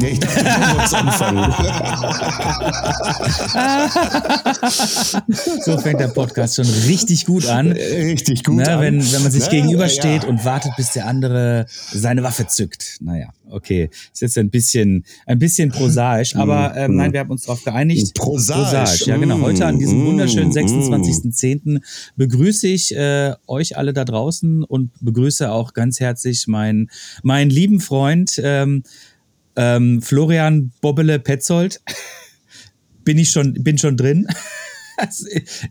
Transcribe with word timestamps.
Ja, 0.00 0.08
ich 0.08 0.18
dachte, 0.18 0.44
du 0.44 0.50
wolltest 0.74 0.94
anfangen. 0.94 1.54
so 5.64 5.78
fängt 5.78 6.00
der 6.00 6.08
Podcast 6.08 6.56
schon 6.56 6.66
richtig 6.86 7.26
gut 7.26 7.46
an. 7.46 7.72
Richtig 7.72 8.44
gut. 8.44 8.56
Ne, 8.56 8.68
an. 8.68 8.80
wenn, 8.80 9.12
wenn 9.12 9.22
man 9.22 9.30
sich 9.30 9.44
Ne? 9.44 9.50
gegenübersteht 9.50 10.22
Ja. 10.22 10.28
und 10.28 10.44
wartet, 10.44 10.72
bis 10.76 10.92
der 10.92 11.06
andere 11.06 11.66
seine 11.92 12.22
Waffe 12.22 12.46
zückt. 12.46 12.98
Naja, 13.00 13.28
okay. 13.50 13.90
Ist 14.12 14.22
jetzt 14.22 14.38
ein 14.38 14.50
bisschen, 14.50 15.04
ein 15.26 15.38
bisschen 15.38 15.70
prosaisch, 15.70 16.36
aber 16.36 16.74
ähm, 16.76 16.96
nein, 16.96 17.12
wir 17.12 17.20
haben 17.20 17.30
uns 17.30 17.42
darauf 17.44 17.62
geeinigt. 17.64 18.14
Prosaisch. 18.14 19.06
Ja, 19.06 19.16
genau. 19.16 19.40
Heute 19.40 19.66
an 19.66 19.78
diesem 19.78 20.02
Mm, 20.02 20.06
wunderschönen 20.06 20.48
mm. 20.50 20.52
26.10. 20.52 21.80
begrüße 22.16 22.68
ich 22.68 22.94
äh, 22.96 23.34
euch 23.46 23.76
alle 23.76 23.92
da 23.92 24.04
draußen 24.04 24.64
und 24.64 24.90
begrüße 25.00 25.50
auch 25.50 25.74
ganz 25.74 26.00
herzlich 26.00 26.46
meinen, 26.46 26.90
meinen 27.22 27.50
lieben 27.50 27.80
Freund 27.80 28.40
ähm, 28.42 28.82
ähm, 29.56 30.02
Florian 30.02 30.72
Bobbele 30.80 31.18
Petzold. 31.18 31.80
bin 33.04 33.18
ich 33.18 33.30
schon, 33.30 33.54
bin 33.54 33.78
schon 33.78 33.96
drin. 33.96 34.26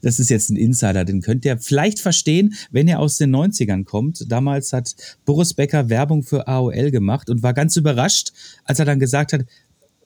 Das 0.01 0.19
ist 0.19 0.29
jetzt 0.31 0.49
ein 0.49 0.55
Insider, 0.55 1.05
den 1.05 1.21
könnt 1.21 1.45
ihr 1.45 1.59
vielleicht 1.59 1.99
verstehen, 1.99 2.55
wenn 2.71 2.87
ihr 2.87 2.99
aus 2.99 3.17
den 3.17 3.35
90ern 3.35 3.83
kommt. 3.85 4.25
Damals 4.31 4.73
hat 4.73 4.95
Boris 5.23 5.53
Becker 5.53 5.87
Werbung 5.87 6.23
für 6.23 6.47
AOL 6.47 6.89
gemacht 6.89 7.29
und 7.29 7.43
war 7.43 7.53
ganz 7.53 7.75
überrascht, 7.75 8.31
als 8.63 8.79
er 8.79 8.85
dann 8.85 8.99
gesagt 8.99 9.33
hat, 9.33 9.45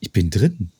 ich 0.02 0.12
bin 0.12 0.30
drin. 0.30 0.72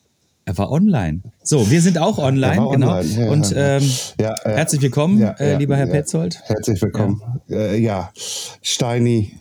Er 0.46 0.58
war 0.58 0.70
online. 0.70 1.20
So, 1.42 1.70
wir 1.70 1.80
sind 1.80 1.96
auch 1.98 2.18
online, 2.18 2.56
genau. 2.70 2.98
online, 2.98 3.04
ja, 3.24 3.30
und 3.30 3.52
ähm, 3.56 3.82
Ja, 4.20 4.34
ja. 4.44 4.50
herzlich 4.56 4.82
willkommen, 4.82 5.22
äh, 5.22 5.56
lieber 5.56 5.76
Herr. 5.76 5.86
Petzold. 5.86 6.38
Herzlich 6.44 6.80
willkommen. 6.82 7.22
Ja, 7.48 7.56
äh, 7.58 7.78
ja. 7.78 8.10
Steini, 8.62 9.32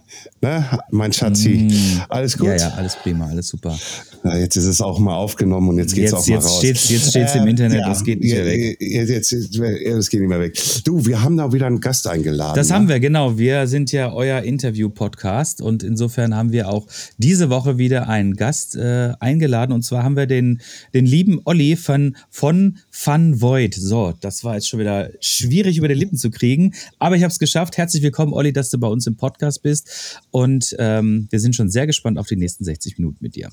ne? 0.41 0.65
mein 0.91 1.11
Schatzi. 1.11 1.69
Alles 2.09 2.37
gut? 2.37 2.47
Mm. 2.47 2.51
Ja, 2.51 2.55
ja, 2.57 2.69
alles 2.77 2.95
prima, 2.95 3.27
alles 3.27 3.47
super. 3.49 3.77
Na, 4.23 4.37
jetzt 4.37 4.55
ist 4.55 4.65
es 4.65 4.81
auch 4.81 4.99
mal 4.99 5.15
aufgenommen 5.15 5.69
und 5.69 5.77
jetzt 5.77 5.93
geht's 5.95 6.11
Jetzt- 6.11 6.13
auch 6.21 6.27
mal 6.27 6.33
jetzt 6.35 6.45
raus. 6.45 6.57
steht's- 6.59 6.89
jetzt 6.89 7.09
steht's 7.09 7.35
im 7.35 7.47
Internet, 7.47 7.81
das 7.85 8.03
geht 8.05 8.21
nicht 8.21 8.33
mehr 8.33 8.45
weg. 8.45 8.77
Jetzt, 8.81 9.09
jetzt, 9.09 9.31
jetzt, 9.31 9.57
es 9.59 10.09
geht 10.09 10.19
nicht 10.21 10.29
mehr 10.29 10.39
weg. 10.39 10.57
Du, 10.85 11.05
wir 11.05 11.21
haben 11.21 11.35
da 11.37 11.51
wieder 11.51 11.67
einen 11.67 11.81
Gast 11.81 12.07
eingeladen. 12.07 12.55
Das 12.55 12.69
ne? 12.69 12.75
haben 12.75 12.87
wir, 12.89 12.99
genau. 13.01 13.37
Wir 13.37 13.67
sind 13.67 13.91
ja 13.91 14.13
euer 14.13 14.41
Interview-Podcast 14.41 15.61
und 15.61 15.83
insofern 15.83 16.33
haben 16.35 16.51
wir 16.53 16.69
auch 16.69 16.87
diese 17.17 17.49
Woche 17.49 17.77
wieder 17.77 18.07
einen 18.07 18.35
Gast 18.35 18.75
äh, 18.77 19.11
eingeladen 19.19 19.71
und 19.73 19.83
zwar 19.83 20.03
haben 20.03 20.15
wir 20.15 20.25
den, 20.27 20.61
den 20.93 21.05
lieben 21.05 21.39
Olli 21.45 21.75
von, 21.75 22.15
von 22.29 22.79
Fun 22.89 23.41
Void. 23.41 23.73
So, 23.75 24.13
das 24.19 24.43
war 24.43 24.55
jetzt 24.55 24.67
schon 24.67 24.79
wieder 24.79 25.09
schwierig 25.19 25.77
über 25.77 25.87
die 25.87 25.93
Lippen 25.93 26.17
zu 26.17 26.29
kriegen, 26.29 26.73
aber 26.99 27.15
ich 27.15 27.23
habe 27.23 27.31
es 27.31 27.39
geschafft. 27.39 27.77
Herzlich 27.77 28.03
willkommen, 28.03 28.33
Olli, 28.33 28.53
dass 28.53 28.69
du 28.69 28.77
bei 28.77 28.87
uns 28.87 29.07
im 29.07 29.17
Podcast 29.17 29.63
bist 29.63 30.19
und 30.31 30.75
ähm, 30.79 31.27
wir 31.29 31.39
sind 31.39 31.55
schon 31.55 31.69
sehr 31.69 31.87
gespannt 31.87 32.17
auf 32.17 32.27
die 32.27 32.35
nächsten 32.35 32.63
60 32.63 32.97
Minuten 32.97 33.17
mit 33.21 33.35
dir. 33.35 33.49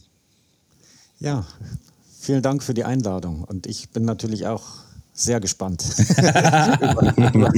Ja, 1.19 1.47
vielen 2.19 2.43
Dank 2.43 2.63
für 2.63 2.75
die 2.75 2.85
Einladung 2.85 3.45
und 3.45 3.67
ich 3.67 3.91
bin 3.91 4.05
natürlich 4.05 4.47
auch 4.47 4.90
sehr 5.21 5.41
gespannt 5.41 5.85
über, 6.17 7.15
über, 7.15 7.55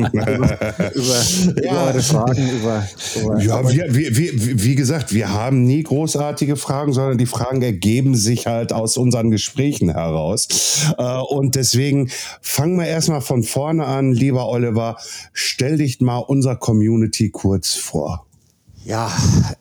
über 1.56 1.84
eure 1.84 2.02
Fragen. 2.02 2.48
Über, 2.50 2.88
über 3.16 3.40
Ja, 3.40 3.70
wir, 3.70 3.94
wir, 3.94 4.16
wir, 4.16 4.62
wie 4.62 4.74
gesagt, 4.74 5.12
wir 5.14 5.32
haben 5.32 5.64
nie 5.64 5.82
großartige 5.82 6.56
Fragen, 6.56 6.92
sondern 6.92 7.18
die 7.18 7.26
Fragen 7.26 7.62
ergeben 7.62 8.14
sich 8.14 8.46
halt 8.46 8.72
aus 8.72 8.96
unseren 8.96 9.30
Gesprächen 9.30 9.90
heraus. 9.90 10.48
Äh, 10.98 11.18
Und 11.18 11.54
deswegen 11.54 12.10
fangen 12.40 12.78
wir 12.78 12.86
erstmal 12.86 13.20
von 13.20 13.42
vorne 13.42 13.84
an, 13.86 14.12
lieber 14.12 14.48
Oliver. 14.48 14.96
Stell 15.32 15.78
dich 15.78 16.00
mal 16.00 16.18
unserer 16.18 16.56
Community 16.56 17.30
kurz 17.30 17.74
vor. 17.74 18.26
ja, 18.84 19.10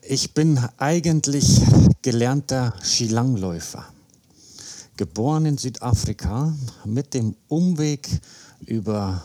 ich 0.02 0.34
bin 0.34 0.59
eigentlich 0.78 1.62
gelernter 2.02 2.74
Skilangläufer. 2.84 3.86
Geboren 5.02 5.48
in 5.48 5.58
Südafrika 5.58 6.54
mit 6.86 7.16
dem 7.16 7.36
Umweg 7.48 8.08
über 8.68 9.24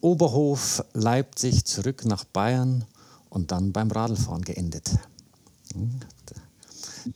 Oberhof, 0.00 0.82
Leipzig 0.94 1.64
zurück 1.64 2.04
nach 2.04 2.24
Bayern 2.24 2.84
und 3.30 3.52
dann 3.52 3.70
beim 3.70 3.88
Radlfahren 3.88 4.42
geendet. 4.42 4.90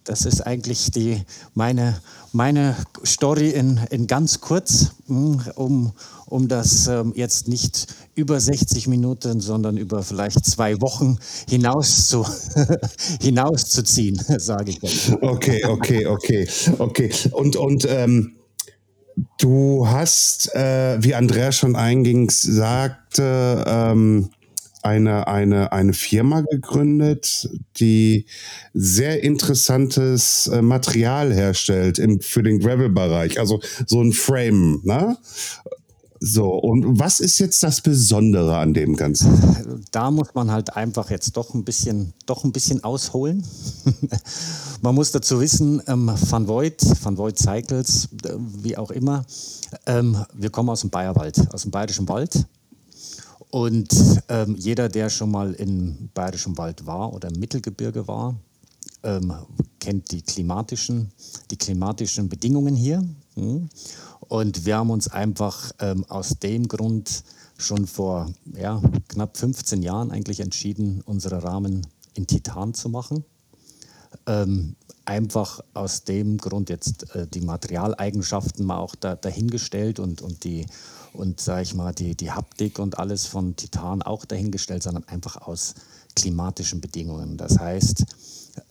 Das 0.05 0.25
ist 0.25 0.47
eigentlich 0.47 0.93
die, 0.93 1.21
meine, 1.55 2.01
meine 2.31 2.77
Story 3.05 3.51
in, 3.51 3.79
in 3.91 4.07
ganz 4.07 4.41
kurz, 4.41 4.93
mm, 5.09 5.39
um, 5.57 5.93
um 6.31 6.49
das 6.49 6.87
ähm, 6.87 7.13
jetzt 7.15 7.49
nicht 7.49 7.89
über 8.15 8.41
60 8.41 8.87
Minuten, 8.87 9.41
sondern 9.41 9.77
über 9.77 10.03
vielleicht 10.03 10.45
zwei 10.47 10.81
Wochen 10.81 11.19
hinaus 11.49 12.07
zu, 12.09 12.27
hinauszuziehen, 13.21 14.21
sage 14.39 14.71
ich 14.71 14.83
jetzt. 14.83 15.13
Okay, 15.21 15.65
okay, 15.65 16.07
okay, 16.07 16.49
okay. 16.79 17.11
Und, 17.33 17.57
und 17.57 17.87
ähm, 17.89 18.37
du 19.39 19.87
hast, 19.87 20.55
äh, 20.55 21.03
wie 21.03 21.15
Andrea 21.15 21.53
schon 21.53 21.77
eingings 21.77 22.43
sagte, 22.43 23.65
ähm, 23.67 24.31
eine, 24.83 25.27
eine, 25.27 25.73
eine 25.73 25.93
Firma 25.93 26.43
gegründet, 26.43 27.51
die 27.77 28.27
sehr 28.73 29.23
interessantes 29.23 30.47
äh, 30.47 30.63
Material 30.63 31.35
herstellt 31.35 31.99
im, 31.99 32.21
für 32.21 32.43
den 32.43 32.61
Gravel-Bereich, 32.61 33.39
also 33.39 33.61
so 33.87 34.01
ein 34.01 34.13
Frame, 34.13 34.81
ne? 34.85 35.19
So, 36.23 36.51
und 36.51 36.99
was 36.99 37.19
ist 37.19 37.39
jetzt 37.39 37.63
das 37.63 37.81
Besondere 37.81 38.59
an 38.59 38.75
dem 38.75 38.95
Ganzen? 38.95 39.81
da 39.91 40.11
muss 40.11 40.35
man 40.35 40.51
halt 40.51 40.77
einfach 40.77 41.11
jetzt 41.11 41.35
doch 41.37 41.55
ein 41.55 41.65
bisschen, 41.65 42.13
doch 42.27 42.45
ein 42.45 42.53
bisschen 42.53 42.85
ausholen. 42.85 43.43
man 44.83 44.95
muss 44.95 45.13
dazu 45.13 45.41
wissen, 45.41 45.81
ähm, 45.87 46.13
Van 46.15 46.47
Voigt, 46.47 46.85
Van 47.03 47.17
Voigt 47.17 47.39
Cycles, 47.39 48.11
äh, 48.25 48.35
wie 48.37 48.77
auch 48.77 48.91
immer, 48.91 49.25
ähm, 49.87 50.17
wir 50.35 50.51
kommen 50.51 50.69
aus 50.69 50.83
dem 50.83 50.91
Bayerwald, 50.91 51.53
aus 51.55 51.63
dem 51.63 51.71
Bayerischen 51.71 52.07
Wald. 52.07 52.47
Und 53.51 53.89
ähm, 54.29 54.57
jeder, 54.59 54.91
der 54.91 55.09
schon 55.09 55.31
mal 55.31 55.55
im 55.55 56.11
Bayerischen 56.13 56.57
Wald 56.59 56.87
war 56.87 57.13
oder 57.15 57.29
im 57.29 57.41
Mittelgebirge 57.41 58.07
war, 58.07 58.35
ähm, 59.03 59.33
kennt 59.81 60.13
die 60.13 60.23
klimatischen, 60.23 61.11
die 61.51 61.57
klimatischen 61.57 62.29
Bedingungen 62.29 62.77
hier. 62.77 63.03
Hm. 63.35 63.69
Und 64.31 64.65
wir 64.65 64.77
haben 64.77 64.91
uns 64.91 65.09
einfach 65.09 65.73
ähm, 65.81 66.05
aus 66.09 66.39
dem 66.39 66.69
Grund 66.69 67.25
schon 67.59 67.89
vor 67.89 68.31
ja, 68.57 68.81
knapp 69.09 69.37
15 69.37 69.83
Jahren 69.83 70.13
eigentlich 70.13 70.39
entschieden, 70.39 71.03
unsere 71.05 71.43
Rahmen 71.43 71.85
in 72.15 72.29
Titan 72.29 72.73
zu 72.73 72.89
machen. 72.89 73.25
Ähm, 74.29 74.77
einfach 75.05 75.63
aus 75.75 76.05
dem 76.05 76.39
Grund 76.39 76.71
jetzt 76.71 77.13
äh, 77.17 77.27
die 77.27 77.41
Materialeigenschaften 77.41 78.65
mal 78.65 78.79
auch 78.79 78.95
da, 78.95 79.17
dahingestellt 79.17 79.99
und, 79.99 80.23
und 80.23 80.45
die 80.45 80.65
und 81.13 81.41
sag 81.41 81.63
ich 81.63 81.75
mal 81.75 81.93
die, 81.93 82.15
die 82.15 82.31
Haptik 82.31 82.79
und 82.79 83.01
alles 83.01 83.27
von 83.27 83.57
Titan 83.57 84.01
auch 84.01 84.25
dahingestellt, 84.25 84.85
sondern 84.85 85.03
einfach 85.09 85.39
aus 85.39 85.75
klimatischen 86.15 86.81
Bedingungen. 86.81 87.37
Das 87.37 87.59
heißt, 87.59 88.05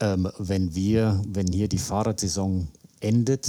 ähm, 0.00 0.26
wenn 0.38 0.74
wir, 0.74 1.22
wenn 1.28 1.48
hier 1.48 1.68
die 1.68 1.76
Fahrradsaison 1.76 2.68
endet, 3.00 3.46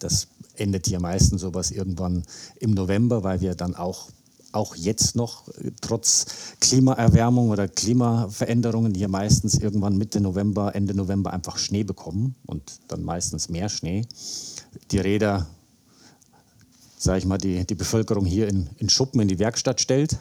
das 0.00 0.26
endet 0.58 0.86
hier 0.86 1.00
meistens 1.00 1.40
sowas 1.40 1.70
irgendwann 1.70 2.24
im 2.60 2.72
November, 2.72 3.24
weil 3.24 3.40
wir 3.40 3.54
dann 3.54 3.74
auch, 3.74 4.08
auch 4.52 4.74
jetzt 4.74 5.16
noch 5.16 5.48
äh, 5.48 5.70
trotz 5.80 6.26
Klimaerwärmung 6.60 7.50
oder 7.50 7.68
Klimaveränderungen 7.68 8.94
hier 8.94 9.08
meistens 9.08 9.54
irgendwann 9.54 9.96
Mitte 9.96 10.20
November, 10.20 10.74
Ende 10.74 10.94
November 10.94 11.32
einfach 11.32 11.58
Schnee 11.58 11.84
bekommen 11.84 12.34
und 12.46 12.62
dann 12.88 13.02
meistens 13.02 13.48
mehr 13.48 13.68
Schnee. 13.68 14.06
Die 14.90 14.98
Räder, 14.98 15.46
sage 16.98 17.18
ich 17.18 17.26
mal, 17.26 17.38
die, 17.38 17.66
die 17.66 17.74
Bevölkerung 17.74 18.24
hier 18.24 18.48
in, 18.48 18.68
in 18.76 18.88
Schuppen 18.88 19.20
in 19.20 19.28
die 19.28 19.38
Werkstatt 19.38 19.80
stellt 19.80 20.18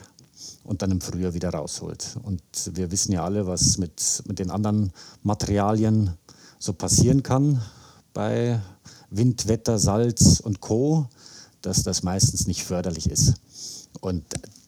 und 0.64 0.82
dann 0.82 0.92
im 0.92 1.02
Frühjahr 1.02 1.34
wieder 1.34 1.50
rausholt. 1.50 2.18
Und 2.24 2.42
wir 2.74 2.92
wissen 2.92 3.14
ja 3.14 3.24
alle, 3.24 3.48
was 3.48 3.78
mit, 3.78 4.24
mit 4.28 4.40
den 4.40 4.52
anderen 4.52 4.92
Materialien 5.24 6.14
so 6.60 6.74
passieren 6.74 7.24
kann 7.24 7.62
bei 8.14 8.60
Wind, 9.10 9.48
Wetter, 9.48 9.80
Salz 9.80 10.40
und 10.40 10.62
Co., 10.62 11.08
dass 11.62 11.84
das 11.84 12.04
meistens 12.04 12.48
nicht 12.48 12.64
förderlich 12.64 13.10
ist. 13.10 13.36
Und 14.00 14.24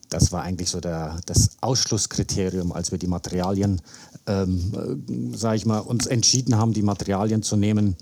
das 0.09 0.31
war 0.31 0.41
eigentlich 0.41 0.69
so 0.69 0.79
der, 0.79 1.19
das 1.25 1.51
Ausschlusskriterium, 1.61 2.71
als 2.71 2.91
wir 2.91 2.97
die 2.97 3.07
Materialien, 3.07 3.81
ähm, 4.25 5.31
äh, 5.33 5.37
sage 5.37 5.57
ich 5.57 5.65
mal, 5.65 5.79
uns 5.79 6.07
entschieden 6.07 6.57
haben, 6.57 6.73
die 6.73 6.81
Materialien 6.81 7.43
zu 7.43 7.55
nehmen. 7.55 7.95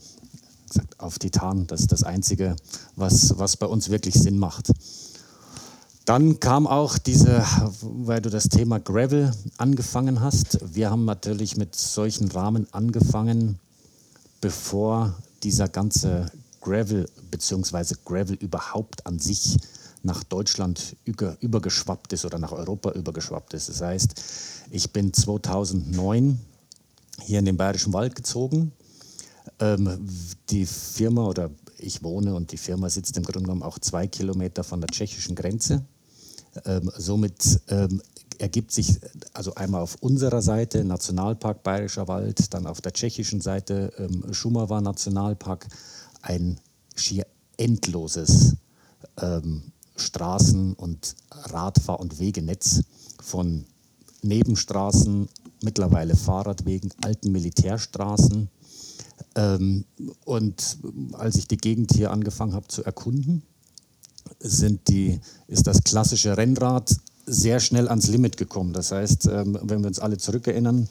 Gesagt, 0.70 1.00
auf 1.00 1.20
Titan, 1.20 1.68
das 1.68 1.82
ist 1.82 1.92
das 1.92 2.04
Einzige, 2.04 2.56
was, 2.96 3.38
was 3.38 3.58
bei 3.58 3.66
uns 3.66 3.90
wirklich 3.90 4.16
Sinn 4.16 4.38
macht. 4.38 4.72
Dann 6.06 6.40
kam 6.40 6.68
auch 6.68 6.98
diese, 6.98 7.44
weil 7.82 8.22
du 8.22 8.30
das 8.30 8.48
Thema 8.48 8.80
Gravel 8.80 9.34
angefangen 9.58 10.22
hast. 10.22 10.58
Wir 10.74 10.90
haben 10.90 11.04
natürlich 11.04 11.58
mit 11.58 11.76
solchen 11.76 12.32
Rahmen 12.32 12.68
angefangen, 12.72 13.60
bevor 14.40 15.16
dieser 15.48 15.70
ganze 15.70 16.30
Gravel 16.60 17.10
bzw. 17.32 17.96
Gravel 18.04 18.36
überhaupt 18.36 19.06
an 19.06 19.18
sich 19.18 19.56
nach 20.04 20.22
Deutschland 20.26 20.98
übergeschwappt 21.06 22.12
ist 22.12 22.26
oder 22.26 22.38
nach 22.38 22.52
Europa 22.52 22.92
übergeschwappt 22.92 23.54
ist. 23.54 23.70
Das 23.70 23.80
heißt, 23.80 24.22
ich 24.72 24.92
bin 24.92 25.14
2009 25.14 26.38
hier 27.22 27.40
in 27.40 27.46
den 27.46 27.56
Bayerischen 27.56 27.94
Wald 27.94 28.14
gezogen. 28.14 28.74
Ähm, 29.60 30.06
die 30.50 30.66
Firma 30.66 31.26
oder 31.26 31.50
ich 31.78 32.04
wohne 32.04 32.36
und 32.36 32.52
die 32.52 32.58
Firma 32.58 32.90
sitzt 32.90 33.16
im 33.16 33.24
Grunde 33.24 33.44
genommen 33.44 33.64
auch 33.64 33.80
zwei 33.80 34.06
Kilometer 34.08 34.66
von 34.66 34.82
der 34.82 34.90
tschechischen 34.90 35.34
Grenze. 35.34 35.86
Ähm, 36.66 36.92
somit 36.98 37.62
ähm, 37.70 38.02
ergibt 38.40 38.72
sich 38.72 39.00
also 39.34 39.56
einmal 39.56 39.82
auf 39.82 39.96
unserer 40.02 40.42
Seite 40.42 40.84
Nationalpark 40.84 41.64
Bayerischer 41.64 42.08
Wald, 42.08 42.54
dann 42.54 42.68
auf 42.68 42.82
der 42.82 42.94
tschechischen 42.94 43.42
Seite 43.42 43.94
ähm, 43.98 44.34
Schumava 44.34 44.82
Nationalpark 44.82 45.68
ein 46.22 46.60
schier 46.96 47.26
endloses 47.58 48.56
ähm, 49.22 49.72
Straßen- 49.98 50.76
und 50.76 51.16
Radfahr- 51.32 52.00
und 52.00 52.20
Wegenetz 52.20 52.84
von 53.22 53.66
Nebenstraßen, 54.22 55.28
mittlerweile 55.64 56.16
Fahrradwegen, 56.16 56.92
alten 57.02 57.32
Militärstraßen. 57.32 58.50
Ähm, 59.36 59.86
und 60.26 60.78
als 61.14 61.36
ich 61.36 61.48
die 61.48 61.58
Gegend 61.58 61.94
hier 61.94 62.12
angefangen 62.12 62.54
habe 62.54 62.68
zu 62.68 62.84
erkunden, 62.84 63.44
sind 64.40 64.88
die, 64.88 65.20
ist 65.48 65.68
das 65.68 65.84
klassische 65.84 66.38
Rennrad 66.38 66.96
sehr 67.28 67.60
schnell 67.60 67.88
ans 67.90 68.08
Limit 68.08 68.38
gekommen. 68.38 68.74
Das 68.74 68.92
heißt, 68.92 69.28
ähm, 69.28 69.60
wenn 69.62 69.82
wir 69.82 69.88
uns 69.88 70.00
alle 70.00 70.18
zurückerinnern, 70.18 70.88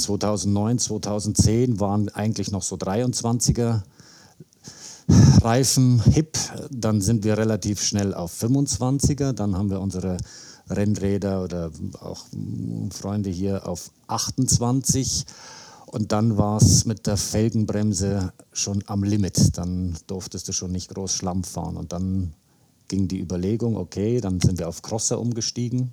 2009, 0.00 0.78
2010 0.78 1.78
waren 1.78 2.08
eigentlich 2.08 2.50
noch 2.50 2.62
so 2.62 2.76
23er 2.76 3.82
Reifen 5.42 6.02
hip, 6.04 6.38
dann 6.70 7.00
sind 7.00 7.24
wir 7.24 7.36
relativ 7.36 7.82
schnell 7.82 8.14
auf 8.14 8.32
25er, 8.42 9.32
dann 9.32 9.56
haben 9.56 9.70
wir 9.70 9.80
unsere 9.80 10.16
Rennräder 10.70 11.42
oder 11.42 11.70
auch 12.00 12.24
Freunde 12.90 13.30
hier 13.30 13.68
auf 13.68 13.90
28 14.06 15.26
und 15.86 16.12
dann 16.12 16.38
war 16.38 16.56
es 16.56 16.86
mit 16.86 17.06
der 17.06 17.16
Felgenbremse 17.16 18.32
schon 18.52 18.82
am 18.86 19.02
Limit. 19.02 19.58
Dann 19.58 19.98
durftest 20.06 20.48
du 20.48 20.52
schon 20.52 20.72
nicht 20.72 20.88
groß 20.94 21.12
Schlamm 21.12 21.44
fahren 21.44 21.76
und 21.76 21.92
dann 21.92 22.32
ging 22.92 23.08
die 23.08 23.20
Überlegung, 23.20 23.78
okay, 23.78 24.20
dann 24.20 24.38
sind 24.38 24.58
wir 24.58 24.68
auf 24.68 24.82
Crosser 24.82 25.18
umgestiegen. 25.18 25.92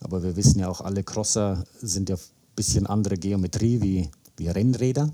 Aber 0.00 0.22
wir 0.22 0.36
wissen 0.36 0.58
ja 0.58 0.70
auch, 0.70 0.80
alle 0.80 1.04
Crosser 1.04 1.64
sind 1.82 2.08
ja 2.08 2.16
ein 2.16 2.56
bisschen 2.56 2.86
andere 2.86 3.18
Geometrie 3.18 3.82
wie, 3.82 4.08
wie 4.38 4.48
Rennräder. 4.48 5.12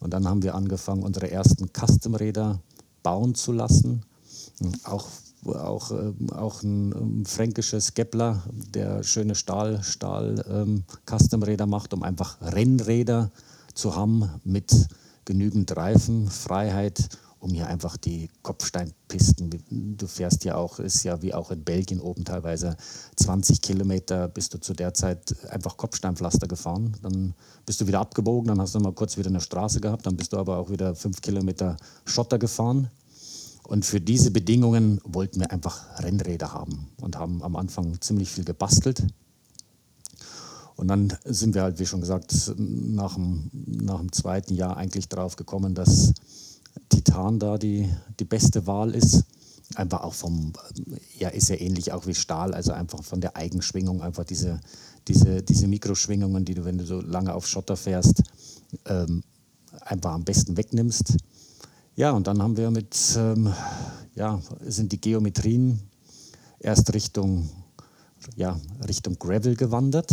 Und 0.00 0.12
dann 0.12 0.26
haben 0.26 0.42
wir 0.42 0.56
angefangen, 0.56 1.04
unsere 1.04 1.30
ersten 1.30 1.68
Custom-Räder 1.72 2.60
bauen 3.04 3.36
zu 3.36 3.52
lassen. 3.52 4.02
Auch, 4.82 5.06
auch, 5.46 5.92
äh, 5.92 6.12
auch 6.34 6.64
ein 6.64 6.96
ähm, 6.96 7.24
fränkisches 7.26 7.94
Geppler, 7.94 8.42
der 8.74 9.04
schöne 9.04 9.36
Stahl, 9.36 9.84
Stahl 9.84 10.44
ähm, 10.50 10.82
macht, 11.68 11.94
um 11.94 12.02
einfach 12.02 12.38
Rennräder 12.40 13.30
zu 13.74 13.94
haben 13.94 14.28
mit 14.42 14.88
genügend 15.26 15.76
Reifenfreiheit 15.76 17.08
um 17.40 17.50
hier 17.50 17.66
einfach 17.66 17.96
die 17.96 18.28
Kopfsteinpisten, 18.42 19.96
du 19.96 20.06
fährst 20.06 20.44
ja 20.44 20.56
auch, 20.56 20.78
ist 20.78 21.02
ja 21.04 21.22
wie 21.22 21.32
auch 21.32 21.50
in 21.50 21.64
Belgien 21.64 21.98
oben 21.98 22.24
teilweise 22.24 22.76
20 23.16 23.62
Kilometer, 23.62 24.28
bist 24.28 24.52
du 24.52 24.60
zu 24.60 24.74
der 24.74 24.92
Zeit 24.92 25.34
einfach 25.48 25.78
Kopfsteinpflaster 25.78 26.46
gefahren. 26.46 26.96
Dann 27.02 27.34
bist 27.64 27.80
du 27.80 27.86
wieder 27.86 28.00
abgebogen, 28.00 28.48
dann 28.48 28.60
hast 28.60 28.74
du 28.74 28.80
mal 28.80 28.92
kurz 28.92 29.16
wieder 29.16 29.30
eine 29.30 29.40
Straße 29.40 29.80
gehabt, 29.80 30.04
dann 30.06 30.16
bist 30.16 30.34
du 30.34 30.36
aber 30.36 30.58
auch 30.58 30.70
wieder 30.70 30.94
fünf 30.94 31.22
Kilometer 31.22 31.78
Schotter 32.04 32.38
gefahren. 32.38 32.90
Und 33.62 33.86
für 33.86 34.00
diese 34.00 34.30
Bedingungen 34.30 35.00
wollten 35.04 35.40
wir 35.40 35.50
einfach 35.50 35.98
Rennräder 35.98 36.52
haben 36.52 36.88
und 37.00 37.16
haben 37.16 37.42
am 37.42 37.56
Anfang 37.56 38.00
ziemlich 38.02 38.30
viel 38.30 38.44
gebastelt. 38.44 39.06
Und 40.76 40.88
dann 40.88 41.16
sind 41.24 41.54
wir 41.54 41.62
halt, 41.62 41.78
wie 41.78 41.86
schon 41.86 42.00
gesagt, 42.00 42.52
nach 42.56 43.14
dem, 43.14 43.50
nach 43.52 43.98
dem 43.98 44.12
zweiten 44.12 44.54
Jahr 44.54 44.76
eigentlich 44.76 45.08
drauf 45.08 45.36
gekommen, 45.36 45.74
dass 45.74 46.12
Titan 46.88 47.38
da 47.38 47.58
die, 47.58 47.88
die 48.18 48.24
beste 48.24 48.66
Wahl 48.66 48.94
ist. 48.94 49.24
Einfach 49.76 50.02
auch 50.02 50.14
vom, 50.14 50.52
ja, 51.18 51.28
ist 51.28 51.48
ja 51.48 51.56
ähnlich 51.56 51.92
auch 51.92 52.06
wie 52.06 52.14
Stahl, 52.14 52.54
also 52.54 52.72
einfach 52.72 53.04
von 53.04 53.20
der 53.20 53.36
Eigenschwingung, 53.36 54.02
einfach 54.02 54.24
diese, 54.24 54.60
diese, 55.06 55.42
diese 55.42 55.68
Mikroschwingungen, 55.68 56.44
die 56.44 56.54
du, 56.54 56.64
wenn 56.64 56.78
du 56.78 56.84
so 56.84 57.00
lange 57.00 57.34
auf 57.34 57.46
Schotter 57.46 57.76
fährst, 57.76 58.22
ähm, 58.86 59.22
einfach 59.82 60.12
am 60.12 60.24
besten 60.24 60.56
wegnimmst. 60.56 61.16
Ja, 61.94 62.10
und 62.10 62.26
dann 62.26 62.42
haben 62.42 62.56
wir 62.56 62.72
mit, 62.72 62.96
ähm, 63.16 63.52
ja, 64.16 64.40
sind 64.60 64.90
die 64.90 65.00
Geometrien 65.00 65.80
erst 66.58 66.92
Richtung, 66.92 67.48
ja, 68.34 68.58
Richtung 68.88 69.18
Gravel 69.20 69.54
gewandert 69.54 70.12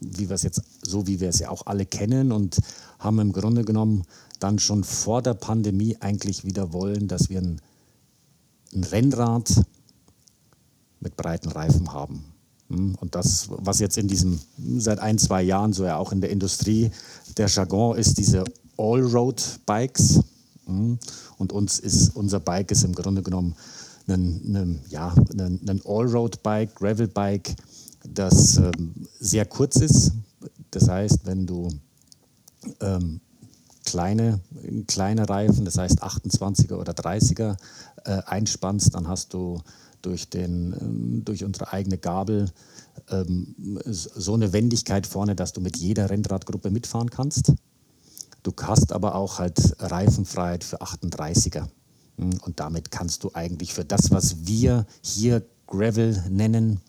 wie 0.00 0.28
wir 0.28 0.34
es 0.34 0.42
jetzt, 0.42 0.62
so 0.82 1.06
wie 1.06 1.20
wir 1.20 1.28
es 1.28 1.38
ja 1.38 1.50
auch 1.50 1.66
alle 1.66 1.86
kennen 1.86 2.32
und 2.32 2.58
haben 2.98 3.18
im 3.18 3.32
Grunde 3.32 3.64
genommen 3.64 4.04
dann 4.38 4.58
schon 4.58 4.84
vor 4.84 5.22
der 5.22 5.34
Pandemie 5.34 5.96
eigentlich 6.00 6.44
wieder 6.44 6.72
wollen, 6.72 7.08
dass 7.08 7.30
wir 7.30 7.40
ein, 7.40 7.60
ein 8.74 8.84
Rennrad 8.84 9.50
mit 11.00 11.16
breiten 11.16 11.48
Reifen 11.48 11.92
haben. 11.92 12.24
Hm? 12.68 12.96
Und 13.00 13.14
das, 13.14 13.48
was 13.50 13.80
jetzt 13.80 13.98
in 13.98 14.08
diesem, 14.08 14.40
seit 14.78 14.98
ein, 14.98 15.18
zwei 15.18 15.42
Jahren, 15.42 15.72
so 15.72 15.84
ja 15.84 15.96
auch 15.96 16.12
in 16.12 16.20
der 16.20 16.30
Industrie, 16.30 16.90
der 17.36 17.48
Jargon 17.48 17.96
ist, 17.96 18.18
diese 18.18 18.44
Allroad-Bikes. 18.76 20.20
Hm? 20.66 20.98
Und 21.38 21.52
uns 21.52 21.78
ist, 21.78 22.16
unser 22.16 22.40
Bike 22.40 22.70
ist 22.70 22.84
im 22.84 22.94
Grunde 22.94 23.22
genommen 23.22 23.54
ein, 24.08 24.54
ein, 24.54 24.80
ja, 24.88 25.14
ein, 25.38 25.60
ein 25.68 25.80
Allroad-Bike, 25.84 26.74
Gravel-Bike, 26.74 27.54
das 28.12 28.56
ähm, 28.58 28.94
sehr 29.18 29.44
kurz 29.46 29.76
ist. 29.76 30.12
Das 30.70 30.88
heißt, 30.88 31.26
wenn 31.26 31.46
du 31.46 31.68
ähm, 32.80 33.20
kleine, 33.84 34.40
kleine 34.86 35.28
Reifen, 35.28 35.64
das 35.64 35.78
heißt 35.78 36.02
28er 36.02 36.74
oder 36.74 36.92
30er 36.92 37.56
äh, 38.04 38.22
einspannst, 38.26 38.94
dann 38.94 39.08
hast 39.08 39.32
du 39.32 39.60
durch, 40.02 40.28
den, 40.28 40.74
ähm, 40.80 41.24
durch 41.24 41.44
unsere 41.44 41.72
eigene 41.72 41.98
Gabel 41.98 42.50
ähm, 43.10 43.54
so 43.84 44.34
eine 44.34 44.52
Wendigkeit 44.52 45.06
vorne, 45.06 45.34
dass 45.34 45.52
du 45.52 45.60
mit 45.60 45.76
jeder 45.76 46.10
Rennradgruppe 46.10 46.70
mitfahren 46.70 47.10
kannst. 47.10 47.52
Du 48.42 48.52
hast 48.62 48.92
aber 48.92 49.14
auch 49.14 49.38
halt 49.38 49.76
Reifenfreiheit 49.80 50.64
für 50.64 50.80
38er. 50.80 51.66
Hm, 52.18 52.38
und 52.42 52.60
damit 52.60 52.90
kannst 52.90 53.24
du 53.24 53.30
eigentlich 53.34 53.74
für 53.74 53.84
das, 53.84 54.10
was 54.10 54.46
wir 54.46 54.86
hier 55.02 55.42
Gravel 55.66 56.22
nennen, 56.30 56.80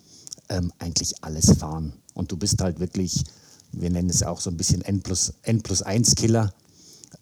ähm, 0.50 0.72
eigentlich 0.80 1.24
alles 1.24 1.58
fahren. 1.58 1.94
Und 2.14 2.32
du 2.32 2.38
bist 2.38 2.62
halt 2.62 2.80
wirklich, 2.80 3.24
wir 3.72 3.90
nennen 3.90 4.10
es 4.10 4.24
auch 4.24 4.40
so 4.40 4.50
ein 4.50 4.58
bisschen 4.58 4.82
N 4.82 5.02
plus, 5.02 5.34
N 5.44 5.62
plus 5.62 5.82
1 5.82 6.16
Killer. 6.16 6.54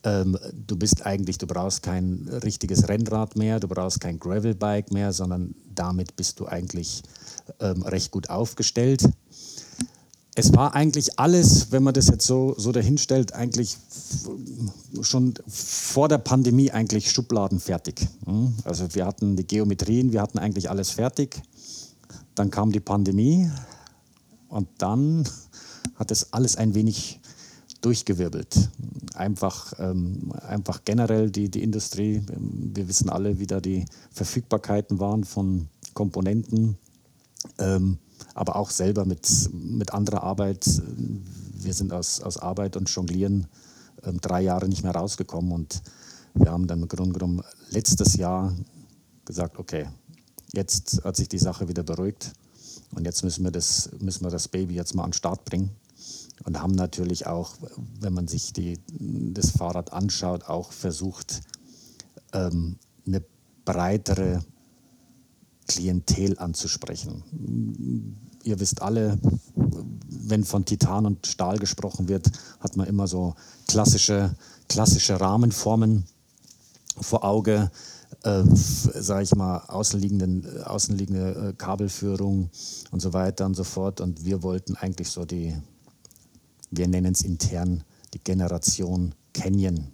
Ähm, 0.03 0.37
du 0.53 0.75
bist 0.75 1.05
eigentlich, 1.05 1.37
du 1.37 1.47
brauchst 1.47 1.83
kein 1.83 2.27
richtiges 2.43 2.87
Rennrad 2.87 3.35
mehr, 3.35 3.59
du 3.59 3.67
brauchst 3.67 3.99
kein 3.99 4.19
Gravelbike 4.19 4.91
mehr, 4.91 5.13
sondern 5.13 5.55
damit 5.73 6.15
bist 6.15 6.39
du 6.39 6.45
eigentlich 6.45 7.03
ähm, 7.59 7.81
recht 7.83 8.11
gut 8.11 8.29
aufgestellt. 8.29 9.03
Es 10.37 10.53
war 10.53 10.75
eigentlich 10.75 11.17
alles, 11.17 11.71
wenn 11.71 11.81
man 11.81 11.93
das 11.93 12.07
jetzt 12.07 12.27
so, 12.27 12.55
so 12.57 12.73
dahinstellt, 12.73 13.33
eigentlich 13.33 13.77
schon 15.01 15.33
vor 15.47 16.09
der 16.09 16.17
Pandemie 16.17 16.71
eigentlich 16.71 17.09
Schubladen 17.09 17.61
fertig. 17.61 18.05
Hm? 18.25 18.53
Also 18.65 18.93
wir 18.93 19.05
hatten 19.05 19.37
die 19.37 19.47
Geometrien, 19.47 20.11
wir 20.11 20.21
hatten 20.21 20.37
eigentlich 20.37 20.69
alles 20.69 20.91
fertig. 20.91 21.41
Dann 22.35 22.51
kam 22.51 22.71
die 22.71 22.79
Pandemie 22.79 23.49
und 24.49 24.67
dann 24.77 25.27
hat 25.95 26.11
es 26.11 26.33
alles 26.33 26.57
ein 26.57 26.75
wenig 26.75 27.19
durchgewirbelt. 27.81 28.69
Einfach, 29.13 29.73
ähm, 29.79 30.33
einfach 30.47 30.81
generell 30.83 31.29
die, 31.29 31.49
die 31.49 31.63
Industrie, 31.63 32.21
wir 32.27 32.87
wissen 32.87 33.09
alle, 33.09 33.39
wie 33.39 33.47
da 33.47 33.61
die 33.61 33.85
Verfügbarkeiten 34.11 34.99
waren 34.99 35.23
von 35.23 35.67
Komponenten, 35.93 36.77
ähm, 37.59 37.99
aber 38.33 38.55
auch 38.55 38.69
selber 38.69 39.05
mit, 39.05 39.49
mit 39.53 39.93
anderer 39.93 40.23
Arbeit. 40.23 40.65
Wir 41.53 41.73
sind 41.73 41.93
aus, 41.93 42.19
aus 42.21 42.37
Arbeit 42.37 42.75
und 42.75 42.89
Jonglieren 42.89 43.47
ähm, 44.03 44.19
drei 44.19 44.41
Jahre 44.41 44.67
nicht 44.67 44.83
mehr 44.83 44.95
rausgekommen 44.95 45.51
und 45.51 45.81
wir 46.33 46.51
haben 46.51 46.67
dann 46.67 46.81
im 46.81 46.87
Grunde 46.87 47.13
genommen 47.13 47.43
letztes 47.69 48.15
Jahr 48.17 48.53
gesagt, 49.23 49.57
okay, 49.57 49.87
Jetzt 50.55 51.03
hat 51.03 51.17
sich 51.17 51.27
die 51.27 51.37
Sache 51.37 51.67
wieder 51.67 51.83
beruhigt 51.83 52.31
und 52.95 53.05
jetzt 53.05 53.23
müssen 53.23 53.43
wir 53.43 53.51
das, 53.51 53.89
müssen 53.99 54.23
wir 54.23 54.31
das 54.31 54.47
Baby 54.47 54.75
jetzt 54.75 54.95
mal 54.95 55.03
an 55.03 55.11
den 55.11 55.17
Start 55.17 55.43
bringen. 55.45 55.71
Und 56.43 56.61
haben 56.61 56.75
natürlich 56.75 57.27
auch, 57.27 57.55
wenn 57.99 58.13
man 58.13 58.27
sich 58.27 58.53
die, 58.53 58.77
das 58.99 59.51
Fahrrad 59.51 59.93
anschaut, 59.93 60.43
auch 60.43 60.71
versucht, 60.71 61.41
ähm, 62.33 62.77
eine 63.07 63.23
breitere 63.63 64.43
Klientel 65.67 66.37
anzusprechen. 66.37 67.23
Ihr 68.43 68.59
wisst 68.59 68.81
alle, 68.81 69.17
wenn 69.55 70.43
von 70.43 70.65
Titan 70.65 71.05
und 71.05 71.25
Stahl 71.25 71.57
gesprochen 71.57 72.07
wird, 72.07 72.29
hat 72.59 72.75
man 72.75 72.87
immer 72.87 73.07
so 73.07 73.35
klassische, 73.67 74.35
klassische 74.67 75.19
Rahmenformen 75.19 76.05
vor 77.01 77.23
Auge, 77.23 77.71
äh, 78.25 78.43
sage 78.53 79.23
ich 79.23 79.35
mal, 79.35 79.59
außenliegenden, 79.67 80.63
außenliegende 80.63 81.49
äh, 81.49 81.53
Kabelführung 81.53 82.49
und 82.91 82.99
so 82.99 83.13
weiter 83.13 83.45
und 83.45 83.53
so 83.53 83.63
fort. 83.63 84.01
Und 84.01 84.25
wir 84.25 84.41
wollten 84.41 84.75
eigentlich 84.75 85.09
so 85.09 85.25
die, 85.25 85.55
wir 86.71 86.87
nennen 86.87 87.13
es 87.13 87.21
intern, 87.21 87.83
die 88.13 88.23
Generation 88.23 89.13
Canyon 89.33 89.91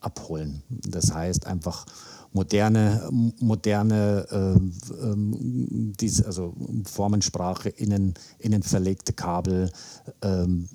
abholen. 0.00 0.62
Das 0.68 1.12
heißt 1.14 1.46
einfach 1.46 1.86
moderne, 2.32 3.08
moderne 3.40 4.26
äh, 4.30 5.04
ähm, 5.04 5.92
diese, 5.98 6.26
also 6.26 6.54
Formensprache, 6.84 7.68
innen, 7.70 8.14
innen 8.38 8.62
verlegte 8.62 9.12
Kabel, 9.12 9.70
ähm, 10.22 10.68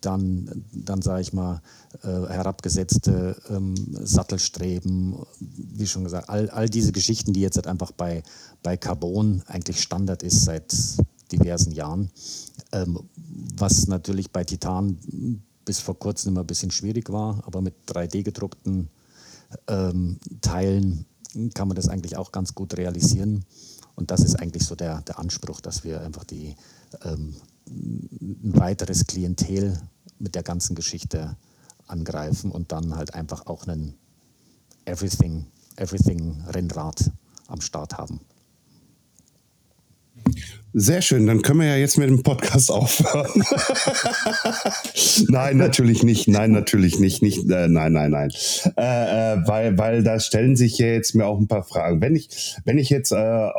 dann, 0.00 0.64
dann 0.72 1.02
sage 1.02 1.22
ich 1.22 1.32
mal, 1.32 1.62
äh, 2.02 2.06
herabgesetzte 2.06 3.36
ähm, 3.50 3.74
Sattelstreben, 4.00 5.16
wie 5.38 5.86
schon 5.86 6.04
gesagt, 6.04 6.28
all, 6.28 6.50
all 6.50 6.68
diese 6.68 6.92
Geschichten, 6.92 7.32
die 7.32 7.40
jetzt 7.40 7.56
halt 7.56 7.68
einfach 7.68 7.92
bei, 7.92 8.22
bei 8.62 8.76
Carbon 8.76 9.42
eigentlich 9.46 9.80
Standard 9.80 10.22
ist 10.22 10.44
seit 10.44 10.74
diversen 11.30 11.72
Jahren, 11.72 12.10
ähm, 12.72 12.98
was 13.56 13.86
natürlich 13.86 14.30
bei 14.30 14.44
Titan 14.44 14.98
bis 15.64 15.80
vor 15.80 15.98
kurzem 15.98 16.32
immer 16.32 16.42
ein 16.42 16.46
bisschen 16.46 16.70
schwierig 16.70 17.10
war, 17.10 17.42
aber 17.46 17.60
mit 17.60 17.74
3D 17.86 18.22
gedruckten 18.22 18.88
ähm, 19.68 20.18
Teilen 20.40 21.06
kann 21.54 21.68
man 21.68 21.74
das 21.74 21.88
eigentlich 21.88 22.16
auch 22.16 22.32
ganz 22.32 22.54
gut 22.54 22.76
realisieren. 22.76 23.44
Und 23.96 24.10
das 24.10 24.20
ist 24.20 24.36
eigentlich 24.36 24.64
so 24.64 24.74
der, 24.74 25.02
der 25.02 25.18
Anspruch, 25.18 25.60
dass 25.60 25.84
wir 25.84 26.00
einfach 26.00 26.24
die, 26.24 26.56
ähm, 27.02 27.34
ein 27.68 28.56
weiteres 28.56 29.06
Klientel 29.06 29.80
mit 30.18 30.34
der 30.34 30.42
ganzen 30.42 30.74
Geschichte 30.74 31.36
angreifen 31.86 32.50
und 32.50 32.72
dann 32.72 32.96
halt 32.96 33.14
einfach 33.14 33.46
auch 33.46 33.66
einen 33.66 33.94
Everything, 34.84 35.46
Everything 35.76 36.42
Rennrad 36.48 37.10
am 37.46 37.60
Start 37.60 37.98
haben. 37.98 38.20
Sehr 40.76 41.02
schön, 41.02 41.24
dann 41.28 41.40
können 41.42 41.60
wir 41.60 41.68
ja 41.68 41.76
jetzt 41.76 41.98
mit 41.98 42.08
dem 42.08 42.24
Podcast 42.24 42.68
aufhören. 42.72 43.44
nein, 45.28 45.56
natürlich 45.56 46.02
nicht. 46.02 46.26
Nein, 46.26 46.50
natürlich 46.50 46.98
nicht. 46.98 47.22
nicht 47.22 47.48
äh, 47.48 47.68
nein, 47.68 47.92
nein, 47.92 48.10
nein. 48.10 48.32
Äh, 48.76 49.34
äh, 49.34 49.46
weil, 49.46 49.78
weil 49.78 50.02
da 50.02 50.18
stellen 50.18 50.56
sich 50.56 50.76
ja 50.78 50.88
jetzt 50.88 51.14
mir 51.14 51.26
auch 51.26 51.38
ein 51.38 51.46
paar 51.46 51.62
Fragen. 51.62 52.00
Wenn 52.00 52.16
ich, 52.16 52.56
wenn 52.64 52.78
ich 52.78 52.90
jetzt 52.90 53.12
äh, 53.12 53.50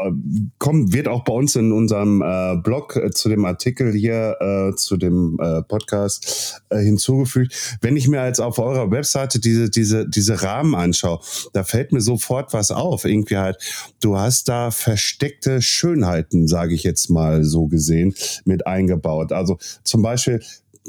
kommt, 0.57 0.91
wird 0.91 1.07
auch 1.07 1.23
bei 1.23 1.31
uns 1.31 1.55
in 1.55 1.71
unserem 1.71 2.21
äh, 2.21 2.57
Blog 2.57 2.97
äh, 2.97 3.11
zu 3.11 3.29
dem 3.29 3.45
Artikel 3.45 3.93
hier, 3.93 4.35
äh, 4.41 4.75
zu 4.75 4.97
dem 4.97 5.39
äh, 5.41 5.61
Podcast 5.61 6.61
äh, 6.69 6.79
hinzugefügt. 6.79 7.77
Wenn 7.79 7.95
ich 7.95 8.09
mir 8.09 8.25
jetzt 8.25 8.41
auf 8.41 8.59
eurer 8.59 8.91
Webseite 8.91 9.39
diese, 9.39 9.69
diese, 9.69 10.05
diese 10.05 10.43
Rahmen 10.43 10.75
anschaue, 10.75 11.21
da 11.53 11.63
fällt 11.63 11.93
mir 11.93 12.01
sofort 12.01 12.51
was 12.51 12.71
auf. 12.71 13.05
Irgendwie 13.05 13.37
halt, 13.37 13.57
du 14.01 14.17
hast 14.17 14.49
da 14.49 14.69
versteckte 14.69 15.61
Schönheiten, 15.61 16.49
sage 16.49 16.73
ich 16.73 16.83
jetzt 16.83 17.04
mal 17.09 17.43
so 17.43 17.67
gesehen, 17.67 18.13
mit 18.45 18.67
eingebaut. 18.67 19.31
Also 19.31 19.57
zum 19.83 20.01
Beispiel 20.01 20.41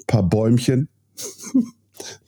paar 0.07 0.23
Bäumchen. 0.23 0.89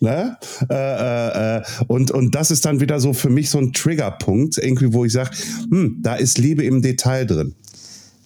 Ne? 0.01 0.39
Äh, 0.71 0.75
äh, 0.75 1.59
äh, 1.59 1.63
und, 1.89 2.11
und 2.11 2.35
das 2.35 2.51
ist 2.51 2.65
dann 2.65 2.81
wieder 2.81 3.01
so 3.01 3.13
für 3.13 3.29
mich 3.29 3.51
so 3.51 3.59
ein 3.59 3.75
Triggerpunkt, 3.75 4.57
irgendwie, 4.57 4.93
wo 4.95 5.05
ich 5.05 5.13
sage, 5.13 5.31
hm, 5.69 5.99
da 6.01 6.15
ist 6.15 6.39
Liebe 6.39 6.65
im 6.65 6.81
Detail 6.81 7.27
drin. 7.27 7.55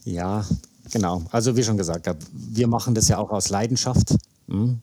Ja, 0.05 0.47
genau. 0.93 1.25
Also 1.31 1.57
wie 1.57 1.65
schon 1.65 1.77
gesagt, 1.77 2.09
wir 2.33 2.69
machen 2.69 2.95
das 2.95 3.09
ja 3.09 3.19
auch 3.19 3.31
aus 3.31 3.49
Leidenschaft. 3.49 4.15
Hm? 4.49 4.79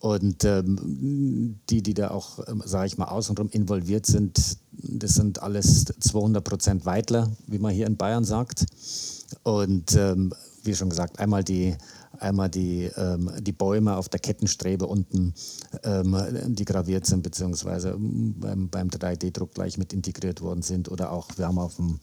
Und 0.00 0.44
ähm, 0.44 1.60
die, 1.70 1.82
die 1.82 1.94
da 1.94 2.10
auch, 2.10 2.40
ähm, 2.48 2.62
sage 2.64 2.88
ich 2.88 2.98
mal, 2.98 3.06
außenrum 3.06 3.48
involviert 3.50 4.04
sind, 4.04 4.58
das 4.72 5.14
sind 5.14 5.42
alles 5.42 5.84
200 5.84 6.42
Prozent 6.42 6.84
Weitler, 6.84 7.30
wie 7.46 7.58
man 7.58 7.72
hier 7.72 7.86
in 7.86 7.96
Bayern 7.96 8.24
sagt. 8.24 8.66
Und 9.42 9.94
ähm, 9.96 10.32
wie 10.64 10.74
schon 10.74 10.90
gesagt, 10.90 11.18
einmal 11.18 11.42
die, 11.44 11.76
einmal 12.18 12.48
die, 12.48 12.90
ähm, 12.96 13.30
die 13.40 13.52
Bäume 13.52 13.96
auf 13.96 14.08
der 14.08 14.20
Kettenstrebe 14.20 14.86
unten, 14.86 15.34
ähm, 15.82 16.16
die 16.54 16.64
graviert 16.64 17.06
sind, 17.06 17.22
beziehungsweise 17.22 17.96
beim, 17.98 18.68
beim 18.68 18.88
3D-Druck 18.88 19.54
gleich 19.54 19.78
mit 19.78 19.92
integriert 19.92 20.40
worden 20.40 20.62
sind. 20.62 20.90
Oder 20.90 21.12
auch, 21.12 21.28
wir 21.36 21.46
haben 21.46 21.58
auf 21.58 21.76
dem, 21.76 21.98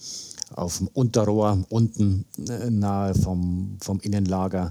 auf 0.53 0.77
dem 0.77 0.87
Unterrohr 0.87 1.63
unten 1.69 2.25
äh, 2.47 2.69
nahe 2.69 3.15
vom, 3.15 3.77
vom 3.81 3.99
Innenlager 4.01 4.69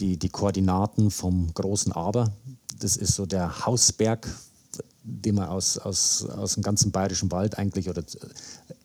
die, 0.00 0.16
die 0.16 0.28
Koordinaten 0.28 1.10
vom 1.10 1.52
großen 1.54 1.92
Aber. 1.92 2.32
Das 2.78 2.96
ist 2.96 3.14
so 3.14 3.26
der 3.26 3.66
Hausberg 3.66 4.28
den 5.08 5.36
man 5.36 5.48
aus, 5.48 5.78
aus, 5.78 6.26
aus 6.26 6.54
dem 6.54 6.62
ganzen 6.62 6.90
bayerischen 6.90 7.30
Wald 7.32 7.58
eigentlich 7.58 7.88
oder 7.88 8.02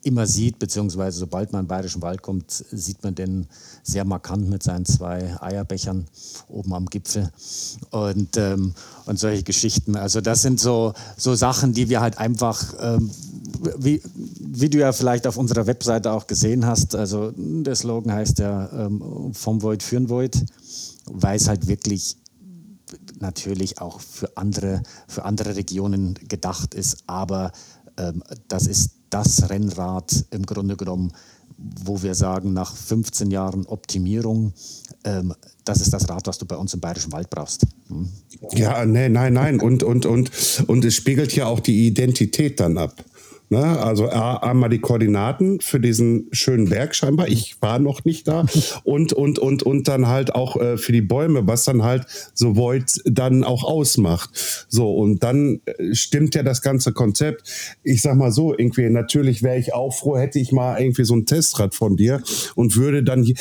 immer 0.03 0.25
sieht, 0.25 0.59
beziehungsweise 0.59 1.19
sobald 1.19 1.51
man 1.51 1.61
in 1.61 1.65
den 1.65 1.69
bayerischen 1.69 2.01
Wald 2.01 2.21
kommt, 2.21 2.51
sieht 2.51 3.03
man 3.03 3.15
den 3.15 3.47
sehr 3.83 4.05
markant 4.05 4.49
mit 4.49 4.63
seinen 4.63 4.85
zwei 4.85 5.35
Eierbechern 5.41 6.05
oben 6.47 6.73
am 6.73 6.85
Gipfel 6.85 7.29
und, 7.91 8.37
ähm, 8.37 8.73
und 9.05 9.19
solche 9.19 9.43
Geschichten. 9.43 9.95
Also 9.95 10.21
das 10.21 10.41
sind 10.41 10.59
so, 10.59 10.93
so 11.17 11.35
Sachen, 11.35 11.73
die 11.73 11.89
wir 11.89 12.01
halt 12.01 12.17
einfach, 12.17 12.73
ähm, 12.79 13.11
wie, 13.77 14.01
wie 14.39 14.69
du 14.69 14.79
ja 14.79 14.91
vielleicht 14.93 15.27
auf 15.27 15.37
unserer 15.37 15.67
Webseite 15.67 16.11
auch 16.11 16.27
gesehen 16.27 16.65
hast, 16.65 16.95
also 16.95 17.33
der 17.35 17.75
Slogan 17.75 18.13
heißt 18.13 18.39
ja 18.39 18.69
ähm, 18.71 19.33
vom 19.33 19.61
Void 19.61 19.83
für 19.83 19.95
den 19.95 20.09
Void, 20.09 20.43
weil 21.05 21.37
es 21.37 21.47
halt 21.47 21.67
wirklich 21.67 22.17
natürlich 23.23 23.81
auch 23.81 23.99
für 23.99 24.37
andere, 24.37 24.83
für 25.07 25.25
andere 25.25 25.55
Regionen 25.55 26.13
gedacht 26.27 26.75
ist, 26.75 27.03
aber 27.07 27.51
ähm, 27.97 28.21
das 28.47 28.67
ist 28.67 28.91
das 29.09 29.49
Rennrad 29.49 30.25
im 30.31 30.45
Grunde 30.45 30.77
genommen, 30.77 31.11
wo 31.57 32.01
wir 32.01 32.15
sagen, 32.15 32.53
nach 32.53 32.75
15 32.75 33.31
Jahren 33.31 33.65
Optimierung, 33.65 34.53
ähm, 35.03 35.33
das 35.65 35.81
ist 35.81 35.93
das 35.93 36.09
Rad, 36.09 36.27
was 36.27 36.37
du 36.37 36.45
bei 36.45 36.57
uns 36.57 36.73
im 36.73 36.79
Bayerischen 36.79 37.11
Wald 37.11 37.29
brauchst. 37.29 37.65
Hm? 37.87 38.09
Ja, 38.53 38.85
nee, 38.85 39.09
nein, 39.09 39.33
nein. 39.33 39.59
Und, 39.61 39.83
und, 39.83 40.05
und, 40.05 40.31
und 40.67 40.85
es 40.85 40.95
spiegelt 40.95 41.35
ja 41.35 41.45
auch 41.45 41.59
die 41.59 41.87
Identität 41.87 42.59
dann 42.59 42.77
ab. 42.77 43.03
Ne? 43.53 43.79
Also 43.79 44.09
einmal 44.09 44.71
die 44.71 44.79
Koordinaten 44.79 45.61
für 45.61 45.79
diesen 45.79 46.27
schönen 46.31 46.69
Berg 46.69 46.95
scheinbar. 46.95 47.27
Ich 47.27 47.61
war 47.61 47.77
noch 47.77 48.03
nicht 48.03 48.27
da. 48.27 48.47
Und, 48.83 49.13
und, 49.13 49.39
und, 49.39 49.63
und 49.63 49.87
dann 49.87 50.07
halt 50.07 50.33
auch 50.33 50.55
äh, 50.57 50.77
für 50.77 50.91
die 50.91 51.01
Bäume, 51.01 51.45
was 51.47 51.63
dann 51.63 51.83
halt 51.83 52.05
so 52.33 52.55
Void 52.55 53.01
dann 53.05 53.43
auch 53.43 53.63
ausmacht. 53.63 54.65
So, 54.67 54.93
und 54.93 55.23
dann 55.23 55.61
äh, 55.65 55.93
stimmt 55.93 56.35
ja 56.35 56.43
das 56.43 56.61
ganze 56.61 56.91
Konzept. 56.93 57.77
Ich 57.83 58.01
sag 58.01 58.15
mal 58.15 58.31
so, 58.31 58.57
irgendwie, 58.57 58.89
natürlich 58.89 59.43
wäre 59.43 59.57
ich 59.57 59.73
auch 59.73 59.93
froh, 59.93 60.17
hätte 60.17 60.39
ich 60.39 60.51
mal 60.51 60.81
irgendwie 60.81 61.05
so 61.05 61.15
ein 61.15 61.25
Testrad 61.25 61.75
von 61.75 61.95
dir 61.95 62.21
und 62.55 62.75
würde 62.75 63.03
dann 63.03 63.31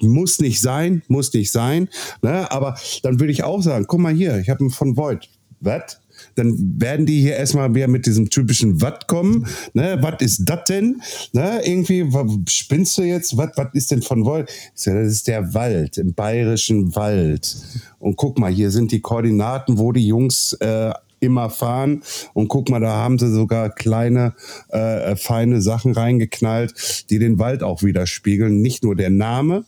muss 0.00 0.40
nicht 0.40 0.60
sein, 0.60 1.02
muss 1.08 1.32
nicht 1.32 1.50
sein, 1.50 1.88
ne? 2.22 2.50
aber 2.50 2.76
dann 3.02 3.18
würde 3.18 3.32
ich 3.32 3.44
auch 3.44 3.62
sagen, 3.62 3.86
guck 3.88 4.00
mal 4.00 4.14
hier, 4.14 4.38
ich 4.38 4.50
habe 4.50 4.60
einen 4.60 4.70
von 4.70 4.96
Void. 4.96 5.28
Was? 5.60 6.00
Dann 6.36 6.80
werden 6.80 7.06
die 7.06 7.20
hier 7.20 7.36
erstmal 7.36 7.74
wieder 7.74 7.88
mit 7.88 8.06
diesem 8.06 8.30
typischen 8.30 8.80
Watt 8.80 9.08
kommen. 9.08 9.46
Ne, 9.74 9.98
was 10.00 10.20
ist 10.20 10.44
das 10.44 10.64
denn? 10.68 11.02
Ne, 11.32 11.60
irgendwie, 11.64 12.06
spinnst 12.48 12.96
du 12.98 13.02
jetzt? 13.02 13.36
Was 13.36 13.50
ist 13.72 13.90
denn 13.90 14.02
von 14.02 14.24
Wald? 14.24 14.50
Das 14.74 14.86
ist 14.86 15.26
der 15.26 15.54
Wald, 15.54 15.98
im 15.98 16.14
bayerischen 16.14 16.94
Wald. 16.94 17.56
Und 17.98 18.16
guck 18.16 18.38
mal, 18.38 18.52
hier 18.52 18.70
sind 18.70 18.92
die 18.92 19.00
Koordinaten, 19.00 19.78
wo 19.78 19.92
die 19.92 20.06
Jungs 20.06 20.52
äh, 20.60 20.92
immer 21.20 21.50
fahren. 21.50 22.02
Und 22.34 22.48
guck 22.48 22.68
mal, 22.68 22.80
da 22.80 22.92
haben 22.92 23.18
sie 23.18 23.32
sogar 23.32 23.70
kleine, 23.70 24.34
äh, 24.68 25.16
feine 25.16 25.60
Sachen 25.62 25.92
reingeknallt, 25.92 27.10
die 27.10 27.18
den 27.18 27.38
Wald 27.38 27.62
auch 27.62 27.82
widerspiegeln. 27.82 28.60
Nicht 28.60 28.84
nur 28.84 28.94
der 28.94 29.10
Name, 29.10 29.64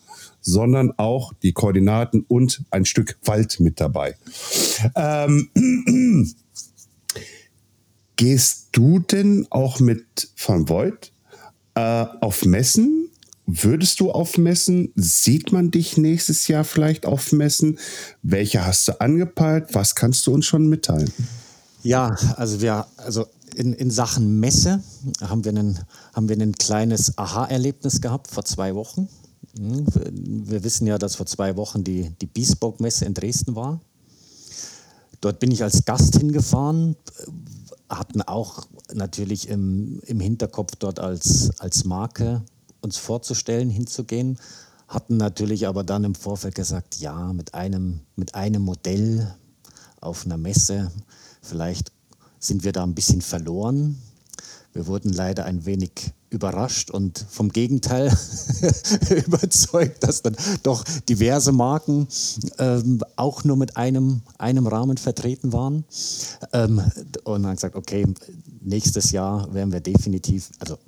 sondern 0.49 0.93
auch 0.97 1.33
die 1.43 1.53
Koordinaten 1.53 2.25
und 2.27 2.65
ein 2.71 2.87
Stück 2.87 3.19
Wald 3.25 3.61
mit 3.61 3.81
dabei. 3.81 4.17
Ähm, 4.95 5.51
Gehst 8.17 8.71
du 8.73 8.99
denn 8.99 9.47
auch 9.51 9.79
mit 9.79 10.29
Van 10.37 10.69
Voigt 10.69 11.13
äh, 11.75 12.05
auf 12.21 12.45
Messen? 12.45 13.11
Würdest 13.47 14.01
du 14.01 14.11
auf 14.11 14.37
Messen? 14.39 14.93
Sieht 14.97 15.53
man 15.53 15.71
dich 15.71 15.97
nächstes 15.97 16.49
Jahr 16.49 16.65
vielleicht 16.65 17.07
auf 17.07 17.31
Messen? 17.31 17.79
Welche 18.23 18.67
hast 18.67 18.89
du 18.89 19.01
angepeilt? 19.01 19.69
Was 19.73 19.95
kannst 19.95 20.27
du 20.27 20.33
uns 20.33 20.47
schon 20.47 20.67
mitteilen? 20.67 21.13
Ja, 21.85 22.17
also 22.37 22.61
wir, 22.61 22.87
also 22.97 23.27
in, 23.55 23.73
in 23.73 23.91
Sachen 23.91 24.41
Messe 24.41 24.83
haben 25.21 25.45
wir, 25.45 25.53
einen, 25.53 25.79
haben 26.13 26.29
wir 26.29 26.37
ein 26.37 26.57
kleines 26.57 27.17
Aha-Erlebnis 27.17 28.01
gehabt 28.01 28.29
vor 28.29 28.45
zwei 28.45 28.75
Wochen. 28.75 29.09
Hm, 29.57 29.87
wir 30.49 30.65
wissen 30.65 30.87
ja, 30.87 30.99
dass 30.99 31.17
vor 31.17 31.27
zwei 31.27 31.57
Wochen 31.57 31.85
die, 31.85 32.11
die 32.21 32.27
Biesbock-Messe 32.27 33.05
in 33.05 33.15
Dresden 33.15 33.55
war. 33.55 33.81
Dort 35.21 35.41
bin 35.41 35.51
ich 35.51 35.63
als 35.63 35.85
Gast 35.85 36.17
hingefahren, 36.17 36.97
hatten 37.89 38.23
auch 38.23 38.67
natürlich 38.93 39.49
im, 39.49 40.01
im 40.07 40.21
Hinterkopf 40.21 40.77
dort 40.77 41.01
als, 41.01 41.51
als 41.59 41.85
Marke 41.85 42.43
uns 42.81 42.99
vorzustellen, 42.99 43.71
hinzugehen. 43.71 44.39
Hatten 44.87 45.17
natürlich 45.17 45.67
aber 45.67 45.85
dann 45.85 46.05
im 46.05 46.15
Vorfeld 46.15 46.55
gesagt, 46.55 46.97
ja, 47.01 47.33
mit 47.33 47.55
einem, 47.55 48.01
mit 48.17 48.35
einem 48.35 48.63
Modell 48.63 49.35
auf 50.01 50.25
einer 50.25 50.37
Messe, 50.37 50.91
vielleicht 51.43 51.93
sind 52.39 52.65
wir 52.65 52.73
da 52.73 52.85
ein 52.85 52.95
bisschen 52.95 53.21
verloren. 53.21 54.01
Wir 54.73 54.87
wurden 54.87 55.13
leider 55.13 55.45
ein 55.45 55.67
wenig 55.67 56.13
überrascht 56.31 56.91
und 56.91 57.25
vom 57.31 57.51
Gegenteil 57.51 58.07
überzeugt, 59.27 60.05
dass 60.05 60.23
dann 60.23 60.37
doch 60.63 60.85
diverse 61.09 61.53
Marken 61.53 62.09
ähm, 62.59 63.01
auch 63.17 63.45
nur 63.45 63.57
mit 63.57 63.77
einem, 63.77 64.23
einem 64.39 64.67
Rahmen 64.67 64.97
vertreten 64.97 65.53
waren. 65.53 65.85
Ähm, 66.53 66.83
und 67.25 67.43
dann 67.43 67.55
gesagt, 67.55 67.77
okay, 67.77 68.07
nächstes 68.61 69.11
Jahr 69.11 69.53
werden 69.55 69.73
wir 69.73 69.81
definitiv, 69.81 70.51
also 70.59 70.79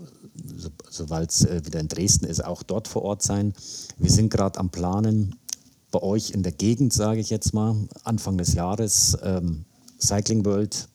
so, 0.56 0.68
sobald 0.88 1.30
es 1.30 1.44
äh, 1.44 1.64
wieder 1.64 1.80
in 1.80 1.88
Dresden 1.88 2.26
ist, 2.26 2.44
auch 2.44 2.62
dort 2.62 2.88
vor 2.88 3.02
Ort 3.02 3.22
sein. 3.22 3.54
Wir 3.98 4.10
sind 4.10 4.30
gerade 4.30 4.58
am 4.58 4.70
Planen, 4.70 5.36
bei 5.90 6.02
euch 6.02 6.30
in 6.30 6.42
der 6.42 6.52
Gegend, 6.52 6.92
sage 6.92 7.20
ich 7.20 7.30
jetzt 7.30 7.52
mal, 7.52 7.76
Anfang 8.04 8.38
des 8.38 8.54
Jahres, 8.54 9.16
ähm, 9.22 9.64
Cycling 10.00 10.44
World 10.44 10.88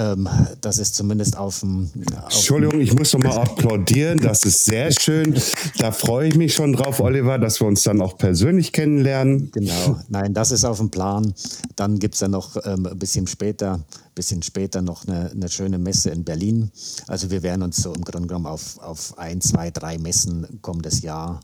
ähm, 0.00 0.28
das 0.60 0.78
ist 0.78 0.94
zumindest 0.94 1.36
auf 1.36 1.60
dem. 1.60 1.90
Entschuldigung, 2.24 2.80
ich 2.80 2.94
muss 2.96 3.12
noch 3.12 3.20
mal 3.20 3.36
applaudieren. 3.38 4.18
Das 4.18 4.44
ist 4.44 4.64
sehr 4.64 4.90
schön. 4.92 5.38
Da 5.78 5.92
freue 5.92 6.28
ich 6.28 6.36
mich 6.36 6.54
schon 6.54 6.72
drauf, 6.72 7.00
Oliver, 7.00 7.38
dass 7.38 7.60
wir 7.60 7.66
uns 7.66 7.82
dann 7.82 8.00
auch 8.00 8.16
persönlich 8.16 8.72
kennenlernen. 8.72 9.50
Genau, 9.52 9.98
nein, 10.08 10.32
das 10.32 10.52
ist 10.52 10.64
auf 10.64 10.78
dem 10.78 10.90
Plan. 10.90 11.34
Dann 11.76 11.98
gibt 11.98 12.14
es 12.14 12.20
ja 12.20 12.28
noch 12.28 12.56
ähm, 12.64 12.86
ein 12.86 12.98
bisschen 12.98 13.26
später, 13.26 13.80
bisschen 14.14 14.42
später 14.42 14.80
noch 14.80 15.06
eine, 15.06 15.30
eine, 15.30 15.48
schöne 15.48 15.78
Messe 15.78 16.10
in 16.10 16.24
Berlin. 16.24 16.70
Also 17.06 17.30
wir 17.30 17.42
werden 17.42 17.62
uns 17.62 17.76
so 17.76 17.92
im 17.92 18.02
Grunde 18.02 18.28
genommen 18.28 18.46
auf, 18.46 18.78
auf 18.78 19.18
ein, 19.18 19.40
zwei, 19.40 19.70
drei 19.70 19.98
Messen 19.98 20.60
kommendes 20.62 21.02
Jahr 21.02 21.40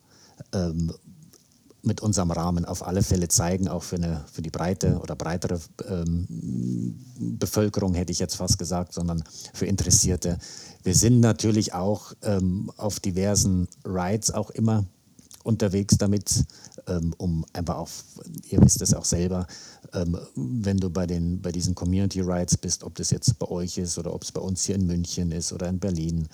ähm, 0.55 0.93
mit 1.87 2.01
unserem 2.01 2.31
Rahmen 2.31 2.65
auf 2.65 2.87
alle 2.87 3.03
Fälle 3.03 3.29
zeigen, 3.29 3.69
auch 3.69 3.83
für, 3.83 3.97
eine, 3.97 4.25
für 4.31 4.43
die 4.43 4.51
breite 4.51 4.99
oder 4.99 5.15
breitere 5.15 5.61
ähm, 5.89 6.27
Bevölkerung, 7.19 7.95
hätte 7.95 8.13
ich 8.13 8.19
jetzt 8.19 8.37
fast 8.37 8.59
gesagt, 8.59 8.93
sondern 8.93 9.23
für 9.55 9.67
Interessierte. 9.67 10.39
Wir 10.83 10.95
sind 10.95 11.21
natürlich 11.21 11.73
auch 11.73 12.13
ähm, 12.23 12.71
auf 12.77 13.01
diversen 13.01 13.69
Rides 13.85 14.33
auch 14.33 14.51
immer 14.51 14.85
unterwegs 15.47 15.97
damit, 15.97 16.45
ähm, 16.89 17.15
um 17.19 17.47
einfach 17.53 17.77
auch, 17.77 17.89
ihr 18.51 18.61
wisst 18.61 18.83
es 18.83 18.93
auch 18.93 19.05
selber, 19.05 19.47
ähm, 19.93 20.19
wenn 20.35 20.79
du 20.79 20.91
bei, 20.91 21.07
den, 21.07 21.41
bei 21.41 21.53
diesen 21.53 21.75
Community 21.75 22.21
Rides 22.21 22.57
bist, 22.57 22.83
ob 22.83 22.97
das 22.97 23.11
jetzt 23.11 23.39
bei 23.39 23.49
euch 23.49 23.79
ist 23.79 23.97
oder 23.97 24.13
ob 24.13 24.25
es 24.25 24.33
bei 24.33 24.41
uns 24.41 24.65
hier 24.65 24.75
in 24.75 24.87
München 24.87 25.31
ist 25.31 25.53
oder 25.53 25.69
in 25.69 25.79
Berlin, 25.79 26.29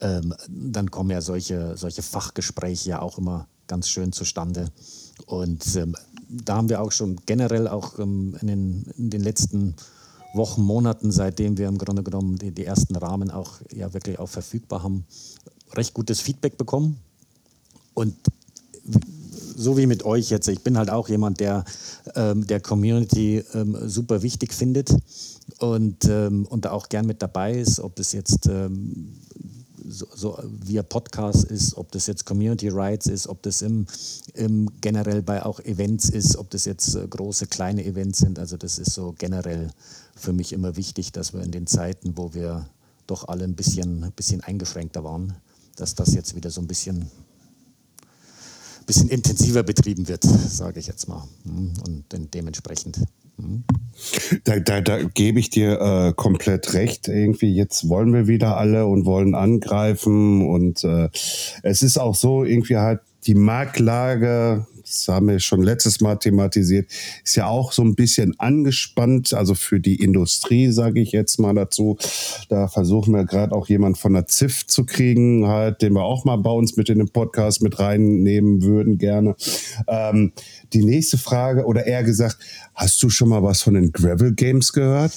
ähm, 0.00 0.34
dann 0.48 0.90
kommen 0.90 1.10
ja 1.10 1.22
solche, 1.22 1.76
solche 1.76 2.02
Fachgespräche 2.02 2.90
ja 2.90 3.02
auch 3.02 3.16
immer 3.16 3.48
ganz 3.70 3.88
schön 3.88 4.12
zustande. 4.12 4.66
Und 5.26 5.76
ähm, 5.76 5.94
da 6.28 6.56
haben 6.56 6.68
wir 6.68 6.80
auch 6.80 6.90
schon 6.90 7.16
generell 7.24 7.68
auch 7.68 8.00
ähm, 8.00 8.36
in, 8.40 8.48
den, 8.48 8.84
in, 8.98 9.10
den, 9.10 9.22
letzten 9.22 9.76
Wochen, 10.34 10.62
Monaten, 10.62 11.12
seitdem 11.12 11.56
wir 11.56 11.68
im 11.68 11.78
Grunde 11.78 12.02
genommen 12.02 12.36
die, 12.36 12.50
die, 12.50 12.64
ersten 12.64 12.96
Rahmen 12.96 13.30
auch 13.30 13.60
ja 13.72 13.94
wirklich 13.94 14.18
auch 14.18 14.28
verfügbar 14.28 14.82
haben, 14.82 15.06
recht 15.74 15.94
gutes 15.94 16.20
Feedback 16.20 16.58
bekommen. 16.58 16.98
Und 17.94 18.16
so 19.56 19.76
wie 19.76 19.86
mit 19.86 20.04
euch 20.04 20.30
jetzt, 20.30 20.48
ich 20.48 20.62
bin 20.62 20.76
halt 20.76 20.90
auch 20.90 21.08
jemand, 21.08 21.38
der 21.38 21.64
ähm, 22.16 22.46
der 22.46 22.60
Community 22.60 23.44
ähm, 23.54 23.76
super 23.86 24.22
wichtig 24.22 24.52
findet 24.52 24.90
und, 25.58 26.06
ähm, 26.06 26.46
und 26.46 26.64
da 26.64 26.72
auch 26.72 26.88
gern 26.88 27.06
mit 27.06 27.22
dabei 27.22 27.52
ist, 27.52 27.78
ob 27.78 27.94
das 27.94 28.12
jetzt 28.12 28.46
ähm, 28.46 29.12
so, 29.90 30.06
so 30.14 30.38
via 30.64 30.82
Podcast 30.82 31.44
ist, 31.44 31.76
ob 31.76 31.90
das 31.92 32.06
jetzt 32.06 32.24
Community 32.24 32.68
Rights 32.68 33.06
ist, 33.06 33.26
ob 33.26 33.42
das 33.42 33.62
im, 33.62 33.86
im 34.34 34.70
generell 34.80 35.22
bei 35.22 35.44
auch 35.44 35.60
Events 35.60 36.08
ist, 36.08 36.36
ob 36.36 36.50
das 36.50 36.64
jetzt 36.64 36.94
äh, 36.94 37.06
große, 37.06 37.46
kleine 37.46 37.84
Events 37.84 38.20
sind. 38.20 38.38
Also 38.38 38.56
das 38.56 38.78
ist 38.78 38.92
so 38.92 39.14
generell 39.18 39.70
für 40.14 40.32
mich 40.32 40.52
immer 40.52 40.76
wichtig, 40.76 41.12
dass 41.12 41.32
wir 41.32 41.42
in 41.42 41.50
den 41.50 41.66
Zeiten, 41.66 42.16
wo 42.16 42.34
wir 42.34 42.68
doch 43.06 43.28
alle 43.28 43.44
ein 43.44 43.54
bisschen, 43.54 44.04
ein 44.04 44.12
bisschen 44.12 44.40
eingeschränkter 44.42 45.04
waren, 45.04 45.34
dass 45.76 45.94
das 45.94 46.14
jetzt 46.14 46.36
wieder 46.36 46.50
so 46.50 46.60
ein 46.60 46.66
bisschen 46.66 47.10
bisschen 48.90 49.08
intensiver 49.08 49.62
betrieben 49.62 50.08
wird, 50.08 50.24
sage 50.24 50.80
ich 50.80 50.88
jetzt 50.88 51.06
mal. 51.06 51.22
Hm, 51.44 51.72
und 51.86 52.34
dementsprechend. 52.34 52.98
Da, 54.44 54.58
da, 54.58 54.80
da 54.80 55.02
gebe 55.02 55.40
ich 55.40 55.50
dir 55.50 55.80
äh, 55.80 56.12
komplett 56.14 56.74
recht. 56.74 57.08
Irgendwie 57.08 57.54
jetzt 57.54 57.88
wollen 57.88 58.12
wir 58.12 58.26
wieder 58.26 58.56
alle 58.56 58.86
und 58.86 59.04
wollen 59.04 59.34
angreifen 59.34 60.48
und 60.48 60.84
äh, 60.84 61.08
es 61.62 61.82
ist 61.82 61.98
auch 61.98 62.14
so 62.14 62.44
irgendwie 62.44 62.76
halt 62.76 63.00
die 63.26 63.34
Marktlage 63.34 64.66
das 64.90 65.06
haben 65.08 65.28
wir 65.28 65.38
schon 65.38 65.62
letztes 65.62 66.00
Mal 66.00 66.16
thematisiert, 66.16 66.90
ist 67.24 67.36
ja 67.36 67.46
auch 67.46 67.72
so 67.72 67.82
ein 67.82 67.94
bisschen 67.94 68.38
angespannt, 68.38 69.32
also 69.32 69.54
für 69.54 69.80
die 69.80 70.02
Industrie, 70.02 70.70
sage 70.72 71.00
ich 71.00 71.12
jetzt 71.12 71.38
mal 71.38 71.54
dazu. 71.54 71.96
Da 72.48 72.68
versuchen 72.68 73.14
wir 73.14 73.24
gerade 73.24 73.54
auch 73.54 73.68
jemand 73.68 73.98
von 73.98 74.12
der 74.12 74.26
ZIF 74.26 74.66
zu 74.66 74.84
kriegen, 74.84 75.46
halt, 75.46 75.82
den 75.82 75.92
wir 75.92 76.02
auch 76.02 76.24
mal 76.24 76.36
bei 76.36 76.50
uns 76.50 76.76
mit 76.76 76.88
in 76.88 76.98
den 76.98 77.08
Podcast 77.08 77.62
mit 77.62 77.78
reinnehmen 77.78 78.62
würden, 78.62 78.98
gerne. 78.98 79.36
Ähm, 79.86 80.32
die 80.72 80.84
nächste 80.84 81.18
Frage, 81.18 81.64
oder 81.64 81.86
eher 81.86 82.02
gesagt, 82.02 82.38
hast 82.74 83.02
du 83.02 83.10
schon 83.10 83.28
mal 83.28 83.42
was 83.42 83.62
von 83.62 83.74
den 83.74 83.92
Gravel 83.92 84.34
Games 84.34 84.72
gehört? 84.72 85.12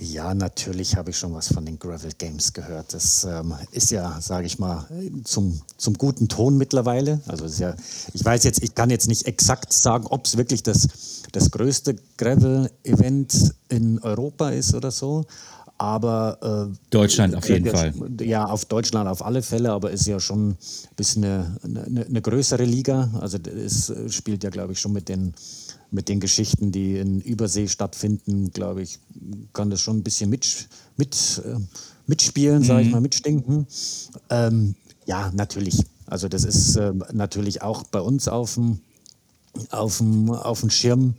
Ja, 0.00 0.34
natürlich 0.34 0.96
habe 0.96 1.10
ich 1.10 1.18
schon 1.18 1.34
was 1.34 1.52
von 1.52 1.64
den 1.64 1.78
Gravel 1.78 2.10
Games 2.18 2.52
gehört. 2.52 2.92
Das 2.92 3.24
ähm, 3.24 3.54
ist 3.70 3.92
ja, 3.92 4.20
sage 4.20 4.46
ich 4.46 4.58
mal, 4.58 4.86
zum, 5.22 5.60
zum 5.76 5.94
guten 5.94 6.28
Ton 6.28 6.58
mittlerweile. 6.58 7.20
Also 7.28 7.46
ja, 7.62 7.74
ich 8.12 8.24
weiß 8.24 8.42
jetzt, 8.42 8.62
ich 8.62 8.74
kann 8.74 8.90
jetzt 8.90 9.06
nicht 9.06 9.26
exakt 9.26 9.72
sagen, 9.72 10.06
ob 10.08 10.26
es 10.26 10.36
wirklich 10.36 10.64
das, 10.64 10.88
das 11.30 11.50
größte 11.50 11.94
Gravel-Event 12.16 13.54
in 13.68 14.00
Europa 14.00 14.50
ist 14.50 14.74
oder 14.74 14.90
so. 14.90 15.26
Aber 15.76 16.70
äh, 16.72 16.76
Deutschland 16.90 17.34
auf 17.34 17.48
jeden 17.48 17.66
ja, 17.66 17.72
Fall. 17.72 17.92
Ja, 18.20 18.44
auf 18.44 18.64
Deutschland 18.64 19.08
auf 19.08 19.24
alle 19.24 19.42
Fälle, 19.42 19.72
aber 19.72 19.90
ist 19.90 20.06
ja 20.06 20.20
schon 20.20 20.50
ein 20.50 20.56
bisschen 20.96 21.24
eine, 21.24 21.56
eine, 21.64 22.06
eine 22.06 22.22
größere 22.22 22.64
Liga. 22.64 23.10
Also 23.20 23.38
es 23.38 23.92
spielt 24.08 24.44
ja, 24.44 24.50
glaube 24.50 24.72
ich, 24.72 24.80
schon 24.80 24.92
mit 24.92 25.08
den 25.08 25.34
mit 25.94 26.08
den 26.08 26.18
Geschichten, 26.18 26.72
die 26.72 26.98
in 26.98 27.20
Übersee 27.20 27.68
stattfinden, 27.68 28.50
glaube 28.50 28.82
ich, 28.82 28.98
kann 29.52 29.70
das 29.70 29.80
schon 29.80 29.98
ein 29.98 30.02
bisschen 30.02 30.28
mit, 30.28 30.68
mit, 30.96 31.40
äh, 31.44 31.56
mitspielen, 32.08 32.58
mhm. 32.58 32.64
sage 32.64 32.82
ich 32.82 32.90
mal, 32.90 33.00
mitstinken. 33.00 33.66
Ähm, 34.28 34.74
ja, 35.06 35.30
natürlich. 35.34 35.78
Also 36.06 36.28
das 36.28 36.44
ist 36.44 36.76
äh, 36.76 36.92
natürlich 37.12 37.62
auch 37.62 37.84
bei 37.84 38.00
uns 38.00 38.26
auf 38.26 38.54
dem, 38.54 38.80
auf 39.70 39.98
dem, 39.98 40.30
auf 40.30 40.60
dem 40.60 40.70
Schirm 40.70 41.14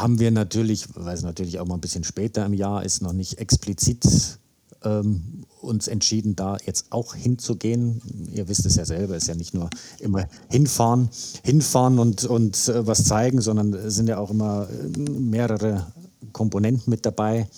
haben 0.00 0.18
wir 0.18 0.30
natürlich, 0.30 0.86
weil 0.94 1.14
es 1.14 1.22
natürlich 1.22 1.58
auch 1.60 1.66
mal 1.66 1.74
ein 1.74 1.80
bisschen 1.80 2.04
später 2.04 2.44
im 2.46 2.54
Jahr 2.54 2.84
ist, 2.84 3.02
noch 3.02 3.12
nicht 3.12 3.38
explizit 3.38 4.38
ähm, 4.84 5.44
uns 5.60 5.88
entschieden, 5.88 6.36
da 6.36 6.56
jetzt 6.64 6.86
auch 6.90 7.14
hinzugehen. 7.14 8.00
Ihr 8.32 8.48
wisst 8.48 8.64
es 8.66 8.76
ja 8.76 8.84
selber, 8.84 9.16
ist 9.16 9.26
ja 9.28 9.34
nicht 9.34 9.54
nur 9.54 9.70
immer 9.98 10.28
hinfahren, 10.50 11.08
hinfahren 11.42 11.98
und, 11.98 12.24
und 12.24 12.68
äh, 12.68 12.86
was 12.86 13.04
zeigen, 13.04 13.40
sondern 13.40 13.74
es 13.74 13.96
sind 13.96 14.08
ja 14.08 14.18
auch 14.18 14.30
immer 14.30 14.68
äh, 14.70 15.10
mehrere 15.10 15.86
Komponenten 16.32 16.90
mit 16.90 17.04
dabei. 17.04 17.48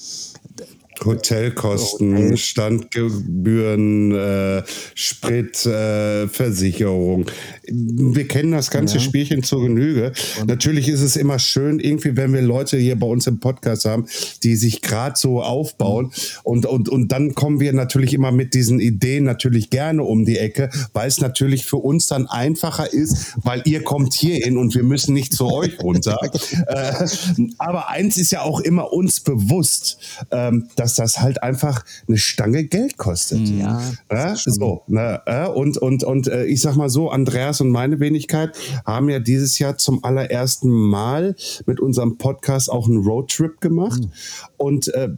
Hotelkosten, 1.04 2.16
Hotel. 2.16 2.36
Standgebühren, 2.36 4.12
äh, 4.12 4.62
Sprit, 4.94 5.64
äh, 5.66 6.28
Versicherung. 6.28 7.26
Wir 7.66 8.28
kennen 8.28 8.52
das 8.52 8.70
ganze 8.70 8.96
ja. 8.96 9.00
Spielchen 9.00 9.42
zur 9.42 9.62
Genüge. 9.62 10.12
Und 10.40 10.48
Natürlich 10.48 10.88
ist 10.88 11.00
es 11.00 11.16
immer 11.16 11.38
schön, 11.38 11.80
irgendwie, 11.80 12.16
wenn 12.16 12.32
wir 12.32 12.42
Leute 12.42 12.76
hier 12.76 12.98
bei 12.98 13.06
uns 13.06 13.26
im 13.26 13.40
Podcast 13.40 13.84
haben, 13.84 14.06
die 14.42 14.56
sich 14.56 14.82
gerade 14.82 15.16
so 15.16 15.42
aufbauen. 15.42 16.06
Mhm. 16.06 16.10
Und, 16.42 16.66
und, 16.66 16.88
und 16.88 17.12
dann 17.12 17.34
kommen 17.34 17.60
wir 17.60 17.72
natürlich 17.72 18.14
immer 18.14 18.32
mit 18.32 18.54
diesen 18.54 18.80
Ideen 18.80 19.24
natürlich 19.24 19.70
gerne 19.70 20.02
um 20.02 20.24
die 20.24 20.38
Ecke, 20.38 20.70
weil 20.92 21.08
es 21.08 21.20
natürlich 21.20 21.66
für 21.66 21.76
uns 21.76 22.06
dann 22.06 22.26
einfacher 22.26 22.92
ist, 22.92 23.34
weil 23.42 23.62
ihr 23.64 23.82
kommt 23.82 24.14
hier 24.14 24.36
hin 24.36 24.56
und 24.56 24.74
wir 24.74 24.82
müssen 24.82 25.14
nicht 25.14 25.32
zu 25.32 25.46
euch 25.46 25.78
runter. 25.80 26.18
äh, 26.66 27.06
aber 27.58 27.88
eins 27.88 28.16
ist 28.16 28.32
ja 28.32 28.42
auch 28.42 28.60
immer 28.60 28.92
uns 28.92 29.20
bewusst, 29.20 29.98
ähm, 30.30 30.68
dass 30.76 30.89
dass 30.96 31.14
das 31.14 31.22
halt 31.22 31.42
einfach 31.42 31.84
eine 32.08 32.18
Stange 32.18 32.64
Geld 32.64 32.96
kostet. 32.96 33.48
Ja. 33.48 33.82
ja 34.10 34.36
so, 34.36 34.82
ne, 34.86 35.22
und 35.54 35.78
und, 35.78 36.04
und 36.04 36.28
äh, 36.28 36.44
ich 36.44 36.60
sag 36.60 36.76
mal 36.76 36.88
so, 36.88 37.10
Andreas 37.10 37.60
und 37.60 37.70
meine 37.70 38.00
Wenigkeit 38.00 38.56
haben 38.84 39.08
ja 39.08 39.18
dieses 39.18 39.58
Jahr 39.58 39.78
zum 39.78 40.04
allerersten 40.04 40.70
Mal 40.70 41.36
mit 41.66 41.80
unserem 41.80 42.18
Podcast 42.18 42.70
auch 42.70 42.88
einen 42.88 42.98
Roadtrip 42.98 43.60
gemacht. 43.60 44.00
Mhm. 44.00 44.10
Und 44.56 44.94
äh, 44.94 45.10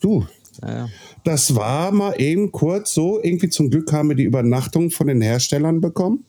du, 0.00 0.26
ja, 0.62 0.68
ja 0.68 0.88
das 1.24 1.54
war 1.54 1.90
mal 1.90 2.20
eben 2.20 2.52
kurz 2.52 2.92
so. 2.94 3.20
Irgendwie 3.22 3.48
zum 3.48 3.70
Glück 3.70 3.92
haben 3.92 4.10
wir 4.10 4.16
die 4.16 4.24
Übernachtung 4.24 4.90
von 4.90 5.06
den 5.06 5.22
Herstellern 5.22 5.80
bekommen, 5.80 6.24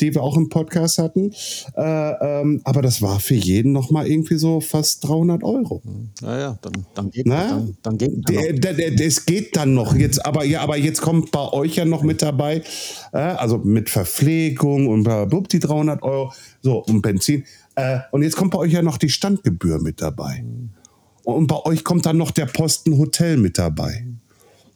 die 0.00 0.14
wir 0.14 0.22
auch 0.22 0.36
im 0.36 0.48
Podcast 0.48 0.98
hatten. 0.98 1.32
Äh, 1.76 1.82
ähm, 1.82 2.60
aber 2.64 2.82
das 2.82 3.02
war 3.02 3.20
für 3.20 3.34
jeden 3.34 3.72
noch 3.72 3.90
mal 3.90 4.06
irgendwie 4.06 4.36
so 4.36 4.60
fast 4.60 5.06
300 5.06 5.42
Euro. 5.42 5.82
Naja, 6.20 6.58
dann, 6.62 6.86
dann 6.94 7.10
geht 7.10 7.26
Na? 7.26 7.48
dann, 7.48 7.76
dann 7.82 7.98
geht 7.98 8.12
es 9.00 9.26
geht 9.26 9.56
dann 9.56 9.74
noch 9.74 9.94
jetzt, 9.94 10.24
aber 10.24 10.44
ja, 10.44 10.60
aber 10.60 10.76
jetzt 10.76 11.00
kommt 11.00 11.30
bei 11.30 11.52
euch 11.52 11.76
ja 11.76 11.84
noch 11.84 12.02
mit 12.02 12.22
dabei, 12.22 12.62
äh, 13.12 13.18
also 13.18 13.58
mit 13.58 13.90
Verpflegung 13.90 14.88
und 14.88 15.04
bla, 15.04 15.26
die 15.26 15.58
300 15.58 16.02
Euro, 16.02 16.32
so 16.62 16.78
und 16.84 17.02
Benzin. 17.02 17.44
Äh, 17.74 18.00
und 18.10 18.22
jetzt 18.22 18.36
kommt 18.36 18.50
bei 18.50 18.58
euch 18.58 18.72
ja 18.72 18.82
noch 18.82 18.98
die 18.98 19.08
Standgebühr 19.08 19.80
mit 19.80 20.02
dabei. 20.02 20.44
Und 21.24 21.46
bei 21.46 21.64
euch 21.64 21.84
kommt 21.84 22.06
dann 22.06 22.16
noch 22.16 22.30
der 22.30 22.46
Posten 22.46 22.96
Hotel 22.96 23.36
mit 23.36 23.58
dabei. 23.58 24.06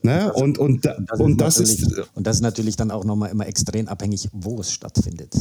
Ne? 0.03 0.33
Und, 0.33 0.59
und, 0.59 0.85
da- 0.85 0.97
Das 1.07 1.21
und 1.21 1.41
das 1.41 1.59
ist, 1.59 1.85
und 2.15 2.27
das 2.27 2.37
ist 2.37 2.43
natürlich 2.43 2.77
dann 2.77 2.91
auch 2.91 3.05
nochmal 3.05 3.31
immer 3.31 3.47
extrem 3.47 3.89
abhängig, 3.89 4.29
wo 4.33 4.61
es 4.61 4.73
stattfindet. 4.73 5.33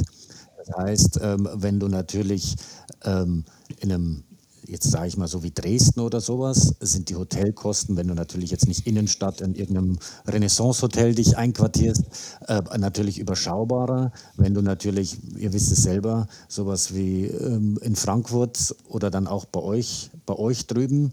Das 0.57 0.77
heißt, 0.77 1.19
ähm, 1.23 1.49
wenn 1.55 1.79
du 1.79 1.87
natürlich 1.87 2.55
ähm, 3.03 3.43
in 3.79 3.91
einem, 3.91 4.23
jetzt 4.67 4.91
sage 4.91 5.07
ich 5.07 5.17
mal 5.17 5.27
so 5.27 5.41
wie 5.41 5.49
Dresden 5.49 5.99
oder 6.01 6.21
sowas, 6.21 6.75
sind 6.79 7.09
die 7.09 7.15
Hotelkosten, 7.15 7.97
wenn 7.97 8.07
du 8.07 8.13
natürlich 8.13 8.51
jetzt 8.51 8.67
nicht 8.67 8.85
Innenstadt 8.85 9.41
in 9.41 9.55
irgendeinem 9.55 9.97
Renaissance-Hotel 10.27 11.15
dich 11.15 11.35
einquartierst, 11.37 12.03
äh, 12.47 12.61
natürlich 12.77 13.17
überschaubarer. 13.17 14.11
Wenn 14.37 14.53
du 14.53 14.61
natürlich, 14.61 15.17
ihr 15.35 15.51
wisst 15.53 15.71
es 15.71 15.81
selber, 15.81 16.27
sowas 16.47 16.93
wie 16.93 17.25
ähm, 17.25 17.79
in 17.81 17.95
Frankfurt 17.95 18.75
oder 18.87 19.09
dann 19.09 19.25
auch 19.25 19.45
bei 19.45 19.61
euch, 19.61 20.11
bei 20.27 20.35
euch 20.35 20.67
drüben, 20.67 21.09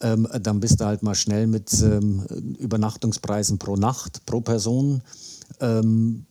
ähm, 0.00 0.28
dann 0.42 0.60
bist 0.60 0.80
du 0.80 0.84
halt 0.84 1.02
mal 1.02 1.14
schnell 1.14 1.46
mit 1.46 1.72
ähm, 1.82 2.24
Übernachtungspreisen 2.58 3.58
pro 3.58 3.76
Nacht, 3.76 4.24
pro 4.26 4.40
Person 4.40 5.02
ähm, 5.60 6.26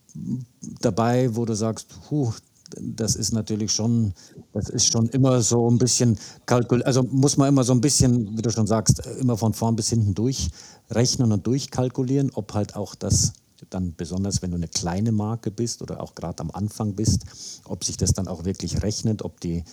dabei, 0.80 1.34
wo 1.34 1.44
du 1.44 1.54
sagst, 1.54 1.88
huh, 2.10 2.32
das 2.80 3.16
ist 3.16 3.32
natürlich 3.32 3.72
schon, 3.72 4.14
das 4.52 4.68
ist 4.68 4.90
schon 4.90 5.08
immer 5.08 5.42
so 5.42 5.70
ein 5.70 5.78
bisschen 5.78 6.18
kalkul, 6.46 6.82
also 6.82 7.02
muss 7.02 7.36
man 7.36 7.48
immer 7.48 7.64
so 7.64 7.72
ein 7.72 7.80
bisschen, 7.80 8.36
wie 8.36 8.42
du 8.42 8.50
schon 8.50 8.66
sagst, 8.66 9.06
immer 9.20 9.36
von 9.36 9.52
vorn 9.52 9.76
bis 9.76 9.90
hinten 9.90 10.14
durchrechnen 10.14 11.32
und 11.32 11.46
durchkalkulieren, 11.46 12.30
ob 12.34 12.54
halt 12.54 12.76
auch 12.76 12.94
das 12.94 13.32
dann 13.70 13.94
besonders, 13.96 14.42
wenn 14.42 14.50
du 14.50 14.56
eine 14.56 14.68
kleine 14.68 15.12
Marke 15.12 15.50
bist 15.50 15.82
oder 15.82 16.00
auch 16.00 16.14
gerade 16.14 16.40
am 16.40 16.50
Anfang 16.50 16.94
bist, 16.94 17.24
ob 17.64 17.84
sich 17.84 17.96
das 17.96 18.12
dann 18.12 18.28
auch 18.28 18.44
wirklich 18.44 18.82
rechnet, 18.82 19.22
ob 19.22 19.40
die 19.40 19.64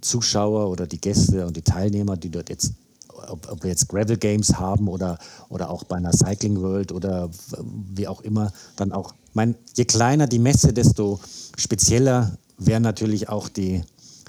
Zuschauer 0.00 0.70
oder 0.70 0.86
die 0.86 1.00
Gäste 1.00 1.46
und 1.46 1.56
die 1.56 1.62
Teilnehmer, 1.62 2.16
die 2.16 2.30
dort 2.30 2.48
jetzt, 2.48 2.72
ob, 3.28 3.50
ob 3.50 3.62
wir 3.62 3.70
jetzt 3.70 3.88
Gravel 3.88 4.16
Games 4.16 4.58
haben 4.58 4.88
oder, 4.88 5.18
oder 5.48 5.70
auch 5.70 5.84
bei 5.84 5.96
einer 5.96 6.12
Cycling 6.12 6.60
World 6.60 6.90
oder 6.90 7.28
wie 7.94 8.08
auch 8.08 8.22
immer, 8.22 8.52
dann 8.76 8.92
auch, 8.92 9.14
mein, 9.34 9.54
je 9.76 9.84
kleiner 9.84 10.26
die 10.26 10.38
Messe, 10.38 10.72
desto 10.72 11.20
spezieller 11.56 12.36
wären 12.56 12.82
natürlich 12.82 13.28
auch 13.28 13.48
die, 13.48 13.82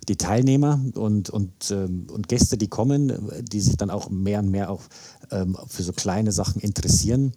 die 0.07 0.17
Teilnehmer 0.17 0.79
und, 0.95 1.29
und, 1.29 1.71
ähm, 1.71 2.07
und 2.11 2.27
Gäste, 2.27 2.57
die 2.57 2.67
kommen, 2.67 3.13
die 3.43 3.61
sich 3.61 3.77
dann 3.77 3.89
auch 3.89 4.09
mehr 4.09 4.39
und 4.39 4.49
mehr 4.49 4.69
auch 4.69 4.81
ähm, 5.31 5.57
für 5.67 5.83
so 5.83 5.93
kleine 5.93 6.31
Sachen 6.31 6.61
interessieren. 6.61 7.33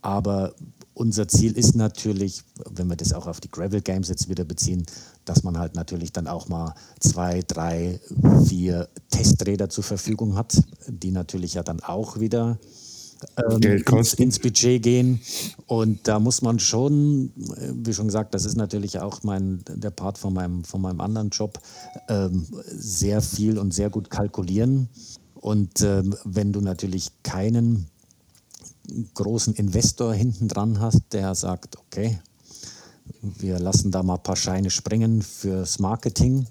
Aber 0.00 0.54
unser 0.94 1.28
Ziel 1.28 1.56
ist 1.58 1.74
natürlich, 1.74 2.42
wenn 2.70 2.88
wir 2.88 2.96
das 2.96 3.12
auch 3.12 3.26
auf 3.26 3.40
die 3.40 3.50
Gravel 3.50 3.80
Games 3.80 4.08
jetzt 4.08 4.28
wieder 4.28 4.44
beziehen, 4.44 4.86
dass 5.24 5.42
man 5.42 5.58
halt 5.58 5.74
natürlich 5.74 6.12
dann 6.12 6.26
auch 6.26 6.48
mal 6.48 6.74
zwei, 7.00 7.42
drei, 7.46 8.00
vier 8.46 8.88
Testräder 9.10 9.68
zur 9.68 9.84
Verfügung 9.84 10.36
hat, 10.36 10.60
die 10.86 11.10
natürlich 11.10 11.54
ja 11.54 11.62
dann 11.62 11.80
auch 11.80 12.20
wieder 12.20 12.58
ähm, 13.36 13.62
ins, 13.62 14.14
ins 14.14 14.38
Budget 14.38 14.82
gehen. 14.82 15.20
Und 15.66 16.06
da 16.06 16.18
muss 16.18 16.42
man 16.42 16.58
schon, 16.58 17.32
äh, 17.56 17.72
wie 17.74 17.94
schon 17.94 18.06
gesagt, 18.06 18.34
das 18.34 18.44
ist 18.44 18.56
natürlich 18.56 19.00
auch 19.00 19.22
mein, 19.22 19.62
der 19.68 19.90
Part 19.90 20.18
von 20.18 20.34
meinem, 20.34 20.64
von 20.64 20.80
meinem 20.80 21.00
anderen 21.00 21.30
Job, 21.30 21.58
ähm, 22.08 22.46
sehr 22.66 23.22
viel 23.22 23.58
und 23.58 23.72
sehr 23.72 23.90
gut 23.90 24.10
kalkulieren. 24.10 24.88
Und 25.34 25.80
ähm, 25.82 26.14
wenn 26.24 26.52
du 26.52 26.60
natürlich 26.60 27.10
keinen 27.22 27.86
großen 29.14 29.54
Investor 29.54 30.12
hinten 30.14 30.48
dran 30.48 30.80
hast, 30.80 31.12
der 31.12 31.34
sagt, 31.34 31.78
okay, 31.78 32.18
wir 33.20 33.58
lassen 33.58 33.90
da 33.90 34.02
mal 34.02 34.14
ein 34.14 34.22
paar 34.22 34.36
Scheine 34.36 34.70
springen 34.70 35.22
fürs 35.22 35.78
Marketing 35.78 36.46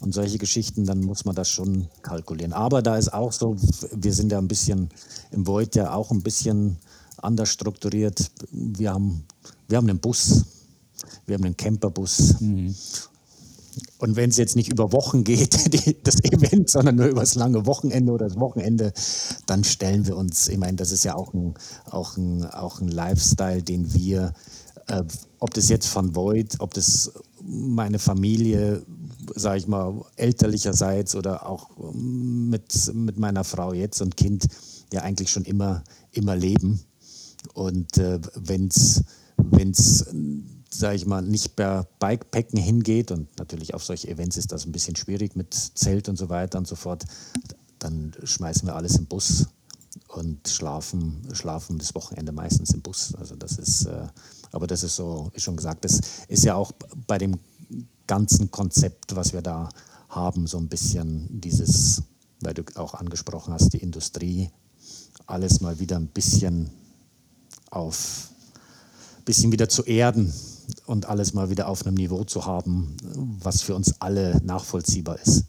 und 0.00 0.14
solche 0.14 0.38
Geschichten, 0.38 0.84
dann 0.84 1.00
muss 1.00 1.24
man 1.24 1.34
das 1.34 1.48
schon 1.48 1.88
kalkulieren. 2.02 2.52
Aber 2.52 2.82
da 2.82 2.96
ist 2.96 3.12
auch 3.12 3.32
so, 3.32 3.56
wir 3.92 4.12
sind 4.12 4.32
ja 4.32 4.38
ein 4.38 4.48
bisschen 4.48 4.90
im 5.30 5.46
Void 5.46 5.74
ja 5.74 5.92
auch 5.92 6.10
ein 6.10 6.22
bisschen 6.22 6.76
anders 7.18 7.50
strukturiert. 7.50 8.30
Wir 8.50 8.92
haben, 8.92 9.24
wir 9.68 9.78
haben 9.78 9.88
einen 9.88 10.00
Bus, 10.00 10.44
wir 11.26 11.34
haben 11.34 11.44
einen 11.44 11.56
Camperbus. 11.56 12.36
Und 13.98 14.16
wenn 14.16 14.30
es 14.30 14.36
jetzt 14.36 14.56
nicht 14.56 14.70
über 14.70 14.92
Wochen 14.92 15.24
geht, 15.24 15.72
die, 15.72 16.02
das 16.02 16.22
Event, 16.24 16.70
sondern 16.70 16.96
nur 16.96 17.06
über 17.06 17.20
das 17.20 17.34
lange 17.34 17.66
Wochenende 17.66 18.12
oder 18.12 18.28
das 18.28 18.38
Wochenende, 18.38 18.92
dann 19.46 19.64
stellen 19.64 20.06
wir 20.06 20.16
uns, 20.16 20.48
ich 20.48 20.58
meine, 20.58 20.76
das 20.76 20.92
ist 20.92 21.04
ja 21.04 21.14
auch 21.14 21.32
ein, 21.34 21.54
auch 21.90 22.16
ein, 22.16 22.44
auch 22.44 22.80
ein 22.80 22.88
Lifestyle, 22.88 23.62
den 23.62 23.92
wir, 23.94 24.32
äh, 24.88 25.02
ob 25.38 25.54
das 25.54 25.68
jetzt 25.68 25.86
von 25.86 26.14
Void, 26.14 26.56
ob 26.60 26.74
das 26.74 27.12
meine 27.42 27.98
Familie, 27.98 28.84
sage 29.34 29.58
ich 29.58 29.66
mal, 29.66 30.04
elterlicherseits 30.16 31.14
oder 31.14 31.46
auch 31.46 31.70
mit, 31.92 32.94
mit 32.94 33.18
meiner 33.18 33.44
Frau 33.44 33.72
jetzt 33.72 34.00
und 34.00 34.16
Kind, 34.16 34.46
ja 34.92 35.02
eigentlich 35.02 35.30
schon 35.30 35.44
immer, 35.44 35.82
immer 36.12 36.36
leben. 36.36 36.80
Und 37.54 37.98
äh, 37.98 38.20
wenn 38.34 38.68
es, 38.68 39.04
sage 40.70 40.96
ich 40.96 41.06
mal, 41.06 41.22
nicht 41.22 41.56
per 41.56 41.86
Bikepacken 41.98 42.58
hingeht 42.58 43.10
und 43.10 43.38
natürlich 43.38 43.74
auf 43.74 43.84
solche 43.84 44.08
Events 44.08 44.36
ist 44.36 44.52
das 44.52 44.66
ein 44.66 44.72
bisschen 44.72 44.96
schwierig 44.96 45.36
mit 45.36 45.54
Zelt 45.54 46.08
und 46.08 46.16
so 46.16 46.28
weiter 46.28 46.58
und 46.58 46.66
so 46.66 46.76
fort, 46.76 47.04
dann 47.78 48.12
schmeißen 48.22 48.66
wir 48.66 48.74
alles 48.74 48.96
im 48.96 49.06
Bus 49.06 49.46
und 50.08 50.48
schlafen, 50.48 51.28
schlafen 51.32 51.78
das 51.78 51.94
Wochenende 51.94 52.32
meistens 52.32 52.70
im 52.70 52.82
Bus. 52.82 53.14
Also 53.14 53.36
das 53.36 53.58
ist, 53.58 53.86
äh, 53.86 54.06
aber 54.56 54.66
das 54.66 54.82
ist 54.82 54.96
so, 54.96 55.30
wie 55.34 55.40
schon 55.40 55.56
gesagt, 55.56 55.84
das 55.84 56.00
ist 56.28 56.44
ja 56.44 56.54
auch 56.54 56.72
bei 57.06 57.18
dem 57.18 57.38
ganzen 58.06 58.50
Konzept, 58.50 59.14
was 59.14 59.32
wir 59.32 59.42
da 59.42 59.68
haben, 60.08 60.46
so 60.46 60.56
ein 60.56 60.68
bisschen 60.68 61.28
dieses, 61.40 62.02
weil 62.40 62.54
du 62.54 62.62
auch 62.76 62.94
angesprochen 62.94 63.52
hast, 63.52 63.74
die 63.74 63.78
Industrie, 63.78 64.50
alles 65.26 65.60
mal 65.60 65.78
wieder 65.78 65.96
ein 65.96 66.06
bisschen 66.06 66.70
auf, 67.70 68.30
bisschen 69.26 69.52
wieder 69.52 69.68
zu 69.68 69.82
erden 69.82 70.32
und 70.86 71.06
alles 71.06 71.34
mal 71.34 71.50
wieder 71.50 71.68
auf 71.68 71.84
einem 71.84 71.96
Niveau 71.96 72.24
zu 72.24 72.46
haben, 72.46 72.96
was 73.42 73.60
für 73.60 73.74
uns 73.74 74.00
alle 74.00 74.40
nachvollziehbar 74.42 75.18
ist. 75.20 75.44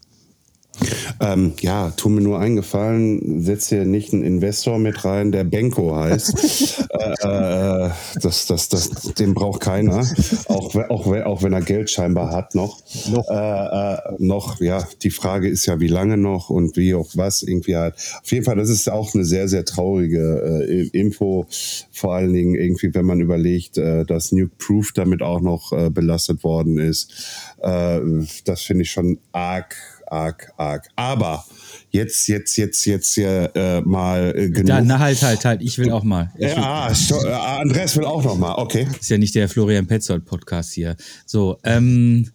Ähm, 1.20 1.54
ja, 1.60 1.90
tu 1.96 2.08
mir 2.08 2.20
nur 2.20 2.38
eingefallen, 2.38 3.42
setz 3.42 3.68
hier 3.68 3.84
nicht 3.84 4.12
einen 4.12 4.22
Investor 4.22 4.78
mit 4.78 5.04
rein, 5.04 5.32
der 5.32 5.44
Benko 5.44 5.96
heißt. 5.96 6.86
äh, 6.90 7.86
äh, 7.86 7.90
das, 8.22 8.46
das, 8.46 8.68
das, 8.68 8.90
den 9.18 9.34
braucht 9.34 9.60
keiner, 9.60 10.06
auch, 10.46 10.74
auch, 10.88 11.06
auch 11.06 11.42
wenn 11.42 11.52
er 11.52 11.62
Geld 11.62 11.90
scheinbar 11.90 12.30
hat 12.30 12.54
noch. 12.54 12.80
Noch. 13.10 13.28
Äh, 13.28 13.34
äh, 13.34 13.98
noch, 14.18 14.60
ja, 14.60 14.86
die 15.02 15.10
Frage 15.10 15.48
ist 15.48 15.66
ja, 15.66 15.80
wie 15.80 15.88
lange 15.88 16.16
noch 16.16 16.50
und 16.50 16.76
wie 16.76 16.94
auch 16.94 17.08
was 17.14 17.42
irgendwie 17.42 17.76
halt. 17.76 17.94
Auf 18.22 18.30
jeden 18.30 18.44
Fall, 18.44 18.56
das 18.56 18.68
ist 18.68 18.90
auch 18.90 19.14
eine 19.14 19.24
sehr, 19.24 19.48
sehr 19.48 19.64
traurige 19.64 20.66
äh, 20.68 20.88
Info, 20.88 21.46
vor 21.90 22.14
allen 22.14 22.32
Dingen 22.32 22.54
irgendwie, 22.54 22.94
wenn 22.94 23.06
man 23.06 23.20
überlegt, 23.20 23.76
dass 23.76 24.32
Nuke 24.32 24.54
Proof 24.58 24.92
damit 24.92 25.22
auch 25.22 25.40
noch 25.40 25.72
belastet 25.90 26.44
worden 26.44 26.78
ist. 26.78 27.12
Das 27.60 28.62
finde 28.62 28.82
ich 28.82 28.90
schon 28.90 29.18
arg 29.32 29.74
arg, 30.10 30.52
arg. 30.56 30.88
Aber 30.96 31.44
jetzt, 31.90 32.26
jetzt, 32.28 32.56
jetzt, 32.56 32.84
jetzt 32.84 33.14
hier 33.14 33.50
äh, 33.54 33.80
mal 33.82 34.32
äh, 34.36 34.50
genug. 34.50 34.66
Da, 34.66 34.80
na 34.80 34.98
halt, 34.98 35.22
halt, 35.22 35.44
halt, 35.44 35.62
ich 35.62 35.78
will 35.78 35.90
auch 35.90 36.04
mal. 36.04 36.32
Ich 36.36 36.42
will, 36.42 36.62
ja, 36.62 36.94
sto- 36.94 37.24
äh, 37.24 37.32
Andreas 37.32 37.96
will 37.96 38.04
auch 38.04 38.24
noch 38.24 38.36
mal. 38.36 38.54
Okay. 38.56 38.86
ist 38.98 39.10
ja 39.10 39.18
nicht 39.18 39.34
der 39.34 39.48
Florian 39.48 39.86
Petzold 39.86 40.24
Podcast 40.24 40.72
hier. 40.72 40.96
So, 41.26 41.58
ähm, 41.64 42.30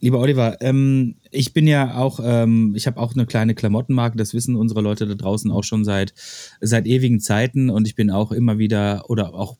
lieber 0.00 0.18
Oliver, 0.18 0.56
ähm, 0.60 1.16
ich 1.30 1.52
bin 1.52 1.66
ja 1.66 1.96
auch, 1.96 2.20
ähm, 2.22 2.74
ich 2.74 2.86
habe 2.86 2.98
auch 2.98 3.14
eine 3.14 3.26
kleine 3.26 3.54
Klamottenmarke, 3.54 4.16
das 4.16 4.34
wissen 4.34 4.56
unsere 4.56 4.80
Leute 4.80 5.06
da 5.06 5.14
draußen 5.14 5.50
auch 5.50 5.64
schon 5.64 5.84
seit, 5.84 6.14
seit 6.60 6.86
ewigen 6.86 7.20
Zeiten 7.20 7.70
und 7.70 7.86
ich 7.86 7.94
bin 7.94 8.10
auch 8.10 8.32
immer 8.32 8.58
wieder 8.58 9.04
oder 9.08 9.34
auch 9.34 9.56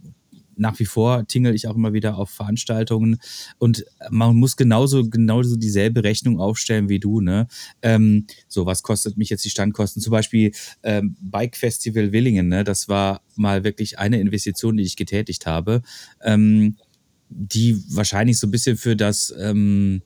nach 0.61 0.79
wie 0.79 0.85
vor 0.85 1.27
tingle 1.27 1.55
ich 1.55 1.67
auch 1.67 1.75
immer 1.75 1.93
wieder 1.93 2.17
auf 2.17 2.31
Veranstaltungen 2.31 3.19
und 3.59 3.85
man 4.11 4.37
muss 4.37 4.57
genauso 4.57 5.09
genauso 5.09 5.57
dieselbe 5.57 6.05
Rechnung 6.05 6.39
aufstellen 6.39 6.89
wie 6.89 7.01
du, 7.01 7.21
ne? 7.21 7.49
Ähm, 7.83 8.27
so, 8.47 8.67
was 8.67 8.83
kostet 8.83 9.17
mich 9.17 9.31
jetzt 9.31 9.45
die 9.45 9.51
Standkosten? 9.51 10.03
Zum 10.03 10.11
Beispiel 10.11 10.53
ähm, 10.83 11.17
Bike 11.21 11.57
Festival 11.57 12.13
Willingen, 12.13 12.49
ne? 12.49 12.63
Das 12.63 12.89
war 12.89 13.23
mal 13.37 13.65
wirklich 13.65 13.99
eine 13.99 14.21
Investition, 14.21 14.77
die 14.77 14.85
ich 14.85 14.97
getätigt 14.97 15.47
habe, 15.47 15.83
ähm, 16.23 16.77
die 17.31 17.83
wahrscheinlich 17.89 18.39
so 18.39 18.47
ein 18.47 18.51
bisschen 18.51 18.77
für 18.77 18.97
das 18.97 19.35
ähm, 19.39 20.03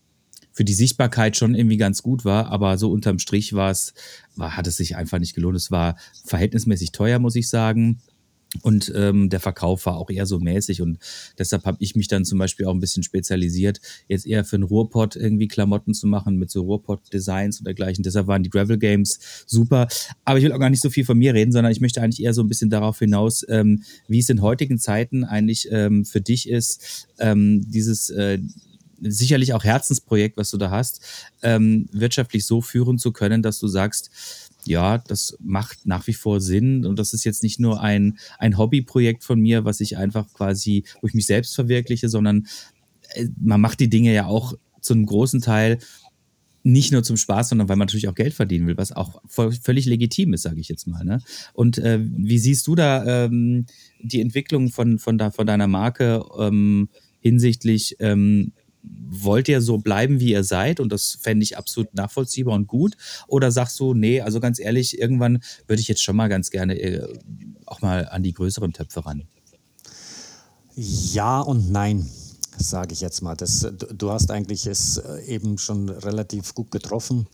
für 0.53 0.65
die 0.65 0.75
Sichtbarkeit 0.75 1.37
schon 1.37 1.57
irgendwie 1.57 1.77
ganz 1.79 2.01
gut 2.01 2.25
war, 2.25 2.47
aber 2.47 2.79
so 2.79 2.93
unterm 2.93 3.19
Strich 3.19 3.55
war 3.55 3.73
es, 3.73 3.93
war, 4.37 4.57
hat 4.57 4.69
es 4.69 4.77
sich 4.77 4.95
einfach 4.95 5.19
nicht 5.19 5.35
gelohnt. 5.35 5.57
Es 5.57 5.73
war 5.73 5.97
verhältnismäßig 6.25 6.93
teuer, 6.93 7.19
muss 7.19 7.35
ich 7.35 7.49
sagen. 7.49 7.99
Und 8.63 8.93
ähm, 8.95 9.31
der 9.31 9.41
Verkauf 9.41 9.87
war 9.87 9.97
auch 9.97 10.11
eher 10.11 10.27
so 10.27 10.39
mäßig 10.39 10.81
und 10.81 10.99
deshalb 11.39 11.65
habe 11.65 11.77
ich 11.81 11.97
mich 11.97 12.09
dann 12.09 12.25
zum 12.25 12.39
Beispiel 12.39 12.67
auch 12.67 12.75
ein 12.75 12.81
bisschen 12.81 13.03
spezialisiert, 13.03 13.81
jetzt 14.09 14.27
eher 14.27 14.45
für 14.45 14.57
einen 14.57 14.65
Ruhrpott 14.65 15.17
irgendwie 15.17 15.49
Klamotten 15.49 15.95
zu 15.95 16.07
machen 16.07 16.37
mit 16.37 16.51
so 16.51 16.63
Ruhrpott-Designs 16.63 17.59
und 17.59 17.65
dergleichen. 17.65 18.05
Deshalb 18.05 18.27
waren 18.27 18.43
die 18.43 18.51
Gravel 18.51 18.79
Games 18.79 19.45
super. 19.47 19.89
Aber 20.25 20.39
ich 20.39 20.45
will 20.45 20.53
auch 20.53 20.61
gar 20.61 20.71
nicht 20.71 20.83
so 20.83 20.91
viel 20.91 21.05
von 21.05 21.19
mir 21.19 21.35
reden, 21.35 21.53
sondern 21.53 21.73
ich 21.73 21.81
möchte 21.81 22.01
eigentlich 22.01 22.23
eher 22.23 22.35
so 22.35 22.43
ein 22.43 22.49
bisschen 22.49 22.71
darauf 22.71 22.99
hinaus, 22.99 23.45
ähm, 23.49 23.83
wie 24.09 24.21
es 24.21 24.29
in 24.29 24.43
heutigen 24.43 24.79
Zeiten 24.79 25.25
eigentlich 25.25 25.69
ähm, 25.71 26.05
für 26.05 26.21
dich 26.21 26.49
ist, 26.49 27.09
ähm, 27.19 27.69
dieses 27.71 28.11
äh, 28.11 28.39
sicherlich 29.01 29.53
auch 29.53 29.65
Herzensprojekt, 29.65 30.37
was 30.37 30.51
du 30.51 30.57
da 30.57 30.71
hast, 30.71 31.03
ähm, 31.43 31.89
wirtschaftlich 31.93 32.47
so 32.47 32.61
führen 32.61 32.99
zu 32.99 33.13
können, 33.13 33.43
dass 33.43 33.59
du 33.59 33.69
sagst, 33.69 34.11
ja, 34.67 34.99
das 34.99 35.37
macht 35.41 35.87
nach 35.87 36.07
wie 36.07 36.13
vor 36.13 36.41
Sinn 36.41 36.85
und 36.85 36.99
das 36.99 37.13
ist 37.13 37.25
jetzt 37.25 37.43
nicht 37.43 37.61
nur 37.61 37.81
ein, 37.81 38.19
ein 38.39 38.59
Hobbyprojekt 38.59 39.25
von 39.25 39.41
mir, 39.41 39.65
was 39.65 39.81
ich 39.81 39.97
einfach 39.97 40.33
quasi, 40.33 40.85
wo 41.01 41.07
ich 41.07 41.15
mich 41.15 41.27
selbst 41.27 41.55
verwirkliche, 41.55 42.09
sondern 42.09 42.47
äh, 43.15 43.29
man 43.41 43.61
macht 43.61 43.81
die 43.81 43.91
Dinge 43.91 44.13
ja 44.13 44.27
auch 44.27 44.55
zu 44.81 44.95
einem 44.95 45.07
großen 45.07 45.41
Teil 45.41 45.79
nicht 46.67 46.93
nur 46.93 47.03
zum 47.03 47.19
Spaß, 47.19 47.51
sondern 47.51 47.69
weil 47.69 47.77
man 47.77 47.87
natürlich 47.87 48.09
auch 48.09 48.15
Geld 48.15 48.33
verdienen 48.33 48.67
will, 48.67 48.79
was 48.79 48.91
auch 48.91 49.21
völlig 49.29 49.85
legitim 49.85 50.33
ist, 50.33 50.43
sage 50.43 50.61
ich 50.61 50.69
jetzt 50.69 50.87
mal. 50.87 51.05
Ne? 51.05 51.21
Und 51.53 51.77
äh, 51.77 52.01
wie 52.03 52.39
siehst 52.39 52.67
du 52.67 52.75
da 52.75 53.27
ähm, 53.27 53.67
die 54.01 54.23
Entwicklung 54.23 54.71
von, 54.71 54.99
von, 54.99 55.19
da, 55.19 55.31
von 55.31 55.47
deiner 55.47 55.69
Marke 55.69 56.25
ähm, 56.39 56.89
hinsichtlich 57.21 57.97
ähm, 58.01 58.53
wollt 59.09 59.49
ihr 59.49 59.61
so 59.61 59.79
bleiben, 59.79 60.21
wie 60.21 60.33
ihr 60.33 60.45
seid 60.45 60.81
und 60.81 60.91
das 60.93 61.19
fände 61.21 61.45
ich 61.45 61.57
absolut 61.57 61.95
nachvollziehbar 61.95 62.55
und 62.55 62.67
gut? 62.67 62.97
Oder 63.27 63.51
sagst 63.51 63.79
du, 63.81 63.95
nee, 63.95 64.21
also 64.21 64.41
ganz 64.41 64.59
ehrlich, 64.59 64.99
irgendwann 64.99 65.43
würde 65.67 65.81
ich 65.81 65.89
jetzt 65.89 66.03
schon 66.03 66.17
mal 66.17 66.29
ganz 66.29 66.51
gerne 66.51 66.79
äh, 66.79 67.07
auch 67.67 67.81
mal 67.81 68.09
an 68.09 68.23
die 68.23 68.33
größeren 68.33 68.73
Töpfe 68.73 69.07
ran? 69.07 69.23
Ja 70.77 71.41
und 71.41 71.71
nein, 71.71 72.09
sage 72.59 72.93
ich 72.93 73.01
jetzt 73.01 73.23
mal. 73.23 73.37
Das, 73.37 73.67
du 73.97 74.11
hast 74.11 74.31
eigentlich 74.31 74.67
es 74.67 74.97
äh, 74.99 75.25
eben 75.27 75.59
schon 75.59 75.89
relativ 75.89 76.55
gut 76.55 76.71
getroffen. 76.71 77.27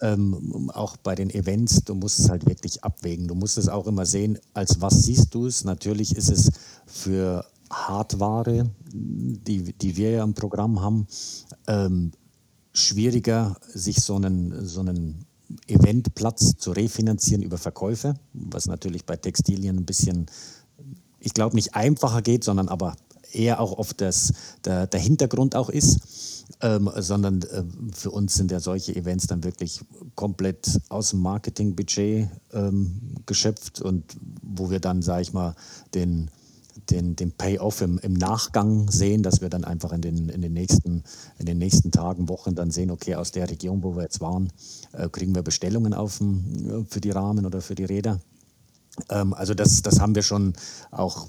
Ähm, 0.00 0.70
auch 0.72 0.96
bei 0.96 1.14
den 1.14 1.30
Events, 1.30 1.84
du 1.84 1.94
musst 1.94 2.18
es 2.18 2.28
halt 2.28 2.46
wirklich 2.46 2.82
abwägen. 2.84 3.28
Du 3.28 3.34
musst 3.34 3.58
es 3.58 3.68
auch 3.68 3.86
immer 3.86 4.06
sehen, 4.06 4.38
als 4.52 4.80
was 4.80 5.02
siehst 5.02 5.34
du 5.34 5.46
es. 5.46 5.64
Natürlich 5.64 6.16
ist 6.16 6.30
es 6.30 6.50
für 6.86 7.44
Hardware, 7.70 8.70
die, 8.92 9.72
die 9.72 9.96
wir 9.96 10.10
ja 10.10 10.24
im 10.24 10.34
Programm 10.34 10.80
haben, 10.80 11.06
ähm, 11.66 12.12
schwieriger, 12.72 13.56
sich 13.72 13.96
so 14.02 14.16
einen, 14.16 14.66
so 14.66 14.80
einen 14.80 15.24
Eventplatz 15.66 16.56
zu 16.56 16.72
refinanzieren 16.72 17.42
über 17.42 17.58
Verkäufe, 17.58 18.14
was 18.32 18.66
natürlich 18.66 19.04
bei 19.04 19.16
Textilien 19.16 19.78
ein 19.78 19.86
bisschen, 19.86 20.26
ich 21.20 21.34
glaube, 21.34 21.56
nicht 21.56 21.74
einfacher 21.74 22.22
geht, 22.22 22.44
sondern 22.44 22.68
aber 22.68 22.96
eher 23.32 23.60
auch 23.60 23.78
oft 23.78 24.00
das, 24.00 24.32
der, 24.64 24.86
der 24.86 25.00
Hintergrund 25.00 25.56
auch 25.56 25.68
ist, 25.68 26.44
ähm, 26.60 26.90
sondern 26.96 27.42
äh, 27.42 27.64
für 27.92 28.10
uns 28.10 28.34
sind 28.34 28.50
ja 28.50 28.60
solche 28.60 28.94
Events 28.94 29.26
dann 29.26 29.44
wirklich 29.44 29.80
komplett 30.14 30.80
aus 30.88 31.10
dem 31.10 31.20
Marketingbudget 31.20 32.28
ähm, 32.52 33.00
geschöpft 33.26 33.80
und 33.80 34.04
wo 34.42 34.70
wir 34.70 34.80
dann, 34.80 35.02
sage 35.02 35.22
ich 35.22 35.32
mal, 35.32 35.54
den 35.94 36.30
den, 36.90 37.16
den 37.16 37.32
Payoff 37.32 37.80
im, 37.80 37.98
im 37.98 38.12
Nachgang 38.12 38.90
sehen, 38.90 39.22
dass 39.22 39.40
wir 39.40 39.48
dann 39.48 39.64
einfach 39.64 39.92
in 39.92 40.00
den, 40.00 40.28
in, 40.28 40.42
den 40.42 40.52
nächsten, 40.52 41.04
in 41.38 41.46
den 41.46 41.58
nächsten 41.58 41.90
Tagen, 41.90 42.28
Wochen 42.28 42.54
dann 42.54 42.70
sehen, 42.70 42.90
okay, 42.90 43.14
aus 43.14 43.32
der 43.32 43.50
Region, 43.50 43.82
wo 43.82 43.96
wir 43.96 44.02
jetzt 44.02 44.20
waren, 44.20 44.52
äh, 44.92 45.08
kriegen 45.08 45.34
wir 45.34 45.42
Bestellungen 45.42 45.94
auf, 45.94 46.20
äh, 46.20 46.84
für 46.88 47.00
die 47.00 47.10
Rahmen 47.10 47.46
oder 47.46 47.60
für 47.60 47.74
die 47.74 47.84
Räder. 47.84 48.20
Ähm, 49.10 49.34
also 49.34 49.54
das, 49.54 49.82
das 49.82 50.00
haben 50.00 50.14
wir 50.14 50.22
schon 50.22 50.54
auch 50.90 51.28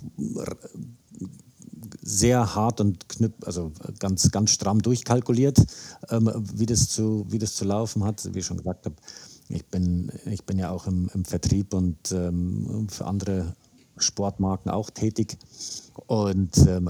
sehr 2.01 2.55
hart 2.55 2.81
und 2.81 3.09
knüpp, 3.09 3.47
also 3.47 3.71
ganz, 3.99 4.31
ganz 4.31 4.51
stramm 4.51 4.81
durchkalkuliert, 4.81 5.57
ähm, 6.09 6.31
wie, 6.53 6.65
das 6.65 6.89
zu, 6.89 7.25
wie 7.29 7.39
das 7.39 7.55
zu 7.55 7.65
laufen 7.65 8.03
hat. 8.03 8.33
Wie 8.33 8.39
ich 8.39 8.45
schon 8.45 8.57
gesagt 8.57 8.85
habe, 8.85 8.95
ich 9.49 9.65
bin, 9.65 10.11
ich 10.25 10.43
bin 10.43 10.57
ja 10.57 10.71
auch 10.71 10.87
im, 10.87 11.09
im 11.13 11.25
Vertrieb 11.25 11.73
und 11.73 12.11
ähm, 12.11 12.87
für 12.89 13.05
andere 13.05 13.55
Sportmarken 13.97 14.71
auch 14.71 14.89
tätig. 14.89 15.37
Und 16.07 16.57
ähm, 16.67 16.89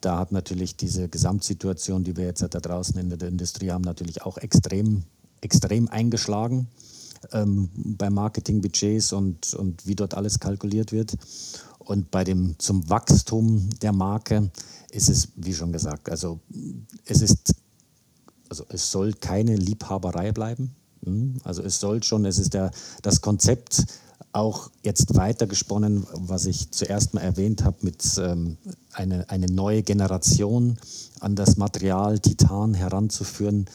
da 0.00 0.18
hat 0.18 0.32
natürlich 0.32 0.76
diese 0.76 1.08
Gesamtsituation, 1.08 2.04
die 2.04 2.16
wir 2.16 2.24
jetzt 2.24 2.42
da 2.42 2.48
draußen 2.48 2.98
in 2.98 3.10
der 3.10 3.28
Industrie 3.28 3.70
haben, 3.70 3.82
natürlich 3.82 4.22
auch 4.22 4.36
extrem, 4.38 5.04
extrem 5.40 5.88
eingeschlagen 5.88 6.68
ähm, 7.32 7.70
bei 7.74 8.10
Marketingbudgets 8.10 9.12
und, 9.12 9.54
und 9.54 9.86
wie 9.86 9.94
dort 9.94 10.14
alles 10.14 10.40
kalkuliert 10.40 10.92
wird. 10.92 11.16
Und 11.78 12.10
bei 12.10 12.24
dem 12.24 12.56
zum 12.58 12.88
Wachstum 12.88 13.70
der 13.80 13.92
Marke 13.92 14.50
ist 14.90 15.08
es, 15.08 15.28
wie 15.36 15.54
schon 15.54 15.72
gesagt, 15.72 16.10
also 16.10 16.40
es 17.06 17.22
ist, 17.22 17.54
also 18.48 18.64
es 18.68 18.90
soll 18.90 19.12
keine 19.14 19.56
Liebhaberei 19.56 20.32
bleiben. 20.32 20.74
Hm? 21.04 21.36
Also 21.44 21.62
es 21.62 21.80
soll 21.80 22.02
schon, 22.02 22.24
es 22.24 22.38
ist 22.38 22.54
der, 22.54 22.70
das 23.02 23.20
Konzept 23.20 23.84
auch 24.32 24.70
jetzt 24.82 25.14
weitergesponnen, 25.14 26.06
was 26.12 26.46
ich 26.46 26.70
zuerst 26.70 27.14
mal 27.14 27.20
erwähnt 27.20 27.64
habe, 27.64 27.76
mit 27.82 28.02
ähm, 28.18 28.56
eine, 28.92 29.28
eine 29.28 29.46
neue 29.46 29.82
Generation 29.82 30.78
an 31.20 31.36
das 31.36 31.56
Material 31.56 32.18
Titan 32.18 32.74
heranzuführen, 32.74 33.66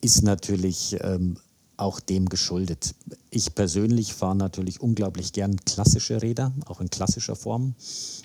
ist 0.00 0.22
natürlich 0.22 0.96
ähm, 1.00 1.38
auch 1.76 2.00
dem 2.00 2.28
geschuldet. 2.28 2.94
Ich 3.30 3.54
persönlich 3.54 4.14
fahre 4.14 4.36
natürlich 4.36 4.80
unglaublich 4.80 5.32
gern 5.32 5.56
klassische 5.64 6.22
Räder, 6.22 6.52
auch 6.66 6.80
in 6.80 6.90
klassischer 6.90 7.36
Form. 7.36 7.74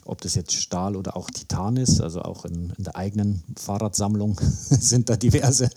Ob 0.05 0.21
das 0.21 0.35
jetzt 0.35 0.53
Stahl 0.53 0.95
oder 0.95 1.17
auch 1.17 1.29
Titan 1.29 1.77
ist, 1.77 2.01
also 2.01 2.21
auch 2.21 2.45
in, 2.45 2.71
in 2.77 2.83
der 2.83 2.95
eigenen 2.95 3.43
Fahrradsammlung 3.57 4.39
sind 4.69 5.09
da 5.09 5.15
diverse, 5.15 5.69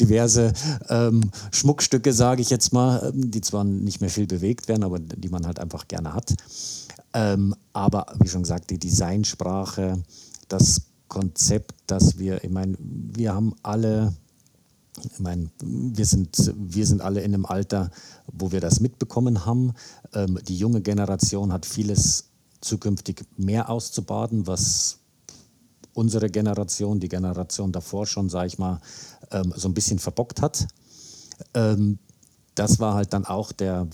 diverse 0.00 0.52
ähm, 0.88 1.30
Schmuckstücke, 1.52 2.12
sage 2.12 2.42
ich 2.42 2.50
jetzt 2.50 2.72
mal, 2.72 3.12
die 3.14 3.40
zwar 3.40 3.64
nicht 3.64 4.00
mehr 4.00 4.10
viel 4.10 4.26
bewegt 4.26 4.68
werden, 4.68 4.84
aber 4.84 4.98
die 4.98 5.28
man 5.28 5.46
halt 5.46 5.58
einfach 5.58 5.88
gerne 5.88 6.14
hat. 6.14 6.34
Ähm, 7.14 7.54
aber 7.72 8.06
wie 8.20 8.28
schon 8.28 8.42
gesagt, 8.42 8.70
die 8.70 8.78
Designsprache, 8.78 10.02
das 10.48 10.82
Konzept, 11.08 11.74
dass 11.86 12.18
wir, 12.18 12.42
ich 12.42 12.50
meine, 12.50 12.74
wir 12.78 13.34
haben 13.34 13.54
alle 13.62 14.14
ich 14.98 15.20
meine, 15.20 15.50
wir 15.60 16.04
sind, 16.04 16.52
wir 16.56 16.86
sind 16.86 17.00
alle 17.00 17.20
in 17.20 17.34
einem 17.34 17.46
Alter, 17.46 17.90
wo 18.30 18.52
wir 18.52 18.60
das 18.60 18.80
mitbekommen 18.80 19.46
haben. 19.46 19.72
Ähm, 20.14 20.38
die 20.46 20.56
junge 20.56 20.82
Generation 20.82 21.52
hat 21.52 21.64
vieles 21.64 22.30
zukünftig 22.60 23.24
mehr 23.36 23.70
auszubaden, 23.70 24.46
was 24.46 24.98
unsere 25.94 26.28
Generation, 26.28 27.00
die 27.00 27.08
Generation 27.08 27.72
davor 27.72 28.06
schon, 28.06 28.28
sage 28.28 28.48
ich 28.48 28.58
mal, 28.58 28.80
ähm, 29.30 29.52
so 29.56 29.68
ein 29.68 29.74
bisschen 29.74 29.98
verbockt 29.98 30.42
hat. 30.42 30.66
Ähm, 31.54 31.98
das 32.54 32.80
war 32.80 32.94
halt 32.94 33.14
dann 33.14 33.24
auch 33.24 33.50
der, 33.52 33.88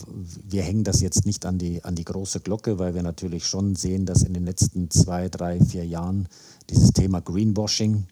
wir 0.49 0.63
hängen 0.63 0.83
das 0.83 1.01
jetzt 1.01 1.27
nicht 1.27 1.47
an 1.47 1.59
die, 1.59 1.85
an 1.85 1.95
die 1.95 2.05
große 2.05 2.41
Glocke, 2.41 2.79
weil 2.79 2.95
wir 2.95 3.05
natürlich 3.05 3.47
schon 3.47 3.77
sehen, 3.77 4.05
dass 4.05 4.23
in 4.23 4.35
den 4.35 4.45
letzten 4.45 4.91
zwei, 4.91 5.29
drei, 5.29 5.61
vier 5.61 5.87
Jahren 5.87 6.29
dieses 6.69 6.93
Thema 6.93 7.21
Greenwashing 7.21 8.07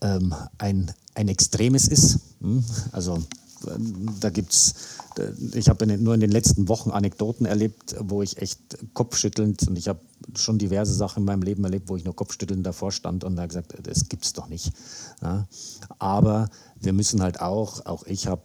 ähm, 0.00 0.34
ein, 0.58 0.92
ein 1.14 1.28
extremes 1.28 1.88
ist. 1.88 2.20
Hm? 2.40 2.64
Also 2.92 3.22
da 4.20 4.30
gibt 4.30 4.52
es, 4.52 4.74
ich 5.54 5.68
habe 5.68 5.86
nur 5.86 6.14
in 6.14 6.20
den 6.20 6.30
letzten 6.30 6.68
Wochen 6.68 6.90
Anekdoten 6.90 7.46
erlebt, 7.46 7.96
wo 7.98 8.22
ich 8.22 8.38
echt 8.38 8.60
kopfschüttelnd 8.94 9.66
und 9.68 9.76
ich 9.76 9.88
habe 9.88 10.00
schon 10.36 10.58
diverse 10.58 10.94
Sachen 10.94 11.20
in 11.20 11.24
meinem 11.24 11.42
Leben 11.42 11.64
erlebt, 11.64 11.88
wo 11.88 11.96
ich 11.96 12.04
nur 12.04 12.14
kopfschüttelnd 12.14 12.64
davor 12.64 12.92
stand 12.92 13.24
und 13.24 13.36
da 13.36 13.46
gesagt, 13.46 13.74
das 13.82 14.08
gibt 14.08 14.24
es 14.24 14.32
doch 14.32 14.48
nicht. 14.48 14.72
Ja? 15.22 15.46
Aber 15.98 16.50
wir 16.80 16.92
müssen 16.92 17.22
halt 17.22 17.40
auch, 17.40 17.84
auch 17.86 18.04
ich 18.06 18.26
habe 18.26 18.42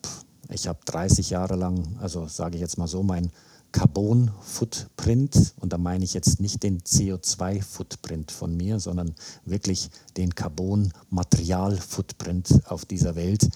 ich 0.49 0.67
hab 0.67 0.85
30 0.85 1.29
Jahre 1.29 1.55
lang, 1.55 1.97
also 1.99 2.27
sage 2.27 2.55
ich 2.55 2.61
jetzt 2.61 2.77
mal 2.77 2.87
so, 2.87 3.03
mein 3.03 3.31
Carbon-Footprint, 3.73 5.55
und 5.59 5.73
da 5.73 5.77
meine 5.77 6.05
ich 6.05 6.13
jetzt 6.13 6.39
nicht 6.39 6.63
den 6.63 6.79
CO2-Footprint 6.79 8.31
von 8.31 8.55
mir, 8.55 8.79
sondern 8.79 9.13
wirklich 9.43 9.89
den 10.15 10.33
Carbon-Material-Footprint 10.33 12.61
auf 12.65 12.85
dieser 12.85 13.17
Welt, 13.17 13.49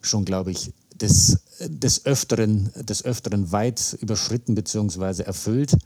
schon, 0.00 0.24
glaube 0.24 0.50
ich, 0.50 0.72
des, 1.00 1.38
des, 1.60 2.04
Öfteren, 2.04 2.72
des 2.74 3.04
Öfteren 3.04 3.52
weit 3.52 3.96
überschritten 4.00 4.56
bzw. 4.56 5.22
erfüllt. 5.22 5.76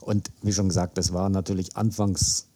Und 0.00 0.30
wie 0.42 0.52
schon 0.52 0.68
gesagt, 0.68 0.96
das 0.98 1.12
war 1.12 1.30
natürlich 1.30 1.76
anfangs, 1.76 2.46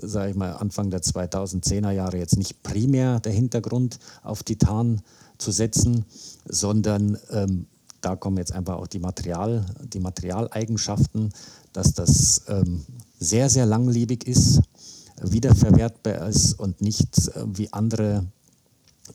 sage 0.00 0.30
ich 0.30 0.36
mal, 0.36 0.52
Anfang 0.52 0.90
der 0.90 1.02
2010er 1.02 1.90
Jahre 1.90 2.18
jetzt 2.18 2.36
nicht 2.36 2.62
primär 2.62 3.18
der 3.20 3.32
Hintergrund, 3.32 3.98
auf 4.22 4.42
Titan 4.42 5.00
zu 5.38 5.50
setzen, 5.50 6.04
sondern 6.44 7.16
ähm, 7.30 7.66
da 8.02 8.16
kommen 8.16 8.36
jetzt 8.36 8.52
einfach 8.52 8.76
auch 8.76 8.86
die, 8.86 8.98
Material, 8.98 9.64
die 9.82 10.00
Materialeigenschaften, 10.00 11.32
dass 11.72 11.94
das 11.94 12.42
ähm, 12.48 12.84
sehr, 13.18 13.48
sehr 13.48 13.64
langlebig 13.64 14.26
ist, 14.26 14.60
wiederverwertbar 15.22 16.28
ist 16.28 16.54
und 16.54 16.80
nicht 16.80 17.28
äh, 17.28 17.44
wie 17.46 17.72
andere 17.72 18.26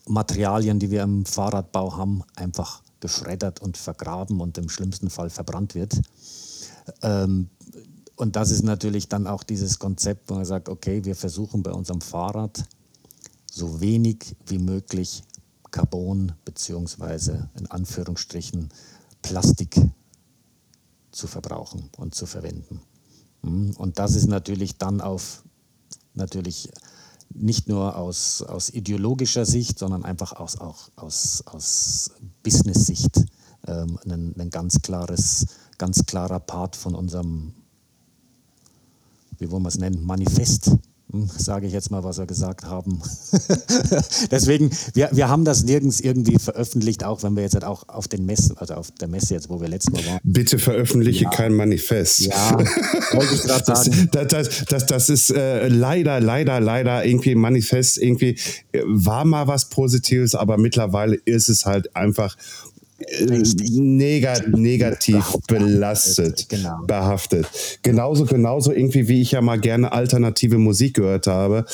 Materialien, 0.06 0.78
die 0.78 0.90
wir 0.90 1.02
im 1.02 1.24
Fahrradbau 1.24 1.96
haben, 1.96 2.24
einfach 2.34 2.82
geschreddert 3.00 3.60
und 3.60 3.76
vergraben 3.76 4.40
und 4.40 4.58
im 4.58 4.68
schlimmsten 4.68 5.10
Fall 5.10 5.30
verbrannt 5.30 5.74
wird. 5.74 6.00
Ähm, 7.02 7.48
und 8.16 8.34
das 8.34 8.50
ist 8.50 8.64
natürlich 8.64 9.08
dann 9.08 9.26
auch 9.26 9.44
dieses 9.44 9.78
Konzept, 9.78 10.28
wo 10.30 10.34
man 10.34 10.44
sagt, 10.44 10.68
okay, 10.68 11.04
wir 11.04 11.14
versuchen 11.14 11.62
bei 11.62 11.70
unserem 11.72 12.00
Fahrrad 12.00 12.64
so 13.50 13.80
wenig 13.80 14.34
wie 14.46 14.58
möglich 14.58 15.22
Carbon 15.70 16.32
beziehungsweise 16.44 17.50
in 17.58 17.66
Anführungsstrichen 17.70 18.70
Plastik 19.22 19.80
zu 21.10 21.26
verbrauchen 21.26 21.90
und 21.96 22.14
zu 22.14 22.26
verwenden. 22.26 22.80
Hm, 23.42 23.74
und 23.76 23.98
das 23.98 24.14
ist 24.14 24.28
natürlich 24.28 24.78
dann 24.78 25.00
auf 25.00 25.42
natürlich 26.14 26.70
nicht 27.34 27.68
nur 27.68 27.96
aus, 27.96 28.42
aus 28.42 28.70
ideologischer 28.70 29.44
Sicht, 29.44 29.78
sondern 29.78 30.04
einfach 30.04 30.32
aus, 30.32 30.58
auch 30.58 30.88
aus, 30.96 31.42
aus 31.46 32.12
Business-Sicht 32.42 33.24
ähm, 33.66 33.98
ein, 34.04 34.34
ein 34.38 34.50
ganz 34.50 34.80
klares, 34.82 35.46
ganz 35.76 36.04
klarer 36.06 36.40
Part 36.40 36.76
von 36.76 36.94
unserem, 36.94 37.54
wie 39.38 39.50
wollen 39.50 39.62
wir 39.62 39.68
es 39.68 39.78
nennen, 39.78 40.04
Manifest 40.04 40.72
sage 41.38 41.66
ich 41.66 41.72
jetzt 41.72 41.90
mal, 41.90 42.04
was 42.04 42.18
wir 42.18 42.26
gesagt 42.26 42.64
haben. 42.64 43.00
Deswegen, 44.30 44.70
wir, 44.92 45.08
wir 45.12 45.28
haben 45.28 45.44
das 45.44 45.64
nirgends 45.64 46.00
irgendwie 46.00 46.38
veröffentlicht, 46.38 47.02
auch 47.02 47.22
wenn 47.22 47.34
wir 47.34 47.42
jetzt 47.42 47.54
halt 47.54 47.64
auch 47.64 47.88
auf 47.88 48.08
den 48.08 48.26
Messen, 48.26 48.58
also 48.58 48.74
auf 48.74 48.90
der 48.90 49.08
Messe 49.08 49.34
jetzt, 49.34 49.48
wo 49.48 49.60
wir 49.60 49.68
letztes 49.68 49.94
Mal 49.94 50.04
waren. 50.04 50.18
Bitte 50.22 50.58
veröffentliche 50.58 51.24
ja. 51.24 51.30
kein 51.30 51.54
Manifest. 51.54 52.20
Ja, 52.20 52.58
wollte 53.12 53.34
ich 53.34 53.42
gerade 53.42 53.64
sagen. 53.64 54.08
Das, 54.12 54.28
das, 54.28 54.64
das, 54.68 54.86
das 54.86 55.08
ist 55.08 55.30
äh, 55.30 55.68
leider, 55.68 56.20
leider, 56.20 56.60
leider 56.60 57.04
irgendwie 57.04 57.34
Manifest, 57.34 57.98
irgendwie 57.98 58.36
äh, 58.72 58.82
war 58.84 59.24
mal 59.24 59.46
was 59.46 59.70
Positives, 59.70 60.34
aber 60.34 60.58
mittlerweile 60.58 61.16
ist 61.24 61.48
es 61.48 61.64
halt 61.64 61.96
einfach 61.96 62.36
Negat 63.70 64.48
negativ 64.48 65.24
belastet, 65.46 66.48
genau. 66.48 66.84
behaftet. 66.86 67.46
Genauso, 67.82 68.24
genauso 68.24 68.72
irgendwie, 68.72 69.08
wie 69.08 69.22
ich 69.22 69.32
ja 69.32 69.40
mal 69.40 69.58
gerne 69.58 69.92
alternative 69.92 70.58
Musik 70.58 70.94
gehört 70.94 71.26
habe, 71.26 71.64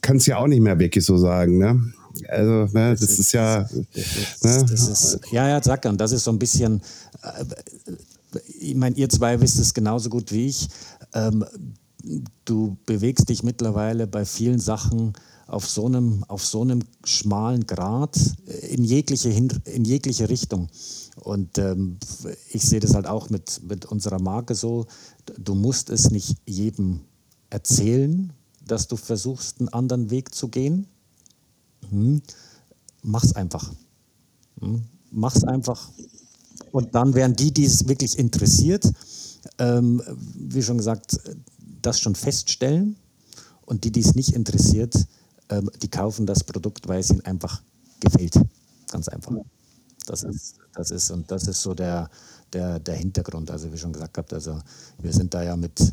kann 0.00 0.16
es 0.16 0.26
ja 0.26 0.38
auch 0.38 0.46
nicht 0.46 0.60
mehr 0.60 0.78
wirklich 0.78 1.04
so 1.04 1.16
sagen, 1.16 1.58
ne? 1.58 1.92
Also, 2.28 2.66
ne, 2.72 2.92
das, 2.92 3.00
das 3.00 3.10
ist, 3.10 3.18
ist, 3.20 3.32
ja. 3.32 3.62
Das 3.62 4.42
ne? 4.42 4.66
das 4.70 4.88
ist, 4.88 5.20
ja, 5.32 5.48
ja, 5.48 5.62
sag 5.62 5.84
und 5.84 6.00
das 6.00 6.12
ist 6.12 6.24
so 6.24 6.30
ein 6.30 6.38
bisschen. 6.38 6.80
Äh, 7.22 7.44
ich 8.60 8.74
meine, 8.74 8.96
ihr 8.96 9.08
zwei 9.08 9.40
wisst 9.40 9.58
es 9.58 9.74
genauso 9.74 10.10
gut 10.10 10.32
wie 10.32 10.48
ich. 10.48 10.68
Ähm, 11.14 11.44
du 12.44 12.76
bewegst 12.86 13.28
dich 13.28 13.42
mittlerweile 13.42 14.06
bei 14.06 14.24
vielen 14.24 14.58
Sachen 14.58 15.14
auf 15.46 15.68
so 15.68 15.86
einem, 15.86 16.24
auf 16.24 16.44
so 16.44 16.62
einem 16.62 16.80
schmalen 17.04 17.66
Grad 17.66 18.18
in 18.68 18.84
jegliche, 18.84 19.30
in 19.30 19.84
jegliche 19.84 20.28
Richtung. 20.28 20.68
Und 21.16 21.58
ähm, 21.58 21.98
ich 22.50 22.62
sehe 22.62 22.80
das 22.80 22.94
halt 22.94 23.06
auch 23.06 23.30
mit, 23.30 23.62
mit 23.62 23.86
unserer 23.86 24.20
Marke 24.20 24.54
so, 24.54 24.86
du 25.38 25.54
musst 25.54 25.90
es 25.90 26.10
nicht 26.10 26.36
jedem 26.46 27.00
erzählen, 27.48 28.32
dass 28.66 28.88
du 28.88 28.96
versuchst, 28.96 29.60
einen 29.60 29.68
anderen 29.68 30.10
Weg 30.10 30.34
zu 30.34 30.48
gehen. 30.48 30.86
Hm. 31.90 32.20
Mach's 33.02 33.32
einfach. 33.32 33.72
Hm. 34.60 34.82
Mach's 35.12 35.44
einfach. 35.44 35.90
Und 36.72 36.94
dann 36.94 37.14
werden 37.14 37.36
die, 37.36 37.52
die 37.52 37.64
es 37.64 37.86
wirklich 37.88 38.18
interessiert, 38.18 38.90
ähm, 39.58 40.02
wie 40.34 40.62
schon 40.62 40.78
gesagt, 40.78 41.18
das 41.80 42.00
schon 42.00 42.16
feststellen. 42.16 42.96
Und 43.64 43.84
die, 43.84 43.92
die 43.92 44.00
es 44.00 44.14
nicht 44.14 44.34
interessiert, 44.34 44.94
ähm, 45.48 45.70
die 45.82 45.88
kaufen 45.88 46.26
das 46.26 46.44
Produkt, 46.44 46.88
weil 46.88 47.00
es 47.00 47.10
ihnen 47.10 47.24
einfach 47.24 47.62
gefällt. 48.00 48.38
Ganz 48.90 49.08
einfach. 49.08 49.32
Das 50.06 50.22
ist, 50.22 50.56
das 50.74 50.90
ist, 50.90 51.10
und 51.10 51.30
das 51.30 51.48
ist 51.48 51.62
so 51.62 51.74
der, 51.74 52.08
der, 52.52 52.78
der 52.78 52.94
Hintergrund. 52.94 53.50
Also 53.50 53.72
wie 53.72 53.78
schon 53.78 53.92
gesagt 53.92 54.16
habt, 54.18 54.32
also 54.32 54.60
wir 54.98 55.12
sind 55.12 55.34
da 55.34 55.42
ja 55.42 55.56
mit, 55.56 55.92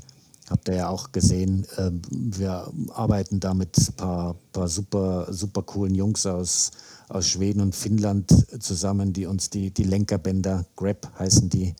habt 0.49 0.67
ihr 0.69 0.75
ja 0.75 0.89
auch 0.89 1.11
gesehen, 1.11 1.65
äh, 1.77 1.91
wir 2.09 2.71
arbeiten 2.89 3.39
da 3.39 3.53
mit 3.53 3.75
ein 3.77 3.93
paar, 3.95 4.35
paar 4.51 4.67
super, 4.67 5.27
super 5.31 5.63
coolen 5.63 5.95
Jungs 5.95 6.25
aus, 6.25 6.71
aus 7.09 7.27
Schweden 7.27 7.61
und 7.61 7.75
Finnland 7.75 8.31
zusammen, 8.61 9.13
die 9.13 9.25
uns 9.25 9.49
die, 9.49 9.71
die 9.71 9.83
Lenkerbänder, 9.83 10.65
Grab 10.75 11.11
heißen 11.17 11.49
die, 11.49 11.75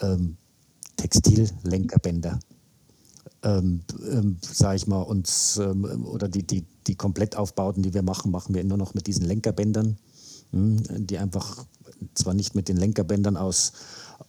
ähm, 0.00 0.36
Textillenkerbänder 0.96 2.38
ähm, 3.42 3.80
ähm, 4.10 4.36
sage 4.40 4.76
ich 4.76 4.86
mal, 4.86 5.02
uns 5.02 5.58
ähm, 5.58 6.04
oder 6.04 6.28
die, 6.28 6.42
die, 6.42 6.64
die 6.86 6.94
Komplettaufbauten, 6.94 7.82
die 7.82 7.94
wir 7.94 8.02
machen, 8.02 8.30
machen 8.30 8.54
wir 8.54 8.64
nur 8.64 8.78
noch 8.78 8.94
mit 8.94 9.06
diesen 9.06 9.24
Lenkerbändern, 9.24 9.98
hm, 10.52 11.06
die 11.06 11.18
einfach 11.18 11.64
zwar 12.14 12.34
nicht 12.34 12.54
mit 12.54 12.68
den 12.68 12.76
Lenkerbändern 12.76 13.36
aus, 13.36 13.72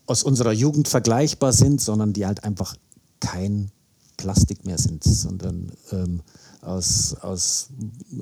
aus 0.05 0.23
unserer 0.23 0.51
Jugend 0.51 0.87
vergleichbar 0.87 1.53
sind, 1.53 1.81
sondern 1.81 2.13
die 2.13 2.25
halt 2.25 2.43
einfach 2.43 2.75
kein 3.19 3.71
Plastik 4.17 4.65
mehr 4.65 4.77
sind, 4.77 5.03
sondern 5.03 5.71
ähm, 5.91 6.21
aus, 6.61 7.15
aus 7.21 7.69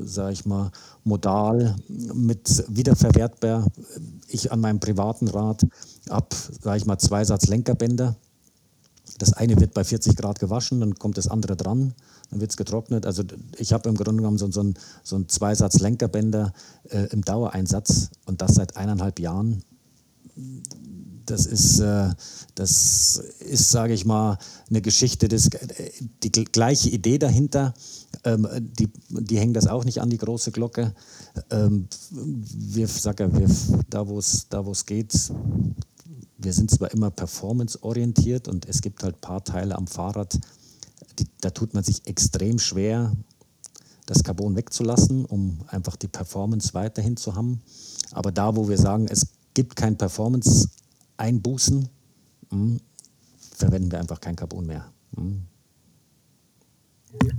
sage 0.03 0.33
ich 0.33 0.45
mal, 0.45 0.71
modal 1.03 1.75
mit 1.87 2.65
wiederverwertbar. 2.67 3.65
Ich 4.27 4.51
an 4.51 4.59
meinem 4.59 4.79
privaten 4.79 5.27
Rad 5.27 5.65
ab, 6.09 6.35
sage 6.61 6.77
ich 6.77 6.85
mal, 6.85 6.97
zwei 6.97 7.23
Satz 7.23 7.47
Lenkerbänder 7.47 8.15
das 9.17 9.33
eine 9.33 9.59
wird 9.59 9.73
bei 9.73 9.83
40 9.83 10.15
Grad 10.15 10.39
gewaschen, 10.39 10.79
dann 10.79 10.95
kommt 10.95 11.17
das 11.17 11.27
andere 11.27 11.55
dran, 11.55 11.93
dann 12.35 12.41
wird 12.41 12.51
es 12.51 12.57
getrocknet. 12.57 13.05
Also 13.05 13.23
ich 13.57 13.71
habe 13.71 13.87
im 13.89 13.95
Grunde 13.95 14.17
genommen 14.17 14.37
so, 14.37 14.51
so, 14.51 14.61
ein, 14.61 14.75
so 15.03 15.15
einen 15.15 15.29
Zweisatz 15.29 15.79
Lenkerbänder 15.79 16.53
äh, 16.89 17.07
im 17.11 17.23
Dauereinsatz 17.23 18.09
und 18.25 18.41
das 18.41 18.55
seit 18.55 18.75
eineinhalb 18.75 19.19
Jahren. 19.19 19.63
Das 21.25 21.45
ist, 21.45 21.79
äh, 21.79 22.09
ist, 22.57 23.71
sage 23.71 23.93
ich 23.93 24.05
mal, 24.05 24.37
eine 24.69 24.81
Geschichte, 24.81 25.27
das, 25.27 25.49
die 26.23 26.31
gleiche 26.31 26.89
Idee 26.89 27.17
dahinter. 27.17 27.73
Ähm, 28.25 28.47
die, 28.59 28.89
die 29.09 29.39
hängen 29.39 29.53
das 29.53 29.67
auch 29.67 29.85
nicht 29.85 30.01
an 30.01 30.09
die 30.09 30.17
große 30.17 30.51
Glocke. 30.51 30.93
Ähm, 31.49 31.87
wir, 32.11 32.87
sag 32.87 33.21
ja, 33.21 33.33
wir, 33.33 33.47
da 33.89 34.07
wo 34.07 34.19
es 34.19 34.47
da, 34.49 34.63
geht, 34.85 35.31
wir 36.37 36.53
sind 36.53 36.69
zwar 36.69 36.91
immer 36.91 37.11
performanceorientiert 37.11 38.47
und 38.47 38.67
es 38.67 38.81
gibt 38.81 39.03
halt 39.03 39.15
ein 39.15 39.21
paar 39.21 39.43
Teile 39.43 39.75
am 39.75 39.87
Fahrrad, 39.87 40.37
die, 41.19 41.25
da 41.41 41.49
tut 41.49 41.73
man 41.73 41.83
sich 41.83 42.05
extrem 42.05 42.59
schwer, 42.59 43.15
das 44.05 44.23
Carbon 44.23 44.55
wegzulassen, 44.55 45.25
um 45.25 45.59
einfach 45.67 45.95
die 45.95 46.07
Performance 46.07 46.73
weiterhin 46.73 47.17
zu 47.17 47.35
haben. 47.35 47.61
Aber 48.11 48.31
da, 48.31 48.55
wo 48.55 48.69
wir 48.69 48.77
sagen, 48.77 49.07
es 49.09 49.27
gibt 49.53 49.75
kein 49.75 49.97
Performance-Einbußen, 49.97 51.89
hm, 52.51 52.79
verwenden 53.51 53.91
wir 53.91 53.99
einfach 53.99 54.21
kein 54.21 54.35
Carbon 54.35 54.65
mehr. 54.65 54.91
Hm. 55.15 55.41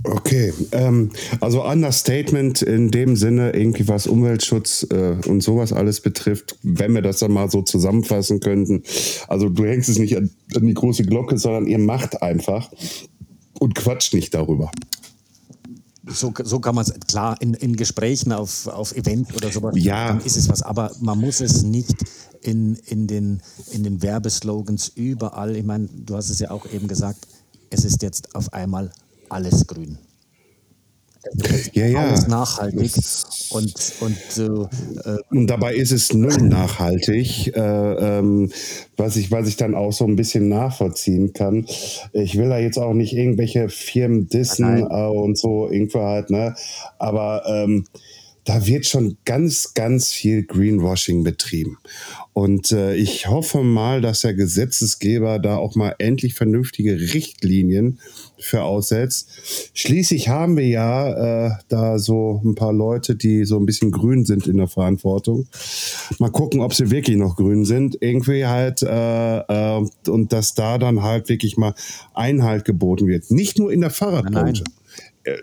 Okay, 0.03 0.53
ähm, 0.71 1.11
also 1.39 1.63
Understatement 1.63 2.61
in 2.61 2.89
dem 2.89 3.15
Sinne, 3.15 3.51
irgendwie 3.51 3.87
was 3.87 4.07
Umweltschutz 4.07 4.87
äh, 4.89 5.17
und 5.27 5.41
sowas 5.41 5.71
alles 5.71 6.01
betrifft, 6.01 6.57
wenn 6.63 6.93
wir 6.93 7.01
das 7.01 7.19
dann 7.19 7.31
mal 7.31 7.49
so 7.51 7.61
zusammenfassen 7.61 8.39
könnten. 8.39 8.83
Also 9.27 9.49
du 9.49 9.65
hängst 9.65 9.89
es 9.89 9.99
nicht 9.99 10.17
an, 10.17 10.31
an 10.55 10.65
die 10.65 10.73
große 10.73 11.03
Glocke, 11.03 11.37
sondern 11.37 11.67
ihr 11.67 11.77
macht 11.77 12.21
einfach 12.21 12.71
und 13.59 13.75
quatscht 13.75 14.13
nicht 14.13 14.33
darüber. 14.33 14.71
So, 16.09 16.33
so 16.41 16.59
kann 16.59 16.75
man 16.75 16.85
es, 16.85 16.93
klar, 17.07 17.35
in, 17.41 17.53
in 17.53 17.75
Gesprächen 17.75 18.31
auf, 18.31 18.67
auf 18.67 18.95
Event 18.95 19.35
oder 19.35 19.51
sowas, 19.51 19.73
ja. 19.75 20.07
dann 20.07 20.21
ist 20.21 20.37
es 20.37 20.47
was, 20.47 20.61
aber 20.61 20.91
man 21.01 21.19
muss 21.19 21.41
es 21.41 21.63
nicht 21.63 21.95
in, 22.41 22.75
in, 22.85 23.07
den, 23.07 23.41
in 23.71 23.83
den 23.83 24.01
Werbeslogans 24.01 24.87
überall, 24.95 25.55
ich 25.55 25.65
meine, 25.65 25.87
du 25.87 26.15
hast 26.15 26.29
es 26.29 26.39
ja 26.39 26.51
auch 26.51 26.65
eben 26.71 26.87
gesagt, 26.87 27.27
es 27.69 27.83
ist 27.83 28.01
jetzt 28.03 28.35
auf 28.35 28.53
einmal 28.53 28.91
alles 29.27 29.67
grün. 29.67 29.97
Ja, 31.73 31.85
ja. 31.85 31.99
Alles 31.99 32.27
nachhaltig. 32.27 32.91
Und, 33.49 33.93
und, 34.01 34.17
äh, 34.37 35.17
und 35.29 35.47
dabei 35.47 35.75
ist 35.75 35.91
es 35.91 36.13
null 36.13 36.37
nachhaltig, 36.37 37.55
äh, 37.55 37.59
ähm, 37.59 38.51
was, 38.97 39.15
ich, 39.15 39.31
was 39.31 39.47
ich 39.47 39.57
dann 39.57 39.75
auch 39.75 39.93
so 39.93 40.05
ein 40.05 40.15
bisschen 40.15 40.49
nachvollziehen 40.49 41.33
kann. 41.33 41.65
Ich 42.13 42.37
will 42.37 42.49
da 42.49 42.59
jetzt 42.59 42.77
auch 42.77 42.93
nicht 42.93 43.13
irgendwelche 43.13 43.69
Firmen 43.69 44.27
dissen 44.27 44.87
äh, 44.89 45.07
und 45.07 45.37
so, 45.37 45.69
irgendwo 45.69 46.01
halt, 46.01 46.29
ne? 46.29 46.55
Aber 46.97 47.43
ähm, 47.47 47.85
da 48.47 48.65
wird 48.65 48.85
schon 48.85 49.17
ganz, 49.25 49.73
ganz 49.73 50.13
viel 50.13 50.43
Greenwashing 50.43 51.23
betrieben. 51.23 51.77
Und 52.31 52.71
äh, 52.71 52.95
ich 52.95 53.27
hoffe 53.27 53.61
mal, 53.61 53.99
dass 53.99 54.21
der 54.21 54.33
Gesetzesgeber 54.33 55.37
da 55.39 55.57
auch 55.57 55.75
mal 55.75 55.95
endlich 55.99 56.33
vernünftige 56.33 56.97
Richtlinien 57.13 57.99
für 58.39 58.63
aussetzt. 58.63 59.29
Schließlich 59.73 60.29
haben 60.29 60.57
wir 60.57 60.67
ja 60.67 61.47
äh, 61.47 61.51
da 61.69 61.99
so 61.99 62.41
ein 62.43 62.55
paar 62.55 62.73
Leute, 62.73 63.15
die 63.15 63.45
so 63.45 63.57
ein 63.57 63.65
bisschen 63.65 63.91
grün 63.91 64.25
sind 64.25 64.47
in 64.47 64.57
der 64.57 64.67
Verantwortung. 64.67 65.47
Mal 66.19 66.31
gucken, 66.31 66.61
ob 66.61 66.73
sie 66.73 66.91
wirklich 66.91 67.17
noch 67.17 67.35
grün 67.35 67.65
sind. 67.65 67.97
Irgendwie 68.01 68.45
halt, 68.45 68.81
äh, 68.83 69.39
äh, 69.39 69.85
und 70.07 70.33
dass 70.33 70.53
da 70.53 70.77
dann 70.77 71.03
halt 71.03 71.29
wirklich 71.29 71.57
mal 71.57 71.73
Einhalt 72.13 72.65
geboten 72.65 73.07
wird. 73.07 73.31
Nicht 73.31 73.59
nur 73.59 73.71
in 73.71 73.81
der 73.81 73.91
Fahrradbranche. 73.91 74.63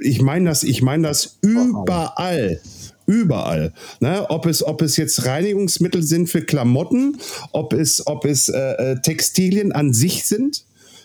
Ich 0.01 0.23
meine 0.23 0.49
das, 0.49 0.63
ich 0.63 0.81
meine 0.81 1.09
das 1.09 1.39
überall 1.43 2.61
Überall. 3.07 3.75
Ne? 4.01 4.25
Ob, 4.31 4.47
es, 4.47 4.65
ob 4.65 4.81
es 4.81 4.97
jetzt 4.97 5.27
Reinigungsmittel 5.27 6.03
sind 6.03 6.29
für 6.29 6.41
Klamotten, 6.41 7.19
ob 7.53 7.75
es, 7.75 8.07
ob 8.07 8.25
es 8.25 8.49
äh, 8.49 8.59
äh 8.59 9.01
Textilien 9.03 9.73
an 9.73 9.93
sich 9.93 10.25
sind 10.25 10.65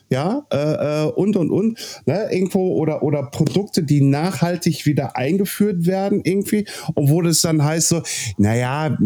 ja, 0.10 0.46
äh, 0.52 0.58
äh, 1.06 1.12
und 1.12 1.36
und 1.36 1.52
und, 1.52 2.02
ne, 2.06 2.28
irgendwo 2.32 2.76
oder 2.76 3.04
oder 3.04 3.24
Produkte, 3.24 3.84
die 3.84 4.02
nachhaltig 4.02 4.86
wieder 4.86 5.16
eingeführt 5.16 5.86
werden 5.86 6.22
irgendwie, 6.24 6.66
obwohl 6.96 7.28
es 7.28 7.42
dann 7.42 7.64
heißt 7.64 7.90
so, 7.90 8.02
naja, 8.38 8.98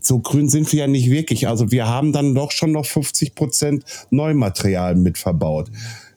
so 0.00 0.20
grün 0.20 0.48
sind 0.48 0.72
wir 0.72 0.80
ja 0.80 0.86
nicht 0.86 1.10
wirklich, 1.10 1.48
also 1.48 1.70
wir 1.70 1.88
haben 1.88 2.12
dann 2.12 2.34
doch 2.34 2.52
schon 2.52 2.72
noch 2.72 2.86
50 2.86 3.34
Prozent 3.34 3.84
Neumaterial 4.10 4.94
mit 4.94 5.18
verbaut 5.18 5.70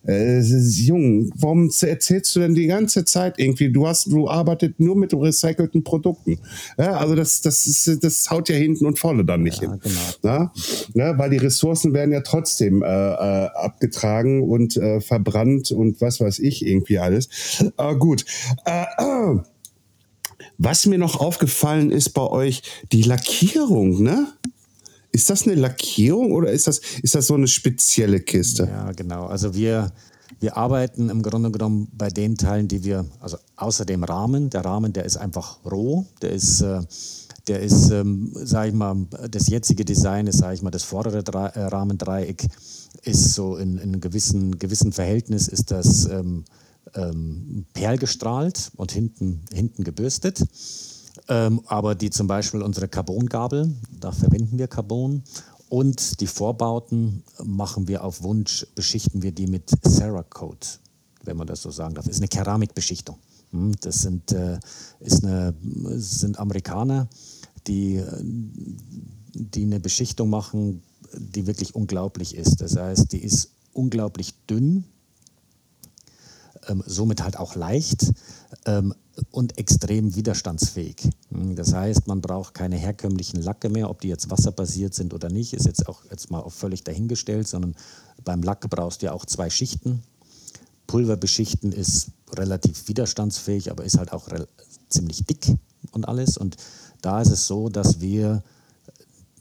äh, 0.08 0.39
Jung, 0.39 1.30
warum 1.36 1.70
erzählst 1.82 2.36
du 2.36 2.39
denn 2.39 2.55
die 2.55 2.68
ganze 2.68 3.05
Zeit 3.05 3.38
irgendwie? 3.38 3.72
Du 3.72 3.88
hast, 3.88 4.08
du 4.08 4.30
arbeitest 4.30 4.80
nur 4.80 4.95
mit 4.95 5.14
recycelten 5.14 5.84
Produkten. 5.84 6.39
Ja, 6.78 6.97
also 6.97 7.16
das, 7.16 7.41
das 7.41 7.68
ist, 7.68 8.03
das 8.03 8.30
haut 8.30 8.49
ja 8.49 8.55
hinten 8.55 8.86
und 8.86 8.99
vorne 8.99 9.26
dann 9.26 9.43
nicht 9.43 9.62
ja, 9.62 9.72
hin. 9.72 9.80
Genau. 9.82 9.99
Ja? 10.24 10.53
Ja, 10.93 11.18
weil 11.18 11.30
die 11.30 11.38
Ressourcen 11.38 11.93
werden 11.93 12.12
ja 12.12 12.22
trotzdem 12.22 12.84
äh, 12.84 12.86
äh, 12.86 13.49
abgetragen 13.53 14.43
und 14.43 14.78
äh, 14.78 15.01
verbrannt 15.01 15.72
und 15.72 15.99
was 15.99 16.20
weiß 16.20 16.39
ich 16.39 16.66
irgendwie 16.66 16.99
alles. 16.99 17.30
Äh, 17.78 17.95
gut. 17.95 18.26
Äh, 18.66 18.86
was 20.58 20.86
mir 20.86 20.97
noch 20.97 21.20
aufgefallen 21.20 21.91
ist 21.91 22.12
bei 22.12 22.24
euch, 22.24 22.64
die 22.91 23.03
Lackierung, 23.03 24.01
ne? 24.01 24.28
Ist 25.12 25.30
das 25.30 25.43
eine 25.43 25.55
Lackierung 25.55 26.32
oder 26.32 26.51
ist 26.51 26.68
das, 26.68 26.82
ist 27.01 27.16
das 27.16 27.28
so 27.28 27.36
eine 27.36 27.47
spezielle 27.47 28.20
Kiste? 28.20 28.68
Ja, 28.70 28.91
genau. 28.91 29.26
Also 29.26 29.55
wir, 29.55 29.91
wir 30.39 30.58
arbeiten 30.58 31.10
im 31.10 31.24
Grunde 31.24 31.51
genommen 31.51 31.88
bei 31.93 32.10
den 32.10 32.38
Teilen, 32.38 32.68
die 32.68 32.84
wir, 32.84 33.05
also 33.20 33.38
außer 33.55 33.86
dem 33.86 34.03
Rahmen, 34.03 34.49
der 34.49 34.66
Rahmen, 34.66 34.93
der 34.93 35.05
ist 35.05 35.18
einfach 35.18 35.60
roh, 35.66 36.05
der 36.22 36.32
ist, 36.32 36.62
äh, 36.62 36.82
der 37.47 37.62
ist, 37.62 37.89
ähm, 37.91 38.32
sage 38.34 38.70
ich 38.70 38.76
mal, 38.76 39.08
das 39.32 39.47
jetzige 39.47 39.86
Design 39.86 40.28
ist, 40.28 40.39
sage 40.39 40.55
ich 40.55 40.62
mal, 40.62 40.72
das 40.72 40.84
vordere 40.84 41.20
äh, 41.20 41.60
Rahmendreieck 41.64 42.45
ist 43.03 43.34
so 43.34 43.55
in, 43.55 43.78
in 43.78 43.84
einem 43.84 44.01
gewissen, 44.01 44.60
gewissen 44.60 44.91
Verhältnis 44.91 45.47
ist 45.47 45.72
das 45.72 46.05
ähm, 46.10 46.43
ähm, 46.93 47.66
perlgestrahlt 47.74 48.72
und 48.76 48.91
hinten, 48.91 49.41
hinten 49.51 49.84
gebürstet. 49.84 50.43
Ähm, 51.30 51.62
aber 51.66 51.96
die 51.96 52.10
zum 52.10 52.28
Beispiel 52.28 52.62
unsere 52.62 52.88
Carbongabel, 52.88 53.74
da 54.00 54.12
verwenden 54.12 54.58
wir 54.58 54.68
Carbon. 54.68 55.24
Und 55.70 56.22
die 56.22 56.28
Vorbauten 56.28 57.24
machen 57.44 57.90
wir 57.90 58.04
auf 58.04 58.24
Wunsch, 58.24 58.66
beschichten 58.76 59.22
wir 59.22 59.34
die 59.34 59.48
mit 59.48 59.70
Cerakote, 59.86 60.80
wenn 61.24 61.36
man 61.36 61.48
das 61.48 61.62
so 61.62 61.72
sagen 61.72 61.94
darf. 61.94 62.06
Das 62.06 62.16
ist 62.16 62.22
eine 62.22 62.30
Keramikbeschichtung. 62.30 63.18
Hm, 63.52 63.74
das 63.82 64.02
sind, 64.02 64.32
äh, 64.32 64.60
ist 65.02 65.26
eine, 65.26 65.54
sind 65.96 66.40
Amerikaner, 66.40 67.10
die, 67.68 68.02
die 69.34 69.64
eine 69.64 69.82
Beschichtung 69.82 70.30
machen, 70.30 70.82
die 71.14 71.48
wirklich 71.48 71.76
unglaublich 71.76 72.36
ist. 72.36 72.62
Das 72.62 72.78
heißt, 72.78 73.12
die 73.12 73.22
ist 73.22 73.52
unglaublich 73.74 74.34
dünn, 74.50 74.86
ähm, 76.68 76.84
somit 76.86 77.24
halt 77.24 77.38
auch 77.38 77.56
leicht. 77.56 78.14
Ähm, 78.66 78.94
und 79.32 79.57
extrem 79.57 80.15
widerstandsfähig. 80.15 81.09
Hm, 81.32 81.55
das 81.55 81.74
heißt, 81.74 82.07
man 82.07 82.22
braucht 82.22 82.53
keine 82.53 82.78
herkömmlichen 82.78 83.41
Lacke 83.41 83.70
mehr, 83.70 83.89
ob 83.89 84.01
die 84.01 84.09
jetzt 84.09 84.30
wasserbasiert 84.30 84.93
sind 84.93 85.13
oder 85.13 85.30
nicht, 85.30 85.53
ist 85.53 85.65
jetzt 85.65 85.88
auch 85.88 86.03
jetzt 86.09 86.32
mal 86.32 86.47
völlig 86.49 86.84
dahingestellt, 86.84 87.47
sondern 87.47 87.76
beim 88.24 88.43
Lack 88.43 88.70
brauchst 88.70 89.01
du 89.01 89.07
ja 89.07 89.13
auch 89.13 89.26
zwei 89.26 89.49
Schichten. 89.49 90.03
Pulverbeschichten 90.88 91.72
ist 91.72 92.11
relativ 92.34 92.88
widerstandsfähig, 92.88 93.72
aber 93.72 93.84
ist 93.84 93.97
halt 93.97 94.13
auch 94.13 94.28
ziemlich 94.89 95.26
dick 95.26 95.47
und 95.91 96.07
alles. 96.07 96.38
Und 96.38 96.57
da 97.01 97.22
ist 97.22 97.32
es 97.32 97.47
so, 97.47 97.70
dass 97.70 97.99
wir 97.99 98.43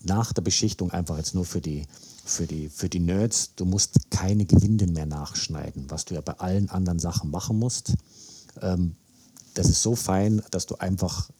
nach 0.03 0.33
der 0.33 0.43
Beschichtung 0.43 0.91
einfach 0.91 1.17
jetzt 1.17 1.35
nur 1.35 1.45
für 1.45 1.61
die, 1.61 1.87
für 2.25 2.47
die, 2.47 2.69
für 2.69 2.89
die 2.89 3.01
Nerds, 3.01 3.55
du 3.55 3.65
musst 3.65 4.11
keine 4.11 4.45
Gewinden 4.45 4.93
mehr 4.93 5.07
nachschneiden, 5.07 5.91
was 5.91 6.05
du 6.05 6.15
ja 6.15 6.21
bei 6.21 6.35
allen 6.35 6.69
anderen 6.71 6.99
Sachen 6.99 7.31
machen 7.31 7.59
musst. 7.59 7.95
Ähm, 8.61 8.97
das 9.57 9.71
ist 9.71 9.83
so 9.83 9.97
fein, 9.97 10.43
dass 10.51 10.67
du 10.67 10.77
einfach 10.77 11.31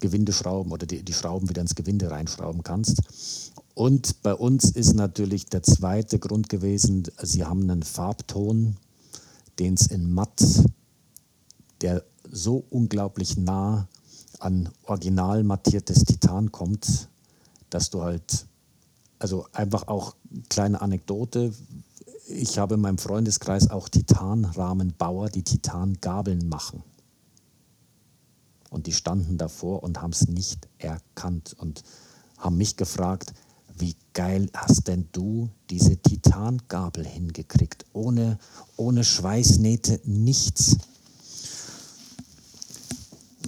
Gewindeschrauben 0.00 0.72
oder 0.72 0.86
die, 0.86 1.02
die 1.02 1.12
Schrauben 1.12 1.48
wieder 1.48 1.60
ins 1.60 1.74
Gewinde 1.74 2.10
reinschrauben 2.10 2.62
kannst. 2.62 3.52
Und 3.74 4.22
bei 4.22 4.34
uns 4.34 4.70
ist 4.70 4.94
natürlich 4.94 5.46
der 5.46 5.62
zweite 5.62 6.18
Grund 6.18 6.48
gewesen, 6.48 7.04
sie 7.22 7.44
haben 7.44 7.70
einen 7.70 7.82
Farbton, 7.82 8.76
den 9.58 9.74
es 9.74 9.88
in 9.88 10.12
matt, 10.12 10.42
der 11.82 12.04
so 12.30 12.64
unglaublich 12.70 13.36
nah 13.36 13.88
an 14.38 14.70
original 14.84 15.44
mattiertes 15.44 16.04
Titan 16.04 16.50
kommt, 16.50 17.08
dass 17.68 17.90
du 17.90 18.02
halt, 18.02 18.46
also 19.18 19.46
einfach 19.52 19.88
auch 19.88 20.16
kleine 20.48 20.80
Anekdote, 20.80 21.52
ich 22.26 22.58
habe 22.58 22.74
in 22.74 22.80
meinem 22.80 22.98
Freundeskreis 22.98 23.68
auch 23.68 23.90
Titanrahmenbauer, 23.90 25.28
die 25.28 25.42
Titangabeln 25.42 26.48
machen. 26.48 26.82
Und 28.74 28.88
die 28.88 28.92
standen 28.92 29.38
davor 29.38 29.84
und 29.84 30.02
haben 30.02 30.10
es 30.10 30.26
nicht 30.26 30.66
erkannt 30.78 31.54
und 31.56 31.84
haben 32.38 32.56
mich 32.56 32.76
gefragt, 32.76 33.32
wie 33.78 33.94
geil 34.14 34.50
hast 34.52 34.88
denn 34.88 35.08
du 35.12 35.48
diese 35.70 35.96
Titangabel 35.96 37.06
hingekriegt? 37.06 37.84
Ohne, 37.92 38.36
ohne 38.76 39.04
Schweißnähte, 39.04 40.00
nichts. 40.02 40.76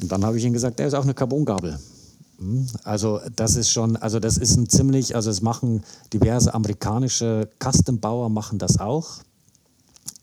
Und 0.00 0.12
dann 0.12 0.24
habe 0.24 0.38
ich 0.38 0.44
ihnen 0.44 0.52
gesagt, 0.52 0.78
der 0.78 0.86
ist 0.86 0.94
auch 0.94 1.02
eine 1.02 1.14
Carbongabel. 1.14 1.76
Hm? 2.38 2.68
Also 2.84 3.20
das 3.34 3.56
ist 3.56 3.72
schon, 3.72 3.96
also 3.96 4.20
das 4.20 4.38
ist 4.38 4.54
ein 4.54 4.68
ziemlich, 4.68 5.16
also 5.16 5.28
es 5.28 5.42
machen 5.42 5.82
diverse 6.12 6.54
amerikanische 6.54 7.50
Custombauer 7.58 8.28
machen 8.30 8.60
das 8.60 8.78
auch 8.78 9.24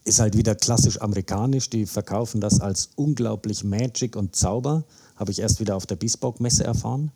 ist 0.03 0.19
halt 0.19 0.35
wieder 0.35 0.55
klassisch 0.55 1.01
amerikanisch. 1.01 1.69
Die 1.69 1.85
verkaufen 1.85 2.41
das 2.41 2.59
als 2.59 2.89
unglaublich 2.95 3.63
Magic 3.63 4.15
und 4.15 4.35
Zauber. 4.35 4.83
Habe 5.15 5.31
ich 5.31 5.39
erst 5.39 5.59
wieder 5.59 5.75
auf 5.75 5.85
der 5.85 5.95
Bespoke-Messe 5.95 6.63
erfahren. 6.63 7.11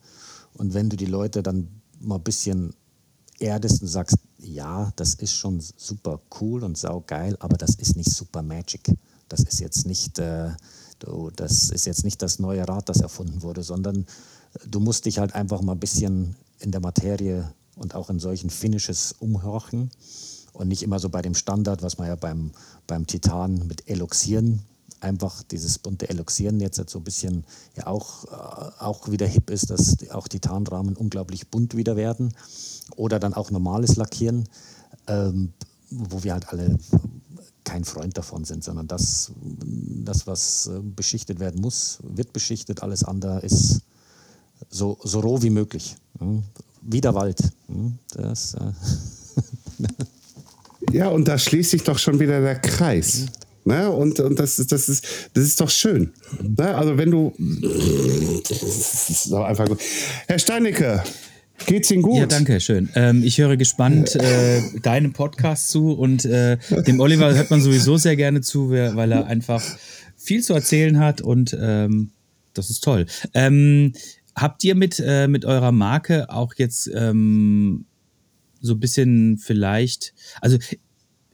Und 0.53 0.73
wenn 0.73 0.89
du 0.89 0.95
die 0.95 1.05
Leute 1.05 1.43
dann 1.43 1.67
mal 1.99 2.15
ein 2.15 2.23
bisschen 2.23 2.73
erdest 3.39 3.81
und 3.81 3.87
sagst, 3.87 4.17
ja, 4.39 4.91
das 4.95 5.15
ist 5.15 5.33
schon 5.33 5.59
super 5.59 6.21
cool 6.39 6.63
und 6.63 6.77
saugeil, 6.77 7.35
aber 7.39 7.57
das 7.57 7.75
ist 7.75 7.95
nicht 7.95 8.11
super 8.11 8.41
Magic. 8.41 8.91
Das 9.29 9.41
ist 9.41 9.59
jetzt 9.59 9.85
nicht, 9.85 10.17
äh, 10.19 10.51
du, 10.99 11.29
das 11.35 11.69
ist 11.69 11.85
jetzt 11.85 12.03
nicht 12.03 12.21
das 12.21 12.39
neue 12.39 12.67
Rad, 12.67 12.89
das 12.89 13.01
erfunden 13.01 13.41
wurde, 13.41 13.63
sondern 13.63 14.05
du 14.65 14.79
musst 14.79 15.05
dich 15.05 15.19
halt 15.19 15.35
einfach 15.35 15.61
mal 15.61 15.73
ein 15.73 15.79
bisschen 15.79 16.35
in 16.59 16.71
der 16.71 16.81
Materie 16.81 17.51
und 17.75 17.93
auch 17.93 18.09
in 18.09 18.19
solchen 18.19 18.49
Finishes 18.49 19.13
umhorchen 19.19 19.91
und 20.53 20.67
nicht 20.67 20.81
immer 20.81 20.99
so 20.99 21.09
bei 21.09 21.21
dem 21.21 21.35
Standard, 21.35 21.83
was 21.83 21.97
man 21.97 22.07
ja 22.07 22.15
beim, 22.15 22.51
beim 22.87 23.05
Titan 23.05 23.67
mit 23.67 23.87
Eloxieren 23.89 24.63
einfach 24.99 25.43
dieses 25.43 25.79
bunte 25.79 26.09
Eloxieren 26.09 26.59
jetzt 26.59 26.89
so 26.89 26.99
ein 26.99 27.03
bisschen 27.03 27.45
ja 27.75 27.87
auch, 27.87 28.25
äh, 28.25 28.83
auch 28.83 29.09
wieder 29.09 29.27
hip 29.27 29.49
ist, 29.49 29.69
dass 29.69 29.95
auch 30.11 30.27
Titanrahmen 30.27 30.95
unglaublich 30.95 31.49
bunt 31.49 31.75
wieder 31.75 31.95
werden. 31.95 32.33
Oder 32.95 33.19
dann 33.19 33.33
auch 33.33 33.51
normales 33.51 33.95
Lackieren, 33.95 34.47
ähm, 35.07 35.53
wo 35.89 36.23
wir 36.23 36.33
halt 36.33 36.49
alle 36.49 36.77
kein 37.63 37.83
Freund 37.83 38.17
davon 38.17 38.45
sind, 38.45 38.63
sondern 38.63 38.87
das, 38.87 39.31
das, 40.03 40.25
was 40.25 40.67
äh, 40.67 40.79
beschichtet 40.79 41.39
werden 41.39 41.61
muss, 41.61 41.99
wird 42.01 42.31
beschichtet, 42.31 42.81
alles 42.81 43.03
andere 43.03 43.41
ist 43.41 43.81
so, 44.69 44.97
so 45.03 45.19
roh 45.19 45.41
wie 45.41 45.49
möglich. 45.49 45.97
Hm? 46.19 46.43
Wie 46.81 47.01
der 47.01 47.13
Wald. 47.13 47.41
Hm? 47.67 47.99
Das, 48.13 48.53
äh 48.53 48.71
Ja, 50.91 51.09
und 51.09 51.27
da 51.27 51.37
schließt 51.37 51.71
sich 51.71 51.83
doch 51.83 51.99
schon 51.99 52.19
wieder 52.19 52.41
der 52.41 52.55
Kreis. 52.55 53.27
Ne? 53.65 53.91
Und, 53.91 54.19
und 54.19 54.39
das, 54.39 54.59
ist, 54.59 54.71
das, 54.71 54.87
ist, 54.87 55.05
das 55.33 55.43
ist 55.43 55.59
doch 55.59 55.69
schön. 55.69 56.13
Ne? 56.41 56.75
Also 56.75 56.97
wenn 56.97 57.11
du... 57.11 57.33
Das 58.47 59.09
ist 59.09 59.31
doch 59.31 59.43
einfach 59.43 59.67
gut. 59.67 59.79
Herr 60.27 60.39
Steinecke, 60.39 61.03
Geht's 61.65 61.89
Ihnen 61.89 62.03
gut? 62.03 62.19
Ja, 62.19 62.25
danke, 62.27 62.59
schön. 62.59 62.89
Ähm, 62.95 63.23
ich 63.23 63.39
höre 63.39 63.57
gespannt 63.57 64.15
äh, 64.15 64.61
deinem 64.83 65.11
Podcast 65.11 65.69
zu 65.69 65.91
und 65.91 66.23
äh, 66.23 66.57
dem 66.85 66.99
Oliver 66.99 67.33
hört 67.33 67.49
man 67.49 67.61
sowieso 67.61 67.97
sehr 67.97 68.15
gerne 68.15 68.41
zu, 68.41 68.69
weil 68.69 69.11
er 69.11 69.25
einfach 69.25 69.63
viel 70.15 70.43
zu 70.43 70.53
erzählen 70.53 70.99
hat 70.99 71.21
und 71.21 71.57
ähm, 71.59 72.11
das 72.53 72.69
ist 72.69 72.83
toll. 72.83 73.07
Ähm, 73.33 73.93
habt 74.35 74.63
ihr 74.63 74.75
mit, 74.75 75.01
äh, 75.03 75.27
mit 75.27 75.45
eurer 75.45 75.71
Marke 75.71 76.29
auch 76.29 76.53
jetzt 76.55 76.89
ähm, 76.93 77.85
so 78.61 78.73
ein 78.73 78.79
bisschen 78.79 79.37
vielleicht, 79.37 80.13
also 80.41 80.57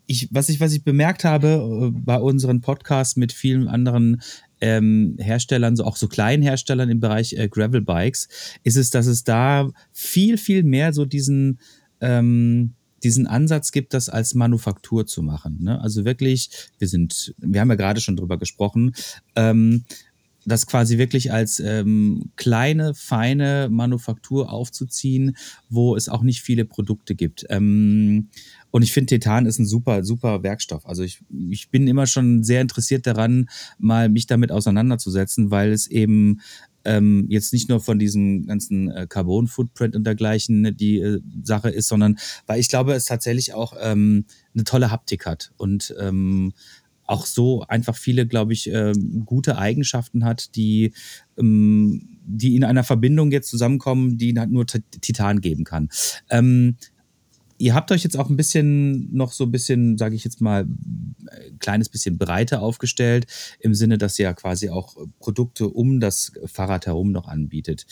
ich, 0.06 0.30
was 0.32 0.50
ich, 0.50 0.60
was 0.60 0.74
ich 0.74 0.84
bemerkt 0.84 1.24
habe 1.24 1.92
äh, 1.94 2.00
bei 2.00 2.18
unseren 2.18 2.62
Podcasts 2.62 3.16
mit 3.16 3.32
vielen 3.32 3.68
anderen 3.68 4.22
ähm, 4.62 5.18
Herstellern, 5.20 5.76
so 5.76 5.84
auch 5.84 5.96
so 5.96 6.08
kleinen 6.08 6.44
Herstellern 6.44 6.90
im 6.90 7.00
Bereich 7.00 7.34
äh, 7.34 7.48
Gravel 7.48 7.82
Bikes, 7.82 8.28
ist 8.64 8.78
es, 8.78 8.90
dass 8.90 9.08
es 9.08 9.24
da 9.24 9.70
viel, 9.92 10.38
viel 10.38 10.64
mehr 10.64 10.94
so 10.94 11.06
diesen, 11.06 11.60
ähm, 12.02 12.74
diesen 13.04 13.28
Ansatz 13.28 13.72
gibt, 13.72 13.94
das 13.94 14.10
als 14.10 14.34
Manufaktur 14.34 15.06
zu 15.06 15.22
machen. 15.22 15.60
Ne? 15.62 15.82
Also 15.82 16.06
wirklich, 16.06 16.50
wir 16.80 16.88
sind, 16.88 17.34
wir 17.38 17.62
haben 17.62 17.70
ja 17.70 17.76
gerade 17.76 18.02
schon 18.02 18.16
drüber 18.16 18.38
gesprochen, 18.38 18.94
ähm, 19.36 19.84
das 20.46 20.68
quasi 20.68 20.98
wirklich 20.98 21.32
als 21.32 21.60
ähm, 21.60 22.32
kleine, 22.36 22.94
feine 22.94 23.70
Manufaktur 23.72 24.52
aufzuziehen, 24.52 25.38
wo 25.70 25.96
es 25.96 26.10
auch 26.10 26.22
nicht 26.22 26.42
viele 26.42 26.66
Produkte 26.66 27.16
gibt. 27.16 27.46
Ähm, 27.50 28.30
und 28.72 28.82
ich 28.82 28.92
finde, 28.92 29.08
Titan 29.08 29.46
ist 29.46 29.60
ein 29.60 29.66
super, 29.66 30.04
super 30.04 30.44
Werkstoff. 30.44 30.86
Also 30.86 31.04
ich, 31.04 31.22
ich 31.50 31.70
bin 31.70 31.88
immer 31.88 32.08
schon 32.08 32.44
sehr 32.44 32.62
interessiert 32.62 33.06
daran, 33.06 33.50
mal 33.78 34.10
mich 34.10 34.26
damit 34.26 34.52
auseinanderzusetzen, 34.52 35.52
weil 35.52 35.72
es 35.72 35.88
eben 35.88 36.42
ähm, 36.86 37.26
jetzt 37.30 37.54
nicht 37.54 37.70
nur 37.70 37.80
von 37.80 38.00
diesem 38.00 38.46
ganzen 38.46 38.92
äh, 38.92 39.08
Carbon-Footprint 39.08 39.96
und 39.96 40.06
dergleichen 40.06 40.76
die 40.76 41.00
äh, 41.00 41.22
Sache 41.44 41.70
ist, 41.70 41.88
sondern 41.88 42.18
weil 42.46 42.60
ich 42.60 42.70
glaube, 42.70 42.94
es 42.94 43.06
tatsächlich 43.06 43.54
auch 43.54 43.74
ähm, 43.80 44.26
eine 44.54 44.64
tolle 44.64 44.92
Haptik 44.92 45.26
hat 45.26 45.52
und 45.58 45.96
ähm, 46.00 46.54
auch 47.14 47.28
so 47.28 47.62
einfach 47.68 47.96
viele, 47.96 48.26
glaube 48.26 48.54
ich, 48.54 48.72
äh, 48.72 48.92
gute 49.24 49.58
Eigenschaften 49.58 50.26
hat, 50.26 50.56
die, 50.56 50.94
ähm, 51.38 52.18
die 52.26 52.56
in 52.56 52.64
einer 52.64 52.84
Verbindung 52.84 53.32
jetzt 53.32 53.50
zusammenkommen, 53.50 54.18
die 54.18 54.34
nur 54.34 54.66
Titan 54.66 55.40
geben 55.40 55.64
kann. 55.64 55.90
Ähm, 56.32 56.76
ihr 57.60 57.76
habt 57.76 57.92
euch 57.92 58.04
jetzt 58.04 58.18
auch 58.18 58.32
ein 58.32 58.36
bisschen 58.36 59.14
noch 59.16 59.32
so 59.32 59.44
ein 59.44 59.52
bisschen, 59.52 59.98
sage 60.00 60.16
ich 60.16 60.24
jetzt 60.24 60.42
mal, 60.42 60.64
ein 60.64 61.60
kleines 61.60 61.88
bisschen 61.88 62.18
breiter 62.18 62.64
aufgestellt, 62.64 63.28
im 63.60 63.76
Sinne, 63.76 64.00
dass 64.00 64.18
ihr 64.18 64.24
ja 64.24 64.34
quasi 64.34 64.70
auch 64.70 64.98
Produkte 65.20 65.70
um 65.70 66.00
das 66.00 66.32
Fahrrad 66.46 66.88
herum 66.88 67.12
noch 67.12 67.28
anbietet. 67.28 67.86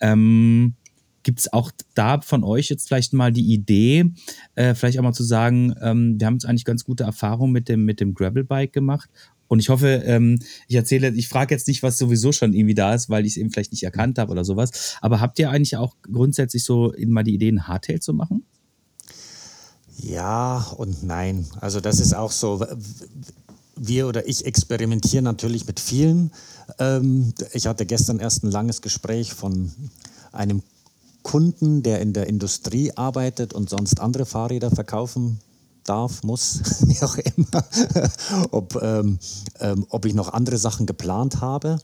Ähm, 0.00 0.74
Gibt 1.22 1.40
es 1.40 1.52
auch 1.52 1.70
da 1.94 2.20
von 2.20 2.44
euch 2.44 2.68
jetzt 2.68 2.88
vielleicht 2.88 3.12
mal 3.12 3.32
die 3.32 3.52
Idee, 3.52 4.12
äh, 4.54 4.74
vielleicht 4.74 4.98
auch 4.98 5.02
mal 5.02 5.12
zu 5.12 5.24
sagen, 5.24 5.74
ähm, 5.80 6.18
wir 6.18 6.26
haben 6.26 6.34
jetzt 6.34 6.46
eigentlich 6.46 6.64
ganz 6.64 6.84
gute 6.84 7.04
Erfahrungen 7.04 7.52
mit 7.52 7.68
dem, 7.68 7.84
mit 7.84 8.00
dem 8.00 8.14
Gravelbike 8.14 8.72
gemacht 8.72 9.10
und 9.48 9.60
ich 9.60 9.70
hoffe, 9.70 10.02
ähm, 10.04 10.38
ich 10.68 10.76
erzähle, 10.76 11.08
ich 11.08 11.28
frage 11.28 11.54
jetzt 11.54 11.66
nicht, 11.66 11.82
was 11.82 11.98
sowieso 11.98 12.32
schon 12.32 12.52
irgendwie 12.52 12.74
da 12.74 12.94
ist, 12.94 13.08
weil 13.08 13.24
ich 13.24 13.32
es 13.32 13.36
eben 13.38 13.50
vielleicht 13.50 13.72
nicht 13.72 13.82
erkannt 13.82 14.18
habe 14.18 14.30
oder 14.30 14.44
sowas. 14.44 14.96
Aber 15.00 15.20
habt 15.20 15.38
ihr 15.38 15.50
eigentlich 15.50 15.76
auch 15.76 15.96
grundsätzlich 16.02 16.62
so 16.64 16.92
mal 17.06 17.24
die 17.24 17.34
Idee, 17.34 17.48
ein 17.48 17.66
Hardtail 17.66 18.00
zu 18.00 18.12
machen? 18.12 18.44
Ja 19.96 20.66
und 20.76 21.02
nein. 21.02 21.46
Also 21.60 21.80
das 21.80 21.98
ist 21.98 22.14
auch 22.14 22.30
so. 22.30 22.64
Wir 23.74 24.06
oder 24.06 24.28
ich 24.28 24.44
experimentieren 24.44 25.24
natürlich 25.24 25.66
mit 25.66 25.80
vielen. 25.80 26.30
Ähm, 26.78 27.32
ich 27.52 27.66
hatte 27.66 27.86
gestern 27.86 28.20
erst 28.20 28.44
ein 28.44 28.50
langes 28.50 28.82
Gespräch 28.82 29.32
von 29.32 29.72
einem 30.30 30.62
Kunden, 31.28 31.82
der 31.82 32.00
in 32.00 32.14
der 32.14 32.26
Industrie 32.26 32.90
arbeitet 32.96 33.52
und 33.52 33.68
sonst 33.68 34.00
andere 34.00 34.24
Fahrräder 34.24 34.70
verkaufen 34.70 35.40
darf, 35.84 36.22
muss, 36.22 36.60
wie 36.88 37.02
auch 37.02 37.18
immer, 37.18 37.64
ob, 38.50 38.80
ähm, 38.80 39.18
ähm, 39.60 39.84
ob 39.90 40.06
ich 40.06 40.14
noch 40.14 40.32
andere 40.32 40.56
Sachen 40.56 40.86
geplant 40.86 41.42
habe. 41.42 41.80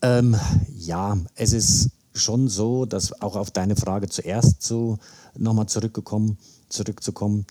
Ähm, 0.00 0.34
ja, 0.78 1.18
es 1.34 1.52
ist 1.52 1.90
schon 2.14 2.48
so, 2.48 2.86
dass 2.86 3.20
auch 3.20 3.36
auf 3.36 3.50
deine 3.50 3.76
Frage 3.76 4.08
zuerst 4.08 4.62
so 4.62 4.96
nochmal 5.36 5.66
zurückgekommen, 5.66 6.38
zurückzukommen. 6.70 7.44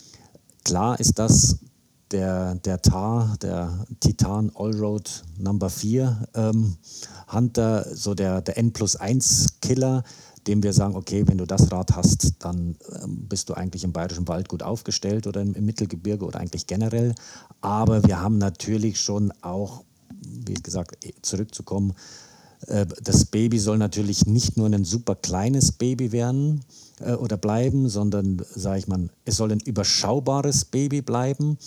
Klar 0.63 0.99
ist 0.99 1.19
das 1.19 1.59
der, 2.09 2.55
der 2.55 2.81
TAR, 2.81 3.37
der 3.43 3.85
Titan 3.99 4.51
Allroad 4.55 5.23
Number 5.37 5.69
4 5.69 6.27
ähm, 6.33 6.77
Hunter, 7.31 7.85
so 7.95 8.15
der, 8.15 8.41
der 8.41 8.57
N 8.57 8.73
plus 8.73 8.95
1 8.95 9.59
Killer, 9.61 10.03
dem 10.49 10.63
wir 10.63 10.73
sagen, 10.73 10.95
okay, 10.95 11.27
wenn 11.27 11.37
du 11.37 11.45
das 11.45 11.71
Rad 11.71 11.95
hast, 11.95 12.33
dann 12.39 12.75
ähm, 13.03 13.27
bist 13.29 13.49
du 13.49 13.53
eigentlich 13.53 13.83
im 13.83 13.93
Bayerischen 13.93 14.27
Wald 14.27 14.49
gut 14.49 14.63
aufgestellt 14.63 15.27
oder 15.27 15.41
im, 15.41 15.53
Mittelgebirge 15.63 16.25
oder 16.25 16.39
eigentlich 16.39 16.65
generell. 16.65 17.13
Aber 17.61 18.03
wir 18.03 18.19
haben 18.19 18.39
natürlich 18.39 18.99
schon 18.99 19.31
auch, 19.41 19.83
wie 20.23 20.55
gesagt, 20.55 21.05
eh, 21.05 21.13
zurückzukommen, 21.21 21.93
äh, 22.65 22.87
das 23.03 23.25
Baby 23.25 23.59
soll 23.59 23.77
natürlich 23.77 24.25
nicht 24.25 24.57
nur 24.57 24.67
ein 24.67 24.85
super 24.85 25.15
kleines 25.15 25.71
Baby 25.71 26.11
werden 26.11 26.61
äh, 26.99 27.13
oder 27.13 27.37
bleiben, 27.37 27.87
sondern, 27.87 28.41
sage 28.55 28.79
ich 28.79 28.87
mal, 28.87 29.07
es 29.25 29.37
soll 29.37 29.51
ein 29.51 29.59
überschaubares 29.59 30.65
Baby 30.65 31.03
bleiben. 31.03 31.59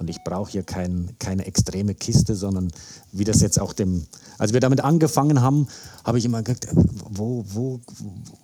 Und 0.00 0.08
ich 0.08 0.24
brauche 0.24 0.50
hier 0.50 0.62
kein, 0.62 1.10
keine 1.18 1.44
extreme 1.44 1.94
Kiste, 1.94 2.34
sondern 2.34 2.72
wie 3.12 3.24
das 3.24 3.42
jetzt 3.42 3.60
auch 3.60 3.74
dem, 3.74 4.06
als 4.38 4.54
wir 4.54 4.60
damit 4.60 4.80
angefangen 4.80 5.42
haben, 5.42 5.68
habe 6.04 6.16
ich 6.16 6.24
immer 6.24 6.42
gedacht, 6.42 6.68
wo, 7.10 7.44
wo, 7.46 7.80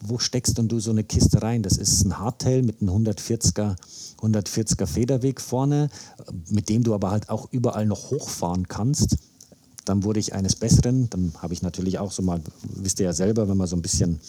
wo 0.03 0.19
steckst 0.19 0.59
denn 0.59 0.69
du 0.69 0.81
so 0.81 0.91
eine 0.91 1.03
Kiste 1.03 1.41
rein? 1.41 1.63
Das 1.63 1.79
ist 1.79 2.05
ein 2.05 2.19
Hardtail 2.19 2.63
mit 2.63 2.83
einem 2.83 2.91
140er, 2.91 3.75
140er 4.21 4.87
Federweg 4.87 5.41
vorne, 5.41 5.89
mit 6.51 6.69
dem 6.69 6.85
du 6.85 6.93
aber 6.93 7.11
halt 7.11 7.31
auch 7.31 7.49
überall 7.53 7.87
noch 7.87 8.11
hochfahren 8.11 8.69
kannst. 8.69 9.17
Dann 9.87 10.05
wurde 10.05 10.21
ich 10.21 10.35
eines 10.35 10.57
Besseren, 10.57 11.09
dann 11.09 11.33
habe 11.39 11.55
ich 11.55 11.63
natürlich 11.63 11.99
auch 11.99 12.13
so 12.13 12.21
mal, 12.21 12.43
wisst 12.75 13.01
ihr 13.01 13.07
ja 13.07 13.15
selber, 13.15 13.49
wenn 13.49 13.57
man 13.57 13.67
so 13.67 13.77
ein 13.77 13.83
bisschen, 13.83 14.21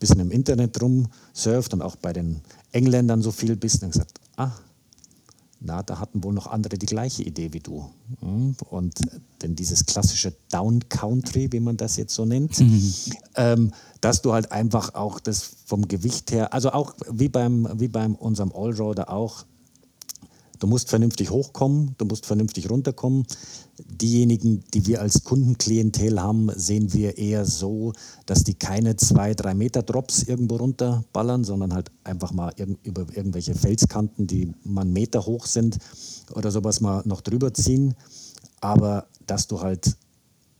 bisschen 0.00 0.20
im 0.20 0.30
Internet 0.30 0.78
rumsurft 0.82 1.72
und 1.72 1.80
auch 1.80 1.96
bei 1.96 2.12
den 2.12 2.42
Engländern 2.72 3.22
so 3.22 3.32
viel 3.32 3.56
bist, 3.56 3.82
dann 3.82 3.90
gesagt, 3.90 4.20
ah, 4.36 4.52
na, 5.60 5.82
da 5.82 5.98
hatten 5.98 6.22
wohl 6.22 6.34
noch 6.34 6.46
andere 6.46 6.76
die 6.78 6.86
gleiche 6.86 7.22
Idee 7.22 7.52
wie 7.52 7.60
du. 7.60 7.88
Hm? 8.20 8.56
Und 8.68 9.00
denn 9.42 9.56
dieses 9.56 9.86
klassische 9.86 10.34
Down 10.50 10.88
Country, 10.88 11.50
wie 11.52 11.60
man 11.60 11.76
das 11.76 11.96
jetzt 11.96 12.14
so 12.14 12.24
nennt, 12.24 12.60
mhm. 12.60 12.94
ähm, 13.36 13.72
dass 14.00 14.22
du 14.22 14.32
halt 14.32 14.52
einfach 14.52 14.94
auch 14.94 15.20
das 15.20 15.50
vom 15.66 15.88
Gewicht 15.88 16.32
her, 16.32 16.52
also 16.52 16.72
auch 16.72 16.94
wie 17.10 17.28
beim, 17.28 17.68
wie 17.74 17.88
beim 17.88 18.14
unserem 18.14 18.52
Allroader 18.52 19.10
auch, 19.10 19.44
Du 20.64 20.70
musst 20.70 20.88
vernünftig 20.88 21.28
hochkommen, 21.28 21.94
du 21.98 22.06
musst 22.06 22.24
vernünftig 22.24 22.70
runterkommen. 22.70 23.26
Diejenigen, 23.76 24.64
die 24.72 24.86
wir 24.86 25.02
als 25.02 25.22
Kundenklientel 25.22 26.18
haben, 26.22 26.48
sehen 26.56 26.94
wir 26.94 27.18
eher 27.18 27.44
so, 27.44 27.92
dass 28.24 28.44
die 28.44 28.54
keine 28.54 28.96
zwei, 28.96 29.34
drei 29.34 29.52
Meter 29.52 29.82
Drops 29.82 30.22
irgendwo 30.22 30.56
runterballern, 30.56 31.44
sondern 31.44 31.74
halt 31.74 31.90
einfach 32.02 32.32
mal 32.32 32.50
irg 32.56 32.78
über 32.82 33.02
irgendwelche 33.14 33.54
Felskanten, 33.54 34.26
die 34.26 34.54
man 34.64 34.90
Meter 34.90 35.26
hoch 35.26 35.44
sind 35.44 35.76
oder 36.34 36.50
sowas 36.50 36.80
mal 36.80 37.02
noch 37.04 37.20
drüber 37.20 37.52
ziehen. 37.52 37.94
Aber 38.62 39.06
dass 39.26 39.46
du 39.46 39.60
halt 39.60 39.94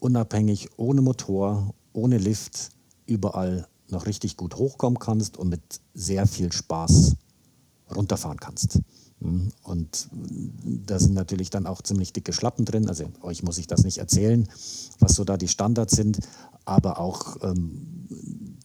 unabhängig, 0.01 0.69
ohne 0.77 1.01
Motor, 1.01 1.73
ohne 1.95 2.19
Lift, 2.19 2.73
überall 3.07 3.67
noch 3.89 4.05
richtig 4.05 4.37
gut 4.37 4.57
hochkommen 4.57 4.99
kannst 4.99 5.39
und 5.39 5.49
mit 5.49 5.63
sehr 5.95 6.27
viel 6.27 6.53
Spaß 6.53 7.17
runterfahren 7.97 8.39
kannst. 8.39 8.81
Mhm. 9.21 9.53
Und 9.63 10.09
da 10.87 10.99
sind 10.99 11.15
natürlich 11.15 11.51
dann 11.51 11.67
auch 11.67 11.83
ziemlich 11.83 12.13
dicke 12.13 12.33
Schlappen 12.33 12.65
drin. 12.65 12.89
Also 12.89 13.05
euch 13.23 13.43
muss 13.43 13.59
ich 13.59 13.67
das 13.67 13.85
nicht 13.85 13.99
erzählen, 13.99 14.49
was 14.99 15.15
so 15.15 15.25
da 15.25 15.37
die 15.37 15.49
Standards 15.49 15.97
sind. 15.97 16.19
Aber 16.65 16.99
auch, 16.99 17.37
ähm, 17.43 18.59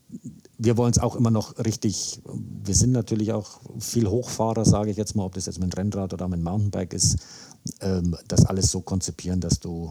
wir 0.58 0.78
wollen 0.78 0.92
es 0.92 1.00
auch 1.00 1.16
immer 1.16 1.32
noch 1.32 1.58
richtig, 1.58 2.22
wir 2.64 2.76
sind 2.76 2.92
natürlich 2.92 3.32
auch 3.32 3.60
viel 3.80 4.08
Hochfahrer, 4.08 4.66
sage 4.66 4.92
ich 4.92 4.98
jetzt 4.98 5.16
mal, 5.16 5.24
ob 5.24 5.34
das 5.34 5.46
jetzt 5.46 5.60
mit 5.60 5.74
dem 5.74 5.78
Rennrad 5.78 6.14
oder 6.14 6.28
mit 6.28 6.40
dem 6.40 6.44
Mountainbike 6.44 6.94
ist. 6.94 7.18
ähm, 7.82 8.16
das 8.28 8.46
alles 8.46 8.72
so 8.72 8.82
konzipieren, 8.82 9.42
dass 9.42 9.60
du, 9.60 9.90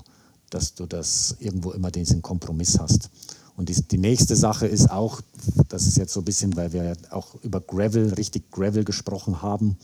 dass 0.51 0.75
du 0.75 0.87
das 0.87 1.37
irgendwo 1.41 1.73
immer 1.73 1.91
diesen 1.91 2.23
Kompromiss 2.23 2.79
hast. 2.79 3.11
Und 3.57 3.69
die, 3.69 3.83
die 3.83 3.99
nächste 3.99 4.37
Sache 4.37 4.67
ist 4.67 4.91
auch, 4.91 5.21
das 5.69 5.87
ist 5.87 5.97
jetzt 5.97 6.13
so 6.13 6.21
ein 6.21 6.25
bisschen, 6.25 6.57
weil 6.57 6.73
wir 6.73 6.97
auch 7.11 7.35
über 7.43 7.61
Gravel, 7.61 8.15
richtig 8.15 8.51
Gravel 8.51 8.85
gesprochen 8.85 9.43
haben, 9.43 9.77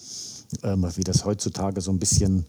ähm, 0.63 0.87
wie 0.97 1.05
das 1.05 1.25
heutzutage 1.25 1.81
so 1.81 1.91
ein 1.91 1.99
bisschen 1.99 2.47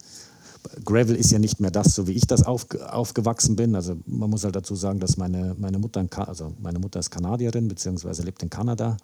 Gravel 0.84 1.16
ist 1.16 1.32
ja 1.32 1.40
nicht 1.40 1.60
mehr 1.60 1.72
das, 1.72 1.96
so 1.96 2.08
wie 2.08 2.14
ich 2.14 2.28
das 2.28 2.44
auf, 2.44 2.68
aufgewachsen 2.90 3.56
bin. 3.56 3.76
Also 3.76 3.98
man 4.06 4.30
muss 4.30 4.44
halt 4.44 4.56
dazu 4.56 4.76
sagen, 4.76 5.00
dass 5.00 5.18
meine, 5.18 5.56
meine 5.58 5.78
Mutter, 5.78 6.06
also 6.28 6.54
meine 6.60 6.80
Mutter 6.80 7.00
ist 7.00 7.12
Kanadierin, 7.12 7.68
beziehungsweise 7.68 8.24
lebt 8.24 8.42
in 8.44 8.50
Kanada. 8.50 8.98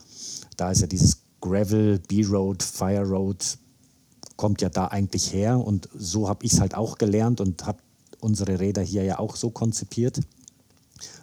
Da 0.58 0.72
ist 0.72 0.82
ja 0.82 0.88
dieses 0.88 1.22
Gravel, 1.40 2.00
B-Road, 2.08 2.64
Fire 2.64 3.04
Road, 3.04 3.58
kommt 4.36 4.62
ja 4.62 4.70
da 4.70 4.88
eigentlich 4.88 5.34
her. 5.34 5.60
Und 5.60 5.90
so 5.96 6.28
habe 6.28 6.46
ich 6.46 6.54
es 6.54 6.60
halt 6.60 6.76
auch 6.76 6.98
gelernt 6.98 7.42
und 7.42 7.66
habe 7.66 7.80
unsere 8.20 8.60
Räder 8.60 8.82
hier 8.82 9.04
ja 9.04 9.20
auch 9.20 9.36
so 9.36 9.50
konzipiert. 9.50 10.20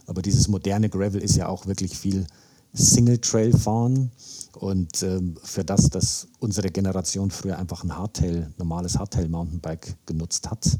Aber 0.06 0.22
dieses 0.22 0.48
moderne 0.48 0.88
Gravel 0.88 1.22
ist 1.22 1.36
ja 1.36 1.48
auch 1.48 1.66
wirklich 1.66 1.96
viel 1.96 2.26
Single 2.72 3.18
Trail 3.18 3.56
fahren. 3.56 4.10
Und 4.58 5.02
ähm, 5.02 5.36
für 5.42 5.64
das, 5.64 5.90
dass 5.90 6.28
unsere 6.40 6.70
Generation 6.70 7.30
früher 7.30 7.58
einfach 7.58 7.84
ein 7.84 7.94
Hardtail, 7.96 8.52
normales 8.58 8.98
Hardtail-Mountainbike 8.98 9.96
genutzt 10.06 10.50
hat, 10.50 10.78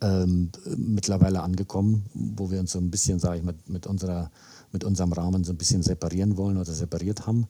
ähm, 0.00 0.50
mittlerweile 0.76 1.42
angekommen, 1.42 2.06
wo 2.14 2.50
wir 2.50 2.60
uns 2.60 2.72
so 2.72 2.78
ein 2.78 2.90
bisschen, 2.90 3.18
sage 3.18 3.38
ich, 3.38 3.44
mit, 3.44 3.68
mit, 3.68 3.86
unserer, 3.86 4.30
mit 4.72 4.84
unserem 4.84 5.12
Rahmen 5.12 5.44
so 5.44 5.52
ein 5.52 5.58
bisschen 5.58 5.82
separieren 5.82 6.36
wollen 6.36 6.56
oder 6.56 6.72
separiert 6.72 7.26
haben. 7.26 7.46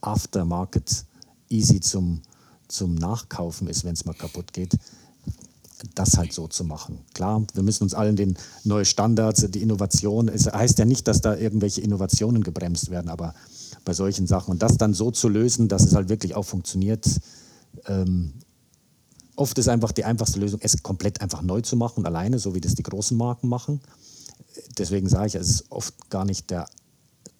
Aftermarket 0.00 1.04
easy 1.48 1.80
zum, 1.80 2.22
zum 2.68 2.94
Nachkaufen 2.94 3.68
ist, 3.68 3.84
wenn 3.84 3.94
es 3.94 4.04
mal 4.04 4.14
kaputt 4.14 4.52
geht 4.52 4.78
das 5.94 6.16
halt 6.16 6.32
so 6.32 6.48
zu 6.48 6.64
machen. 6.64 7.00
Klar, 7.14 7.44
wir 7.54 7.62
müssen 7.62 7.84
uns 7.84 7.94
allen 7.94 8.16
den 8.16 8.36
neuen 8.64 8.84
Standards, 8.84 9.46
die 9.50 9.62
Innovation, 9.62 10.28
es 10.28 10.46
heißt 10.46 10.78
ja 10.78 10.84
nicht, 10.84 11.06
dass 11.06 11.20
da 11.20 11.36
irgendwelche 11.36 11.80
Innovationen 11.80 12.42
gebremst 12.42 12.90
werden, 12.90 13.08
aber 13.08 13.34
bei 13.84 13.92
solchen 13.92 14.26
Sachen 14.26 14.52
und 14.52 14.62
das 14.62 14.78
dann 14.78 14.94
so 14.94 15.10
zu 15.10 15.28
lösen, 15.28 15.68
dass 15.68 15.84
es 15.84 15.94
halt 15.94 16.08
wirklich 16.08 16.34
auch 16.34 16.44
funktioniert. 16.44 17.06
Ähm, 17.86 18.32
oft 19.36 19.56
ist 19.58 19.68
einfach 19.68 19.92
die 19.92 20.04
einfachste 20.04 20.40
Lösung, 20.40 20.60
es 20.62 20.82
komplett 20.82 21.20
einfach 21.20 21.42
neu 21.42 21.60
zu 21.60 21.76
machen, 21.76 22.06
alleine, 22.06 22.38
so 22.38 22.54
wie 22.54 22.60
das 22.60 22.74
die 22.74 22.82
großen 22.82 23.16
Marken 23.16 23.48
machen. 23.48 23.80
Deswegen 24.78 25.08
sage 25.08 25.28
ich, 25.28 25.34
es 25.34 25.50
ist 25.50 25.64
oft 25.70 26.10
gar 26.10 26.24
nicht 26.24 26.50
der, 26.50 26.66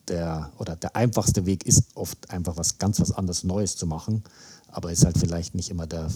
der 0.08 0.52
oder 0.58 0.76
der 0.76 0.94
einfachste 0.94 1.46
Weg 1.46 1.66
ist 1.66 1.84
oft 1.94 2.30
einfach 2.30 2.56
was 2.56 2.78
ganz 2.78 3.00
was 3.00 3.12
anderes 3.12 3.44
Neues 3.44 3.76
zu 3.76 3.86
machen 3.86 4.22
aber 4.76 4.92
ist 4.92 5.06
halt 5.06 5.16
vielleicht 5.16 5.54
nicht 5.54 5.70
immer 5.70 5.86
der 5.86 6.10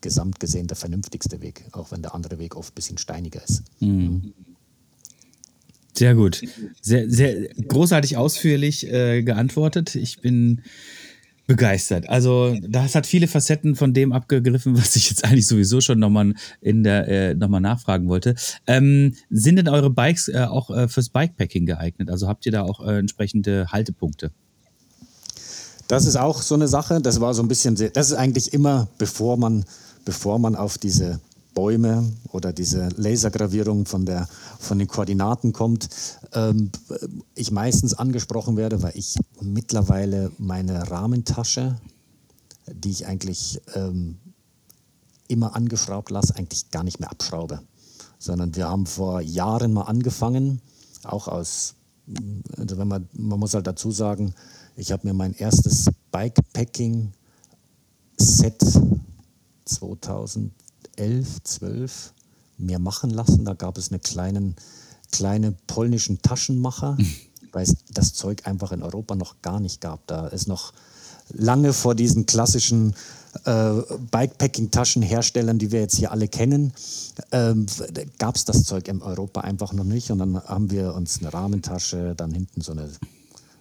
gesamt 0.00 0.40
gesehen 0.40 0.68
der 0.68 0.76
vernünftigste 0.76 1.42
Weg, 1.42 1.64
auch 1.72 1.92
wenn 1.92 2.00
der 2.00 2.14
andere 2.14 2.38
Weg 2.38 2.56
oft 2.56 2.72
ein 2.72 2.74
bisschen 2.74 2.96
steiniger 2.96 3.44
ist. 3.44 3.62
Mhm. 3.80 4.32
Sehr 5.94 6.14
gut. 6.14 6.40
Sehr, 6.80 7.10
sehr 7.10 7.48
großartig 7.54 8.16
ausführlich 8.16 8.86
äh, 8.86 9.22
geantwortet. 9.22 9.96
Ich 9.96 10.20
bin 10.20 10.62
begeistert. 11.48 12.08
Also 12.10 12.54
das 12.60 12.94
hat 12.94 13.06
viele 13.06 13.26
Facetten 13.26 13.74
von 13.74 13.94
dem 13.94 14.12
abgegriffen, 14.12 14.76
was 14.78 14.94
ich 14.94 15.10
jetzt 15.10 15.24
eigentlich 15.24 15.48
sowieso 15.48 15.80
schon 15.80 15.98
nochmal 15.98 16.34
in 16.60 16.84
der 16.84 17.08
äh, 17.08 17.34
nochmal 17.34 17.62
nachfragen 17.62 18.08
wollte. 18.08 18.36
Ähm, 18.66 19.14
sind 19.30 19.56
denn 19.56 19.68
eure 19.68 19.90
Bikes 19.90 20.28
äh, 20.28 20.44
auch 20.44 20.70
äh, 20.70 20.86
fürs 20.86 21.08
Bikepacking 21.08 21.66
geeignet? 21.66 22.10
Also 22.10 22.28
habt 22.28 22.46
ihr 22.46 22.52
da 22.52 22.62
auch 22.62 22.86
äh, 22.86 22.98
entsprechende 22.98 23.66
Haltepunkte? 23.72 24.30
Das 25.88 26.04
ist 26.04 26.16
auch 26.16 26.42
so 26.42 26.54
eine 26.54 26.68
Sache. 26.68 27.00
Das 27.00 27.18
war 27.20 27.32
so 27.32 27.42
ein 27.42 27.48
bisschen, 27.48 27.74
das 27.94 28.10
ist 28.10 28.16
eigentlich 28.16 28.52
immer, 28.52 28.88
bevor 28.98 29.38
man, 29.38 29.64
bevor 30.04 30.38
man 30.38 30.54
auf 30.54 30.76
diese 30.76 31.18
Bäume 31.58 32.06
oder 32.30 32.52
diese 32.52 32.88
Lasergravierung 32.94 33.84
von, 33.84 34.06
der, 34.06 34.28
von 34.60 34.78
den 34.78 34.86
Koordinaten 34.86 35.52
kommt, 35.52 35.88
ähm, 36.32 36.70
ich 37.34 37.50
meistens 37.50 37.94
angesprochen 37.94 38.56
werde, 38.56 38.80
weil 38.84 38.92
ich 38.94 39.16
mittlerweile 39.40 40.30
meine 40.38 40.88
Rahmentasche, 40.88 41.80
die 42.72 42.90
ich 42.90 43.08
eigentlich 43.08 43.60
ähm, 43.74 44.18
immer 45.26 45.56
angeschraubt 45.56 46.10
lasse, 46.10 46.36
eigentlich 46.36 46.70
gar 46.70 46.84
nicht 46.84 47.00
mehr 47.00 47.10
abschraube. 47.10 47.60
Sondern 48.20 48.54
wir 48.54 48.68
haben 48.68 48.86
vor 48.86 49.20
Jahren 49.20 49.72
mal 49.72 49.82
angefangen, 49.82 50.60
auch 51.02 51.26
aus, 51.26 51.74
also 52.56 52.78
wenn 52.78 52.86
man, 52.86 53.08
man 53.14 53.40
muss 53.40 53.54
halt 53.54 53.66
dazu 53.66 53.90
sagen, 53.90 54.32
ich 54.76 54.92
habe 54.92 55.08
mir 55.08 55.12
mein 55.12 55.32
erstes 55.32 55.90
Bikepacking-Set 56.12 58.62
2011, 60.98 61.42
12 61.44 62.12
mir 62.58 62.78
machen 62.78 63.10
lassen. 63.10 63.44
Da 63.44 63.54
gab 63.54 63.78
es 63.78 63.90
einen 63.90 64.02
kleinen, 64.02 64.56
kleine 65.12 65.54
polnischen 65.66 66.20
Taschenmacher, 66.22 66.98
weil 67.52 67.62
es 67.62 67.76
das 67.92 68.14
Zeug 68.14 68.46
einfach 68.46 68.72
in 68.72 68.82
Europa 68.82 69.14
noch 69.14 69.40
gar 69.42 69.60
nicht 69.60 69.80
gab. 69.80 70.06
Da 70.06 70.26
ist 70.28 70.48
noch 70.48 70.72
lange 71.30 71.72
vor 71.72 71.94
diesen 71.94 72.26
klassischen 72.26 72.94
äh, 73.44 73.74
Bikepacking-Taschenherstellern, 74.10 75.58
die 75.58 75.70
wir 75.70 75.80
jetzt 75.80 75.96
hier 75.96 76.10
alle 76.10 76.28
kennen, 76.28 76.72
ähm, 77.30 77.66
gab 78.18 78.36
es 78.36 78.44
das 78.44 78.64
Zeug 78.64 78.88
in 78.88 79.02
Europa 79.02 79.42
einfach 79.42 79.72
noch 79.72 79.84
nicht. 79.84 80.10
Und 80.10 80.18
dann 80.18 80.42
haben 80.42 80.70
wir 80.70 80.94
uns 80.94 81.20
eine 81.20 81.32
Rahmentasche, 81.32 82.14
dann 82.16 82.32
hinten 82.32 82.60
so 82.60 82.72
eine 82.72 82.90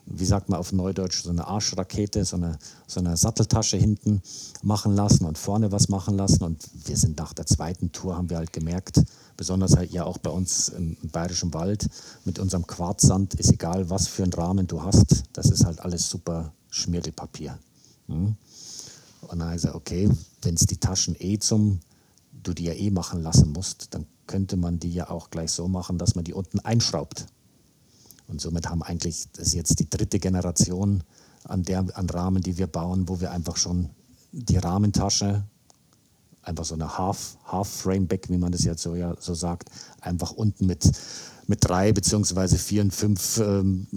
wie 0.10 0.26
sagt 0.26 0.50
man 0.50 0.60
auf 0.60 0.72
Neudeutsch, 0.72 1.24
so 1.24 1.30
eine 1.30 1.48
Arschrakete, 1.48 2.24
so 2.24 2.38
eine, 2.38 2.58
so 2.88 3.00
eine 3.00 3.18
Satteltasche 3.18 3.78
hinten 3.78 4.22
machen 4.64 4.96
lassen 4.96 5.26
und 5.26 5.38
vorne 5.38 5.72
was 5.72 5.90
machen 5.90 6.18
lassen. 6.18 6.44
Und 6.44 6.68
wir 6.86 6.96
sind 6.96 7.18
nach 7.18 7.34
der 7.34 7.46
zweiten 7.46 7.92
Tour, 7.92 8.16
haben 8.16 8.30
wir 8.30 8.38
halt 8.38 8.54
gemerkt, 8.54 9.02
besonders 9.36 9.76
halt 9.76 9.92
ja 9.92 10.06
auch 10.06 10.18
bei 10.18 10.30
uns 10.30 10.70
im, 10.70 10.98
Bayerischen 11.12 11.54
Wald, 11.54 11.88
mit 12.26 12.40
unserem 12.40 12.66
Quarzsand 12.66 13.36
ist 13.36 13.52
egal, 13.52 13.90
was 13.90 14.08
für 14.08 14.24
einen 14.24 14.34
Rahmen 14.34 14.68
du 14.68 14.82
hast, 14.82 15.24
das 15.34 15.52
ist 15.52 15.66
halt 15.66 15.80
alles 15.82 16.10
super 16.10 16.54
Schmirgelpapier. 16.70 17.58
Mhm. 18.08 18.38
Und 19.22 19.32
dann 19.32 19.44
habe 19.44 19.56
ich 19.56 19.62
gesagt, 19.62 19.76
okay, 19.76 20.10
wenn 20.42 20.56
es 20.56 20.66
die 20.66 20.78
Taschen 20.78 21.16
eh 21.20 21.38
zum, 21.38 21.80
du 22.44 22.54
die 22.54 22.64
ja 22.64 22.74
eh 22.74 22.92
machen 22.92 23.22
lassen 23.22 23.52
musst, 23.52 23.94
dann 23.94 24.06
könnte 24.26 24.56
man 24.58 24.80
die 24.80 24.94
ja 24.94 25.10
auch 25.10 25.30
gleich 25.30 25.52
so 25.52 25.68
machen, 25.68 25.98
dass 25.98 26.16
man 26.16 26.24
die 26.24 26.34
unten 26.34 26.60
einschraubt. 26.60 27.26
Und 28.28 28.42
somit 28.42 28.70
haben 28.70 28.84
eigentlich, 28.84 29.28
das 29.34 29.54
jetzt 29.54 29.80
die 29.80 29.90
dritte 29.90 30.20
Generation 30.20 31.04
an, 31.46 31.64
der, 31.64 31.86
an 31.94 32.10
Rahmen, 32.10 32.42
die 32.42 32.58
wir 32.58 32.68
bauen, 32.68 33.08
wo 33.08 33.22
wir 33.22 33.32
einfach 33.32 33.58
schon 33.58 33.90
die 34.32 34.58
Rahmentasche, 34.58 35.44
einfach 36.42 36.66
so 36.66 36.76
eine 36.76 36.98
Half, 36.98 37.38
Half 37.46 37.86
wie 37.86 38.38
man 38.38 38.52
das 38.52 38.64
jetzt 38.64 38.82
so, 38.82 38.96
ja, 38.96 39.16
so 39.20 39.34
sagt, 39.34 39.70
einfach 40.02 40.32
unten 40.32 40.66
mit, 40.66 40.90
mit 41.48 41.60
drei 41.64 41.92
beziehungsweise 41.94 42.58
vier 42.58 42.82
und 42.82 42.94
fünf 42.94 43.38
ähm, 43.38 43.88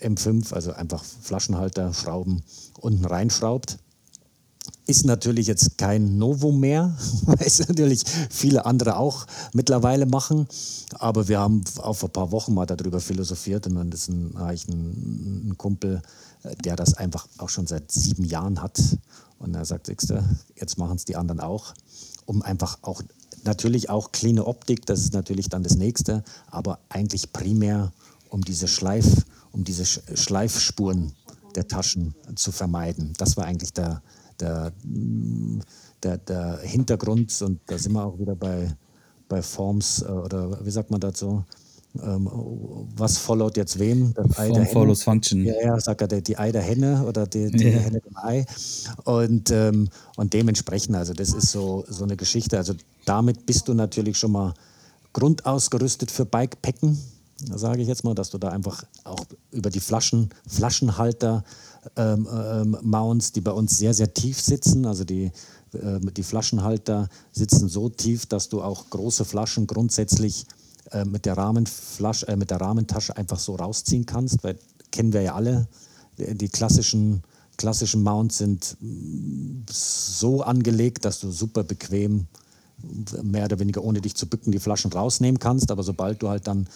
M5, 0.00 0.52
also 0.52 0.72
einfach 0.72 1.04
Flaschenhalter, 1.04 1.92
Schrauben 1.92 2.42
unten 2.80 3.04
reinschraubt. 3.04 3.78
Ist 4.86 5.06
natürlich 5.06 5.46
jetzt 5.46 5.78
kein 5.78 6.18
Novum 6.18 6.60
mehr, 6.60 6.96
weil 7.26 7.46
es 7.46 7.66
natürlich 7.66 8.04
viele 8.30 8.66
andere 8.66 8.96
auch 8.96 9.26
mittlerweile 9.52 10.06
machen. 10.06 10.46
Aber 10.98 11.28
wir 11.28 11.40
haben 11.40 11.62
auch 11.78 11.94
vor 11.94 12.08
ein 12.10 12.12
paar 12.12 12.32
Wochen 12.32 12.54
mal 12.54 12.66
darüber 12.66 13.00
philosophiert 13.00 13.66
und 13.66 13.76
dann 13.76 13.92
ist 13.92 14.08
ein, 14.08 14.36
eigentlich 14.36 14.68
ein, 14.68 15.48
ein 15.48 15.58
Kumpel, 15.58 16.02
der 16.64 16.76
das 16.76 16.94
einfach 16.94 17.26
auch 17.38 17.48
schon 17.48 17.66
seit 17.66 17.90
sieben 17.90 18.24
Jahren 18.24 18.60
hat. 18.60 18.78
Und 19.38 19.54
er 19.54 19.64
sagt, 19.64 19.88
jetzt 19.88 20.78
machen 20.78 20.96
es 20.96 21.04
die 21.04 21.16
anderen 21.16 21.40
auch, 21.40 21.74
um 22.26 22.42
einfach 22.42 22.78
auch 22.82 23.02
natürlich 23.44 23.90
auch 23.90 24.12
clean 24.12 24.38
Optik, 24.38 24.86
das 24.86 25.00
ist 25.00 25.12
natürlich 25.12 25.48
dann 25.48 25.62
das 25.62 25.76
nächste, 25.76 26.24
aber 26.50 26.78
eigentlich 26.88 27.32
primär 27.32 27.92
um 28.30 28.42
diese 28.42 28.68
Schleif, 28.68 29.06
um 29.52 29.64
diese 29.64 29.84
Schleifspuren 29.84 31.12
der 31.54 31.68
Taschen 31.68 32.14
zu 32.34 32.50
vermeiden. 32.52 33.12
Das 33.18 33.36
war 33.36 33.44
eigentlich 33.44 33.72
der, 33.72 34.02
der, 34.40 34.72
der, 36.02 36.18
der 36.18 36.58
Hintergrund 36.62 37.40
und 37.42 37.60
da 37.66 37.78
sind 37.78 37.92
wir 37.92 38.04
auch 38.04 38.18
wieder 38.18 38.34
bei, 38.34 38.74
bei 39.28 39.42
Forms 39.42 40.02
äh, 40.02 40.10
oder 40.10 40.64
wie 40.64 40.70
sagt 40.70 40.90
man 40.90 41.00
dazu? 41.00 41.44
Ähm, 42.02 42.28
was 42.96 43.18
followt 43.18 43.56
jetzt 43.56 43.78
wem? 43.78 44.12
Das 44.14 44.36
Ei 44.36 44.48
Form 44.48 44.66
follows 44.66 45.02
Function. 45.04 45.44
Ja, 45.44 45.54
ja, 45.62 45.80
sagt 45.80 46.02
er, 46.02 46.20
die 46.20 46.36
Ei 46.36 46.50
der 46.50 46.62
Henne 46.62 47.04
oder 47.06 47.24
die, 47.26 47.50
die 47.52 47.66
yeah. 47.66 47.80
Henne 47.80 48.00
dem 48.00 48.16
Ei. 48.16 48.44
Und, 49.04 49.50
ähm, 49.52 49.88
und 50.16 50.32
dementsprechend, 50.32 50.96
also 50.96 51.12
das 51.12 51.32
ist 51.32 51.52
so, 51.52 51.84
so 51.88 52.02
eine 52.02 52.16
Geschichte. 52.16 52.56
Also 52.56 52.74
damit 53.04 53.46
bist 53.46 53.68
du 53.68 53.74
natürlich 53.74 54.18
schon 54.18 54.32
mal 54.32 54.54
grundausgerüstet 55.12 56.10
für 56.10 56.26
Bikepacken, 56.26 56.98
sage 57.54 57.82
ich 57.82 57.88
jetzt 57.88 58.02
mal, 58.02 58.14
dass 58.14 58.30
du 58.30 58.38
da 58.38 58.48
einfach 58.48 58.84
auch 59.04 59.24
über 59.52 59.70
die 59.70 59.80
Flaschen, 59.80 60.30
Flaschenhalter 60.48 61.44
ähm, 61.96 62.28
ähm, 62.32 62.78
Mounts, 62.82 63.32
die 63.32 63.40
bei 63.40 63.52
uns 63.52 63.78
sehr, 63.78 63.94
sehr 63.94 64.12
tief 64.12 64.40
sitzen. 64.40 64.86
Also 64.86 65.04
die, 65.04 65.30
äh, 65.72 66.00
die 66.16 66.22
Flaschenhalter 66.22 67.08
sitzen 67.32 67.68
so 67.68 67.88
tief, 67.88 68.26
dass 68.26 68.48
du 68.48 68.62
auch 68.62 68.90
große 68.90 69.24
Flaschen 69.24 69.66
grundsätzlich 69.66 70.46
äh, 70.90 71.04
mit, 71.04 71.26
der 71.26 71.36
äh, 71.36 72.36
mit 72.36 72.50
der 72.50 72.60
Rahmentasche 72.60 73.16
einfach 73.16 73.38
so 73.38 73.56
rausziehen 73.56 74.06
kannst. 74.06 74.44
Weil 74.44 74.58
kennen 74.90 75.12
wir 75.12 75.22
ja 75.22 75.34
alle, 75.34 75.66
die 76.18 76.48
klassischen, 76.48 77.22
klassischen 77.56 78.02
Mounts 78.02 78.38
sind 78.38 78.76
mm, 78.80 79.64
so 79.70 80.42
angelegt, 80.42 81.04
dass 81.04 81.20
du 81.20 81.30
super 81.30 81.64
bequem 81.64 82.26
mehr 83.22 83.44
oder 83.44 83.58
weniger 83.58 83.82
ohne 83.82 84.00
dich 84.00 84.14
zu 84.14 84.26
bücken 84.26 84.52
die 84.52 84.58
Flaschen 84.58 84.92
rausnehmen 84.92 85.38
kannst. 85.38 85.70
Aber 85.70 85.82
sobald 85.82 86.22
du 86.22 86.28
halt 86.28 86.46
dann 86.46 86.68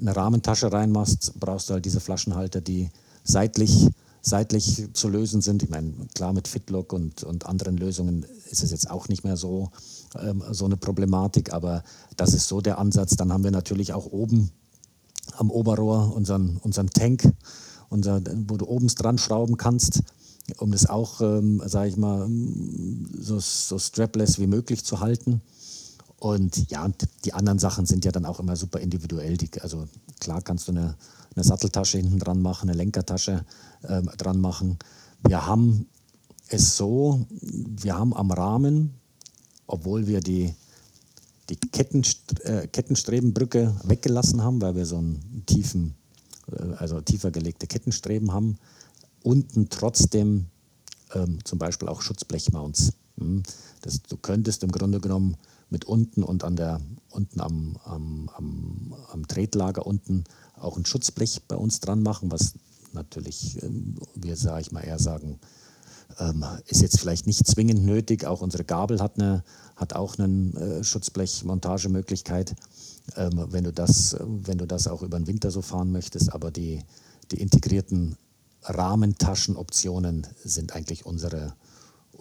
eine 0.00 0.14
Rahmentasche 0.14 0.72
reinmachst, 0.72 1.34
brauchst 1.38 1.68
du 1.68 1.74
halt 1.74 1.84
diese 1.84 2.00
Flaschenhalter, 2.00 2.60
die 2.60 2.90
seitlich 3.24 3.88
seitlich 4.26 4.88
zu 4.94 5.08
lösen 5.08 5.42
sind. 5.42 5.62
Ich 5.62 5.68
meine, 5.68 5.92
klar, 6.14 6.32
mit 6.32 6.48
Fitlock 6.48 6.92
und, 6.92 7.22
und 7.24 7.46
anderen 7.46 7.76
Lösungen 7.76 8.24
ist 8.50 8.62
es 8.62 8.70
jetzt 8.70 8.90
auch 8.90 9.08
nicht 9.08 9.22
mehr 9.22 9.36
so, 9.36 9.70
ähm, 10.18 10.42
so 10.50 10.64
eine 10.64 10.76
Problematik, 10.76 11.52
aber 11.52 11.84
das 12.16 12.32
ist 12.32 12.48
so 12.48 12.60
der 12.60 12.78
Ansatz. 12.78 13.16
Dann 13.16 13.32
haben 13.32 13.44
wir 13.44 13.50
natürlich 13.50 13.92
auch 13.92 14.06
oben 14.06 14.50
am 15.36 15.50
Oberrohr 15.50 16.14
unseren, 16.14 16.56
unseren 16.62 16.88
Tank, 16.90 17.30
unser, 17.90 18.22
wo 18.48 18.56
du 18.56 18.66
oben 18.66 18.88
dran 18.88 19.18
schrauben 19.18 19.58
kannst, 19.58 20.02
um 20.58 20.72
das 20.72 20.86
auch, 20.86 21.20
ähm, 21.20 21.62
sage 21.66 21.90
ich 21.90 21.96
mal, 21.96 22.28
so, 23.18 23.38
so 23.40 23.78
strapless 23.78 24.38
wie 24.38 24.46
möglich 24.46 24.84
zu 24.84 25.00
halten. 25.00 25.42
Und 26.24 26.70
ja, 26.70 26.90
die 27.26 27.34
anderen 27.34 27.58
Sachen 27.58 27.84
sind 27.84 28.06
ja 28.06 28.10
dann 28.10 28.24
auch 28.24 28.40
immer 28.40 28.56
super 28.56 28.80
individuell. 28.80 29.36
Die, 29.36 29.50
also 29.60 29.86
klar 30.20 30.40
kannst 30.40 30.68
du 30.68 30.72
eine, 30.72 30.96
eine 31.36 31.44
Satteltasche 31.44 31.98
hinten 31.98 32.18
dran 32.18 32.40
machen, 32.40 32.70
eine 32.70 32.78
Lenkertasche 32.78 33.44
ähm, 33.86 34.08
dran 34.16 34.40
machen. 34.40 34.78
Wir 35.22 35.46
haben 35.46 35.86
es 36.48 36.78
so, 36.78 37.26
wir 37.30 37.98
haben 37.98 38.16
am 38.16 38.30
Rahmen, 38.30 38.94
obwohl 39.66 40.06
wir 40.06 40.20
die, 40.20 40.54
die 41.50 41.56
Kettenst 41.56 42.40
äh, 42.46 42.68
Kettenstrebenbrücke 42.68 43.74
weggelassen 43.84 44.42
haben, 44.42 44.62
weil 44.62 44.76
wir 44.76 44.86
so 44.86 44.96
einen 44.96 45.42
tiefen, 45.44 45.94
äh, 46.50 46.72
also 46.78 47.02
tiefer 47.02 47.32
gelegte 47.32 47.66
Kettenstreben 47.66 48.32
haben, 48.32 48.56
unten 49.22 49.68
trotzdem 49.68 50.46
ähm, 51.14 51.44
zum 51.44 51.58
Beispiel 51.58 51.88
auch 51.88 52.00
Schutzblechmounts. 52.00 52.94
Hm. 53.18 53.42
Das, 53.82 54.02
du 54.04 54.16
könntest 54.16 54.62
im 54.62 54.72
Grunde 54.72 55.00
genommen 55.00 55.36
mit 55.74 55.84
unten 55.84 56.22
und 56.22 56.44
an 56.44 56.54
der, 56.54 56.80
unten 57.10 57.40
am, 57.40 57.76
am, 57.82 58.30
am, 58.32 58.94
am 59.10 59.26
Tretlager 59.26 59.84
unten 59.84 60.22
auch 60.54 60.76
ein 60.76 60.86
Schutzblech 60.86 61.42
bei 61.48 61.56
uns 61.56 61.80
dran 61.80 62.00
machen, 62.00 62.30
was 62.30 62.54
natürlich, 62.92 63.60
ähm, 63.64 63.96
wir 64.14 64.36
sage 64.36 64.60
ich 64.60 64.70
mal 64.70 64.82
eher 64.82 65.00
sagen, 65.00 65.40
ähm, 66.20 66.44
ist 66.66 66.80
jetzt 66.80 67.00
vielleicht 67.00 67.26
nicht 67.26 67.44
zwingend 67.44 67.84
nötig. 67.84 68.24
Auch 68.24 68.40
unsere 68.40 68.62
Gabel 68.62 69.00
hat, 69.00 69.18
eine, 69.18 69.42
hat 69.74 69.96
auch 69.96 70.16
eine 70.16 70.28
äh, 70.60 70.84
Schutzblech-Montagemöglichkeit, 70.84 72.54
ähm, 73.16 73.46
wenn, 73.50 73.64
du 73.64 73.72
das, 73.72 74.16
wenn 74.20 74.58
du 74.58 74.66
das 74.66 74.86
auch 74.86 75.02
über 75.02 75.18
den 75.18 75.26
Winter 75.26 75.50
so 75.50 75.60
fahren 75.60 75.90
möchtest. 75.90 76.32
Aber 76.32 76.52
die, 76.52 76.84
die 77.32 77.40
integrierten 77.40 78.16
Rahmentaschenoptionen 78.62 80.24
sind 80.44 80.76
eigentlich 80.76 81.04
unsere, 81.04 81.56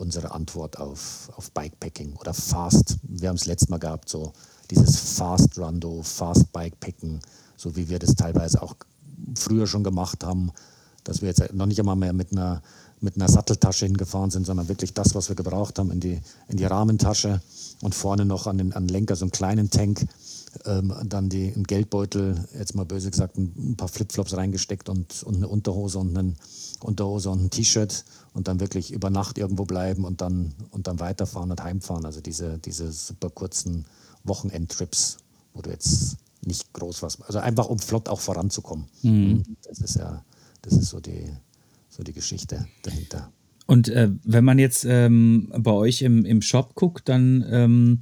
unsere 0.04 0.32
Antwort 0.32 0.80
auf, 0.80 1.32
auf 1.36 1.52
Bikepacking 1.52 2.14
oder 2.18 2.34
Fast. 2.34 2.98
Wir 3.04 3.30
haben 3.30 3.38
es 3.38 3.46
letztes 3.46 3.70
Mal 3.70 3.80
gehabt, 3.80 4.10
so 4.10 4.34
dieses 4.70 5.18
Fast 5.18 5.58
Rundo, 5.58 6.04
Fast 6.04 6.52
Bikepacken, 6.52 7.22
so 7.56 7.76
wie 7.76 7.88
wir 7.90 8.00
das 8.00 8.16
teilweise 8.16 8.62
auch 8.62 8.76
früher 9.36 9.66
schon 9.66 9.84
gemacht 9.84 10.24
haben, 10.24 10.52
dass 11.04 11.22
wir 11.22 11.30
jetzt 11.30 11.54
noch 11.54 11.66
nicht 11.66 11.80
einmal 11.80 11.96
mehr 11.96 12.14
mit 12.14 12.32
einer, 12.32 12.62
mit 13.04 13.18
einer 13.18 13.28
Satteltasche 13.28 13.86
hingefahren 13.86 14.32
sind, 14.32 14.46
sondern 14.46 14.70
wirklich 14.70 14.94
das, 14.94 15.14
was 15.14 15.28
wir 15.28 15.36
gebraucht 15.36 15.78
haben, 15.78 15.92
in 15.92 16.00
die, 16.00 16.22
in 16.48 16.58
die 16.58 16.66
Rahmentasche 16.66 17.42
und 17.82 17.94
vorne 17.94 18.26
noch 18.26 18.48
an 18.48 18.58
den, 18.58 18.74
an 18.74 18.88
den 18.88 18.94
Lenker 18.94 19.18
so 19.18 19.26
einen 19.26 19.32
kleinen 19.32 19.70
Tank, 19.70 20.08
ähm, 20.66 20.94
dann 21.06 21.28
die, 21.28 21.54
einen 21.54 21.66
Geldbeutel, 21.66 22.48
jetzt 22.58 22.76
mal 22.76 22.86
böse 22.86 23.12
gesagt, 23.12 23.38
ein, 23.38 23.54
ein 23.58 23.76
paar 23.76 23.90
Flipflops 23.90 24.38
reingesteckt 24.38 24.88
und, 24.88 25.22
und 25.24 25.36
eine 25.36 25.50
Unterhose 25.50 26.00
und 26.00 26.18
einen 26.18 26.38
Unterhose 26.80 27.30
und 27.30 27.44
ein 27.44 27.50
T-Shirt 27.50 28.06
und 28.34 28.48
dann 28.48 28.62
wirklich 28.62 28.94
über 28.94 29.10
Nacht 29.10 29.38
irgendwo 29.38 29.66
bleiben 29.66 30.06
und 30.06 30.22
dann, 30.22 30.54
und 30.72 30.88
dann 30.88 31.00
weiterfahren 31.02 31.52
und 31.52 31.62
heimfahren. 31.62 32.06
Also 32.06 32.22
diese, 32.22 32.58
diese 32.60 32.92
super 32.92 33.30
kurzen 33.30 33.86
Wochenendtrips, 34.24 35.18
wo 35.54 35.62
du 35.62 35.72
jetzt 35.72 36.16
nicht 36.46 36.72
groß 36.72 37.02
was, 37.02 37.22
also 37.22 37.40
einfach 37.40 37.68
um 37.68 37.80
flott 37.80 38.08
auch 38.08 38.22
voranzukommen. 38.22 38.86
Mhm. 39.02 39.44
Das 39.64 39.80
ist 39.80 39.96
ja, 39.96 40.24
das 40.62 40.74
ist 40.74 40.90
so 40.90 41.02
die, 41.02 41.30
so 41.94 42.04
die 42.04 42.14
Geschichte 42.14 42.66
dahinter. 42.82 43.32
Und 43.68 43.88
äh, 43.90 44.10
wenn 44.24 44.44
man 44.44 44.60
jetzt 44.60 44.86
ähm, 44.88 45.52
bei 45.56 45.72
euch 45.72 46.02
im, 46.02 46.26
im 46.26 46.42
Shop 46.42 46.76
guckt, 46.76 47.08
dann 47.08 47.46
ähm, 47.50 48.02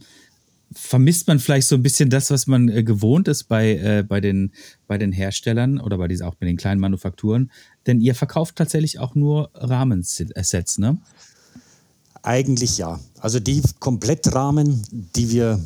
vermisst 0.72 1.28
man 1.28 1.39
vielleicht 1.39 1.68
so 1.68 1.76
ein 1.76 1.84
bisschen 1.84 2.10
das, 2.10 2.32
was 2.32 2.48
man 2.48 2.70
äh, 2.70 2.84
gewohnt 2.84 3.28
ist 3.28 3.44
bei, 3.44 3.76
äh, 3.76 4.04
bei, 4.08 4.22
den, 4.22 4.54
bei 4.88 4.98
den 4.98 5.12
Herstellern 5.12 5.80
oder 5.80 5.98
bei 5.98 6.08
diesen, 6.08 6.26
auch 6.26 6.36
bei 6.36 6.46
den 6.46 6.58
kleinen 6.58 6.80
Manufakturen. 6.80 7.52
Denn 7.86 8.00
ihr 8.00 8.16
verkauft 8.16 8.56
tatsächlich 8.56 9.00
auch 9.00 9.14
nur 9.14 9.52
Rahmensets, 9.54 10.78
ne? 10.78 11.00
Eigentlich 12.24 12.78
ja. 12.78 13.00
Also 13.20 13.40
die 13.40 13.62
Komplettrahmen, 13.80 14.84
die 15.16 15.32
wir, 15.32 15.60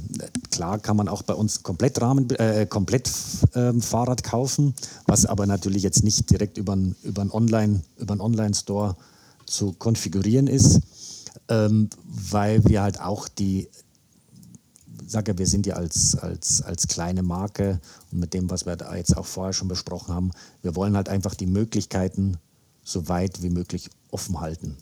klar 0.51 0.79
kann 0.79 0.95
man 0.95 1.09
auch 1.09 1.21
bei 1.21 1.33
uns 1.33 1.63
Komplettrahmen, 1.63 2.29
äh, 2.31 2.65
komplett 2.65 3.11
äh, 3.53 3.73
Fahrrad 3.73 4.23
kaufen, 4.23 4.73
was 5.05 5.25
aber 5.25 5.47
natürlich 5.47 5.83
jetzt 5.83 6.03
nicht 6.03 6.29
direkt 6.29 6.57
über 6.57 6.73
einen 6.73 6.95
Online, 7.31 7.81
Online-Store 8.07 8.95
zu 9.45 9.73
konfigurieren 9.73 10.47
ist, 10.47 10.79
ähm, 11.49 11.89
weil 12.05 12.63
wir 12.65 12.81
halt 12.81 13.01
auch 13.01 13.27
die 13.27 13.67
sage, 15.07 15.37
wir 15.37 15.47
sind 15.47 15.65
ja 15.65 15.75
als, 15.75 16.15
als, 16.15 16.61
als 16.61 16.87
kleine 16.87 17.21
Marke 17.21 17.79
und 18.11 18.19
mit 18.19 18.33
dem, 18.33 18.49
was 18.49 18.65
wir 18.65 18.75
da 18.75 18.95
jetzt 18.95 19.15
auch 19.15 19.25
vorher 19.25 19.53
schon 19.53 19.67
besprochen 19.67 20.13
haben, 20.13 20.31
wir 20.61 20.75
wollen 20.75 20.95
halt 20.95 21.09
einfach 21.09 21.35
die 21.35 21.45
Möglichkeiten 21.45 22.37
so 22.83 23.07
weit 23.07 23.41
wie 23.41 23.49
möglich 23.49 23.89
offen 24.11 24.39
halten. 24.39 24.77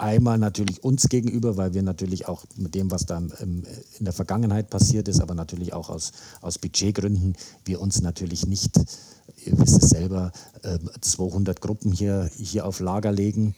Einmal 0.00 0.38
natürlich 0.38 0.82
uns 0.82 1.10
gegenüber, 1.10 1.58
weil 1.58 1.74
wir 1.74 1.82
natürlich 1.82 2.26
auch 2.26 2.44
mit 2.56 2.74
dem, 2.74 2.90
was 2.90 3.04
da 3.04 3.18
im, 3.18 3.64
in 3.98 4.04
der 4.04 4.14
Vergangenheit 4.14 4.70
passiert 4.70 5.08
ist, 5.08 5.20
aber 5.20 5.34
natürlich 5.34 5.74
auch 5.74 5.90
aus, 5.90 6.12
aus 6.40 6.58
Budgetgründen, 6.58 7.36
wir 7.66 7.82
uns 7.82 8.00
natürlich 8.00 8.46
nicht, 8.46 8.78
ihr 9.44 9.58
wisst 9.58 9.82
es 9.82 9.90
selber, 9.90 10.32
200 11.02 11.56
ähm, 11.56 11.60
Gruppen 11.60 11.92
hier, 11.92 12.30
hier 12.34 12.64
auf 12.64 12.80
Lager 12.80 13.12
legen 13.12 13.54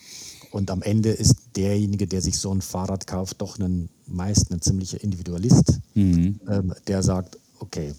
und 0.51 0.73
am 0.73 0.83
Ende 0.83 1.11
ist 1.11 1.37
derjenige, 1.55 2.09
der 2.09 2.21
sich 2.21 2.39
so 2.39 2.53
ein 2.53 2.61
Fahrrad 2.61 3.07
kauft, 3.07 3.41
doch 3.41 3.61
einen, 3.61 3.89
meist 4.07 4.51
ein 4.51 4.61
ziemlicher 4.61 5.01
Individualist, 5.01 5.79
mhm. 5.95 6.41
ähm, 6.49 6.75
der 6.89 7.05
sagt, 7.05 7.39
okay, 7.61 7.95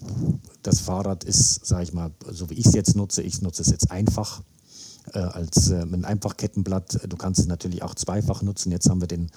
das 0.62 0.80
Fahrrad 0.80 1.24
ist, 1.24 1.64
sage 1.64 1.84
ich 1.84 1.94
mal, 1.94 2.10
so 2.30 2.50
wie 2.50 2.54
ich 2.54 2.66
es 2.66 2.74
jetzt 2.74 2.94
nutze, 2.94 3.22
ich 3.22 3.40
nutze 3.40 3.62
es 3.62 3.70
jetzt 3.70 3.90
einfach. 3.90 4.42
Äh, 5.12 5.18
als 5.18 5.70
äh, 5.70 5.82
ein 5.82 6.04
Einfachkettenblatt. 6.04 7.00
Du 7.08 7.16
kannst 7.16 7.40
es 7.40 7.46
natürlich 7.46 7.82
auch 7.82 7.94
zweifach 7.94 8.42
nutzen. 8.42 8.72
Jetzt 8.72 8.88
haben 8.88 9.00
wir 9.00 9.08
den, 9.08 9.30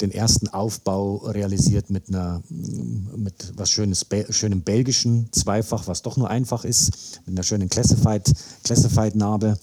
den 0.00 0.10
ersten 0.10 0.48
Aufbau 0.48 1.16
realisiert 1.16 1.90
mit 1.90 2.08
einer 2.08 2.42
mit 2.48 3.52
was 3.56 3.70
schönes, 3.70 4.06
schönem 4.30 4.62
belgischen 4.62 5.32
Zweifach, 5.32 5.86
was 5.86 6.02
doch 6.02 6.16
nur 6.16 6.30
einfach 6.30 6.64
ist, 6.64 7.20
mit 7.26 7.36
einer 7.36 7.42
schönen 7.42 7.68
Classified, 7.68 8.32
Classified 8.64 9.14
Narbe 9.14 9.58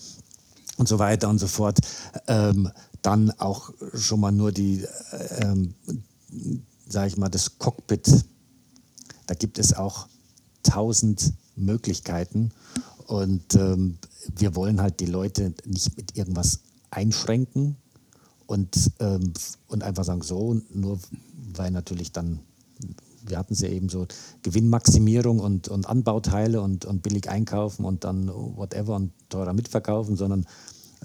und 0.78 0.88
so 0.88 1.00
weiter 1.00 1.30
und 1.30 1.40
so 1.40 1.48
fort. 1.48 1.80
Ähm, 2.28 2.72
dann 3.02 3.32
auch 3.32 3.72
schon 3.94 4.20
mal 4.20 4.32
nur 4.32 4.52
die, 4.52 4.84
äh, 4.84 5.46
ähm, 5.46 5.74
sage 6.88 7.08
ich 7.08 7.18
mal, 7.18 7.30
das 7.30 7.58
Cockpit. 7.58 8.26
Da 9.26 9.34
gibt 9.34 9.60
es 9.60 9.74
auch 9.74 10.08
tausend 10.64 11.34
Möglichkeiten 11.56 12.52
und 13.08 13.56
ähm, 13.56 13.98
wir 14.36 14.56
wollen 14.56 14.82
halt 14.82 15.00
die 15.00 15.06
Leute 15.06 15.54
nicht 15.66 15.96
mit 15.98 16.18
irgendwas 16.18 16.60
einschränken 16.92 17.76
und, 18.46 18.92
ähm, 19.00 19.34
und 19.68 19.84
einfach 19.84 20.04
sagen, 20.04 20.22
so, 20.22 20.60
nur 20.74 21.00
weil 21.54 21.72
natürlich 21.72 22.12
dann, 22.12 22.40
wir 23.26 23.38
hatten 23.38 23.54
es 23.54 23.62
ja 23.62 23.70
eben 23.70 23.90
so, 23.90 24.08
Gewinnmaximierung 24.44 25.40
und, 25.40 25.68
und 25.68 25.88
Anbauteile 25.88 26.62
und, 26.62 26.86
und 26.86 27.04
billig 27.04 27.30
einkaufen 27.30 27.86
und 27.86 28.04
dann 28.04 28.28
whatever 28.30 28.96
und 28.96 29.12
teurer 29.30 29.54
mitverkaufen, 29.54 30.16
sondern 30.16 30.46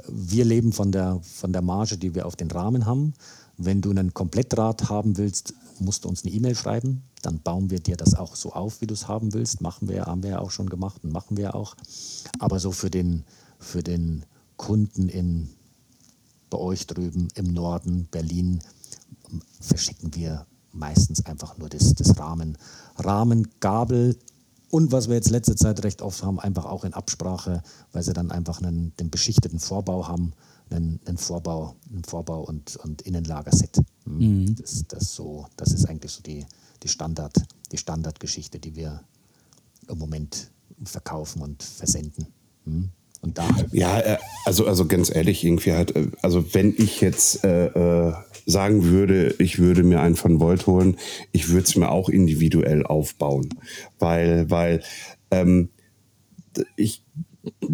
wir 0.09 0.45
leben 0.45 0.73
von 0.73 0.93
der, 0.93 1.21
von 1.23 1.53
der 1.53 1.63
Marge, 1.63 1.99
die 1.99 2.15
wir 2.15 2.27
auf 2.27 2.37
den 2.37 2.51
Rahmen 2.51 2.87
haben. 2.87 3.15
Wenn 3.59 3.83
du 3.83 3.91
einen 3.91 4.15
Komplettrad 4.15 4.89
haben 4.89 5.19
willst, 5.19 5.55
musst 5.81 6.05
du 6.05 6.09
uns 6.09 6.25
eine 6.25 6.33
E-Mail 6.33 6.55
schreiben. 6.55 7.03
Dann 7.23 7.41
bauen 7.41 7.71
wir 7.71 7.81
dir 7.81 7.97
das 7.97 8.15
auch 8.15 8.37
so 8.37 8.53
auf, 8.53 8.81
wie 8.81 8.87
du 8.87 8.95
es 8.95 9.09
haben 9.09 9.33
willst. 9.33 9.61
Machen 9.61 9.89
wir, 9.89 10.07
haben 10.07 10.23
wir 10.23 10.31
ja 10.31 10.39
auch 10.39 10.51
schon 10.51 10.69
gemacht 10.69 11.05
und 11.05 11.13
machen 11.13 11.37
wir 11.37 11.55
auch. 11.55 11.77
Aber 12.39 12.59
so 12.59 12.73
für 12.73 12.91
den, 12.91 13.25
für 13.59 13.83
den 13.83 14.25
Kunden 14.57 15.09
in, 15.09 15.51
bei 16.51 16.59
euch 16.59 16.87
drüben 16.87 17.29
im 17.35 17.53
Norden, 17.53 18.09
Berlin, 18.11 18.61
verschicken 19.61 20.15
wir 20.15 20.47
meistens 20.73 21.25
einfach 21.27 21.59
nur 21.59 21.69
das, 21.69 21.95
das 21.95 22.19
Rahmen. 22.19 22.59
Rahmen, 22.97 23.49
Gabel, 23.61 24.17
und 24.71 24.91
was 24.91 25.09
wir 25.09 25.17
jetzt 25.17 25.29
letzte 25.29 25.55
Zeit 25.55 25.85
recht 25.85 26.01
oft 26.01 26.23
haben, 26.23 26.41
einfach 26.41 26.65
auch 26.65 26.85
in 26.85 26.95
Absprache, 26.95 27.63
weil 27.93 28.03
sie 28.03 28.15
dann 28.15 28.31
einfach 28.31 28.63
einen, 28.63 28.97
den 28.97 29.11
beschichteten 29.11 29.59
Vorbau 29.59 30.09
haben, 30.09 30.33
einen, 30.71 30.99
einen 31.05 31.19
Vorbau, 31.19 31.77
einen 31.91 32.05
Vorbau 32.05 32.41
und, 32.43 32.77
und 32.77 33.03
Innenlagerset. 33.03 33.77
Hm. 34.05 34.19
Mhm. 34.19 34.55
Das, 34.57 34.85
das, 34.89 35.15
so, 35.15 35.47
das 35.57 35.73
ist 35.73 35.87
eigentlich 35.87 36.13
so 36.13 36.23
die, 36.23 36.47
die, 36.83 36.89
Standard, 36.89 37.35
die 37.71 37.79
Standardgeschichte, 37.79 38.59
die 38.59 38.77
wir 38.77 39.03
im 39.89 39.99
Moment 39.99 40.51
verkaufen 40.85 41.43
und 41.43 41.63
versenden. 41.63 42.27
Hm. 42.65 42.91
Und 43.21 43.39
da. 43.39 43.49
Ja, 43.71 44.01
äh, 44.01 44.19
also, 44.45 44.67
also 44.67 44.87
ganz 44.87 45.15
ehrlich, 45.15 45.45
irgendwie 45.45 45.73
halt, 45.73 45.95
äh, 45.95 46.09
also 46.23 46.55
wenn 46.55 46.75
ich 46.77 47.01
jetzt 47.01 47.45
äh, 47.45 47.67
äh 47.67 48.15
sagen 48.45 48.85
würde, 48.87 49.37
ich 49.39 49.61
würde 49.61 49.85
mir 49.85 50.01
einen 50.01 50.17
von 50.17 50.41
Volt 50.41 50.67
holen, 50.67 50.97
ich 51.31 51.51
würde 51.51 51.63
es 51.63 51.77
mir 51.77 51.91
auch 51.91 52.09
individuell 52.09 52.85
aufbauen. 52.85 53.51
Weil, 54.01 54.51
weil 54.51 54.83
ähm, 55.31 55.69
ich 56.75 57.02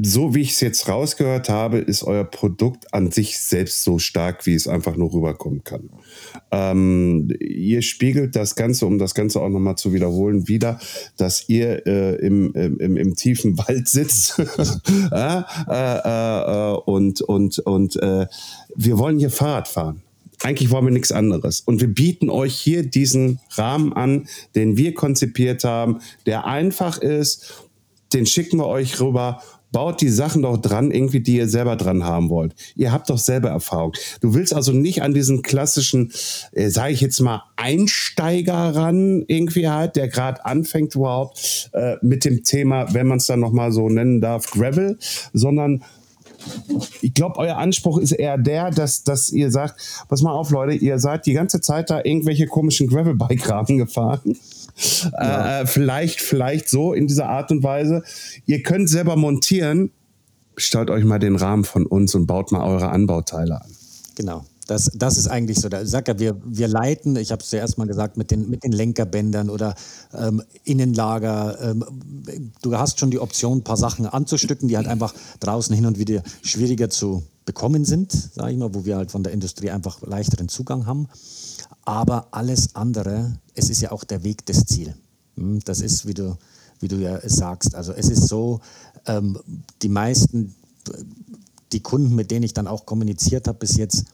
so 0.01 0.35
wie 0.35 0.41
ich 0.41 0.53
es 0.53 0.61
jetzt 0.61 0.89
rausgehört 0.89 1.49
habe, 1.49 1.79
ist 1.79 2.03
euer 2.03 2.25
Produkt 2.25 2.93
an 2.95 3.11
sich 3.11 3.39
selbst 3.39 3.85
so 3.85 3.99
stark, 3.99 4.47
wie 4.47 4.55
es 4.55 4.67
einfach 4.67 4.97
nur 4.97 5.13
rüberkommen 5.13 5.63
kann. 5.63 5.91
Ähm, 6.51 7.29
ihr 7.41 7.83
spiegelt 7.83 8.35
das 8.35 8.55
Ganze, 8.55 8.87
um 8.87 8.99
das 8.99 9.15
Ganze 9.15 9.41
auch 9.41 9.49
nochmal 9.51 9.77
zu 9.77 9.93
wiederholen, 9.93 10.49
wieder, 10.49 10.79
dass 11.17 11.49
ihr 11.49 11.87
äh, 11.87 12.15
im, 12.17 12.55
im, 12.55 12.97
im, 12.97 13.15
tiefen 13.15 13.59
Wald 13.69 13.89
sitzt 13.89 14.39
äh, 15.13 15.43
äh, 15.67 16.73
und, 16.87 17.21
und, 17.21 17.59
und 17.59 17.97
äh, 17.97 18.27
wir 18.75 18.99
wollen 18.99 19.19
hier 19.19 19.31
Fahrrad 19.31 19.69
fahren. 19.69 20.03
Eigentlich 20.43 20.71
wollen 20.71 20.87
wir 20.87 20.93
nichts 20.93 21.13
anderes. 21.13 21.61
Und 21.61 21.81
wir 21.81 21.89
bieten 21.89 22.31
euch 22.31 22.55
hier 22.55 22.89
diesen 22.89 23.41
Rahmen 23.51 23.93
an, 23.93 24.29
den 24.55 24.77
wir 24.77 24.95
konzipiert 24.95 25.65
haben, 25.65 25.99
der 26.27 26.47
einfach 26.47 26.99
ist. 26.99 27.65
Den 28.13 28.25
schicken 28.25 28.59
wir 28.59 28.67
euch 28.67 29.01
rüber 29.01 29.43
baut 29.73 30.01
die 30.01 30.09
Sachen 30.09 30.43
doch 30.43 30.57
dran, 30.57 30.91
irgendwie, 30.91 31.21
die 31.21 31.37
ihr 31.37 31.49
selber 31.49 31.77
dran 31.77 32.05
haben 32.05 32.31
wollt. 32.31 32.55
Ihr 32.75 32.93
habt 32.93 33.11
doch 33.11 33.19
selber 33.19 33.51
Erfahrung. 33.51 33.93
Du 34.21 34.35
willst 34.35 34.55
also 34.55 34.73
nicht 34.73 35.03
an 35.03 35.15
diesen 35.15 35.43
klassischen, 35.43 36.13
äh, 36.53 36.69
sage 36.69 36.93
ich 36.93 37.01
jetzt 37.01 37.21
mal, 37.21 37.43
Einsteiger 37.57 38.75
ran, 38.75 39.25
irgendwie 39.27 39.69
halt, 39.69 39.97
der 39.97 40.09
gerade 40.09 40.45
anfängt 40.45 40.95
überhaupt 40.95 41.71
äh, 41.73 41.97
mit 42.03 42.25
dem 42.25 42.45
Thema, 42.45 42.93
wenn 42.95 43.07
man 43.07 43.19
es 43.19 43.27
dann 43.27 43.41
nochmal 43.41 43.73
so 43.73 43.89
nennen 43.89 44.21
darf, 44.21 44.51
Gravel, 44.51 44.99
sondern 45.33 45.85
ich 47.01 47.15
glaube, 47.15 47.39
euer 47.39 47.57
Anspruch 47.57 47.99
ist 47.99 48.13
eher 48.13 48.39
der, 48.39 48.71
dass, 48.71 49.05
dass 49.05 49.31
ihr 49.31 49.51
sagt, 49.51 50.07
pass 50.09 50.23
mal 50.23 50.33
auf, 50.33 50.51
Leute, 50.51 50.75
ihr 50.75 50.99
seid 50.99 51.27
die 51.27 51.33
ganze 51.33 51.61
Zeit 51.61 51.91
da 51.91 52.01
irgendwelche 52.03 52.47
komischen 52.47 52.89
Gravelbike-Rahmen 52.89 53.79
gefahren. 53.79 54.37
Ja. 55.13 55.61
Äh, 55.63 55.67
vielleicht, 55.67 56.21
vielleicht 56.21 56.69
so 56.69 56.93
in 56.93 57.07
dieser 57.07 57.29
Art 57.29 57.51
und 57.51 57.63
Weise. 57.63 58.03
Ihr 58.47 58.63
könnt 58.63 58.89
selber 58.89 59.17
montieren. 59.17 59.91
Stellt 60.57 60.91
euch 60.91 61.05
mal 61.05 61.19
den 61.19 61.37
Rahmen 61.37 61.65
von 61.65 61.87
uns 61.87 62.15
und 62.15 62.27
baut 62.27 62.53
mal 62.53 62.63
eure 62.63 62.89
Anbauteile 62.91 63.61
an. 63.61 63.71
Genau. 64.17 64.45
Das, 64.69 64.91
das 64.95 65.17
ist 65.17 65.29
eigentlich 65.29 65.59
so. 65.59 65.71
Da 65.71 65.87
sag 65.87 66.09
ja, 66.09 66.19
wir, 66.19 66.37
wir 66.45 66.69
leiten, 66.69 67.17
ich 67.17 67.33
habe 67.33 67.43
es 67.43 67.49
zuerst 67.49 67.79
mal 67.79 67.87
gesagt, 67.87 68.19
mit 68.19 68.31
den, 68.31 68.51
mit 68.51 68.65
den 68.65 68.73
Lenkerbändern 68.73 69.49
oder 69.49 69.75
ähm, 70.13 70.43
Innenlager. 70.63 71.59
Ähm, 71.63 71.85
du 72.61 72.77
hast 72.77 73.01
schon 73.01 73.11
die 73.11 73.19
Option, 73.19 73.59
ein 73.59 73.65
paar 73.65 73.79
Sachen 73.79 74.05
anzustücken, 74.05 74.69
die 74.69 74.77
halt 74.77 74.87
einfach 74.87 75.15
draußen 75.41 75.75
hin 75.75 75.87
und 75.87 75.99
wieder 75.99 76.23
schwieriger 76.43 76.91
zu 76.91 77.23
bekommen 77.47 77.87
sind, 77.87 78.13
sage 78.13 78.53
ich 78.53 78.59
mal, 78.59 78.75
wo 78.75 78.85
wir 78.85 78.99
halt 78.99 79.11
von 79.11 79.23
der 79.23 79.33
Industrie 79.33 79.71
einfach 79.71 80.03
leichteren 80.03 80.51
Zugang 80.51 80.85
haben. 80.85 81.09
Aber 81.87 82.29
alles 82.33 82.75
andere, 82.75 83.39
es 83.55 83.71
ist 83.71 83.81
ja 83.81 83.91
auch 83.91 84.05
der 84.05 84.23
Weg 84.23 84.45
des 84.45 84.67
Ziel. 84.67 84.95
Hm, 85.39 85.61
das 85.65 85.81
ist, 85.81 86.07
wie 86.07 86.13
du, 86.13 86.37
wie 86.79 86.89
du 86.89 86.97
ja 86.97 87.27
sagst. 87.27 87.75
Also 87.75 87.95
es 87.95 88.11
ist 88.11 88.29
so, 88.29 88.61
ähm, 89.07 89.39
die 89.81 89.89
meisten, 89.89 90.55
die 91.73 91.81
Kunden, 91.81 92.15
mit 92.15 92.31
denen 92.31 92.43
ich 92.43 92.53
dann 92.53 92.67
auch 92.67 92.85
kommuniziert 92.85 93.49
habe 93.49 93.61
bis 93.61 93.79
jetzt, 93.79 94.05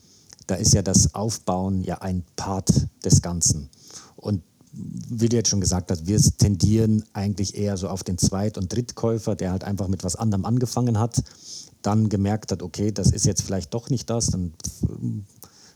da 0.47 0.55
ist 0.57 0.75
ja 0.75 0.83
das 0.83 1.15
Aufbauen 1.15 1.83
ja 1.83 1.99
ein 1.99 2.25
Part 2.37 2.71
des 3.05 3.23
Ganzen. 3.23 3.71
Und 4.17 4.43
wie 4.73 5.29
du 5.29 5.37
jetzt 5.37 5.49
schon 5.49 5.61
gesagt 5.61 5.91
hast, 5.91 6.07
wir 6.07 6.21
tendieren 6.21 7.05
eigentlich 7.13 7.57
eher 7.57 7.77
so 7.77 7.89
auf 7.89 8.03
den 8.03 8.19
Zweit- 8.19 8.59
und 8.59 8.73
Drittkäufer, 8.73 9.37
der 9.37 9.53
halt 9.53 9.65
einfach 9.65 9.89
mit 9.89 10.03
was 10.03 10.17
anderem 10.17 10.45
angefangen 10.45 10.99
hat, 10.99 11.23
dann 11.83 12.09
gemerkt 12.09 12.51
hat, 12.51 12.63
okay, 12.63 12.91
das 12.91 13.11
ist 13.11 13.27
jetzt 13.27 13.43
vielleicht 13.43 13.73
doch 13.75 13.91
nicht 13.91 14.11
das. 14.11 14.27
Dann, 14.27 14.55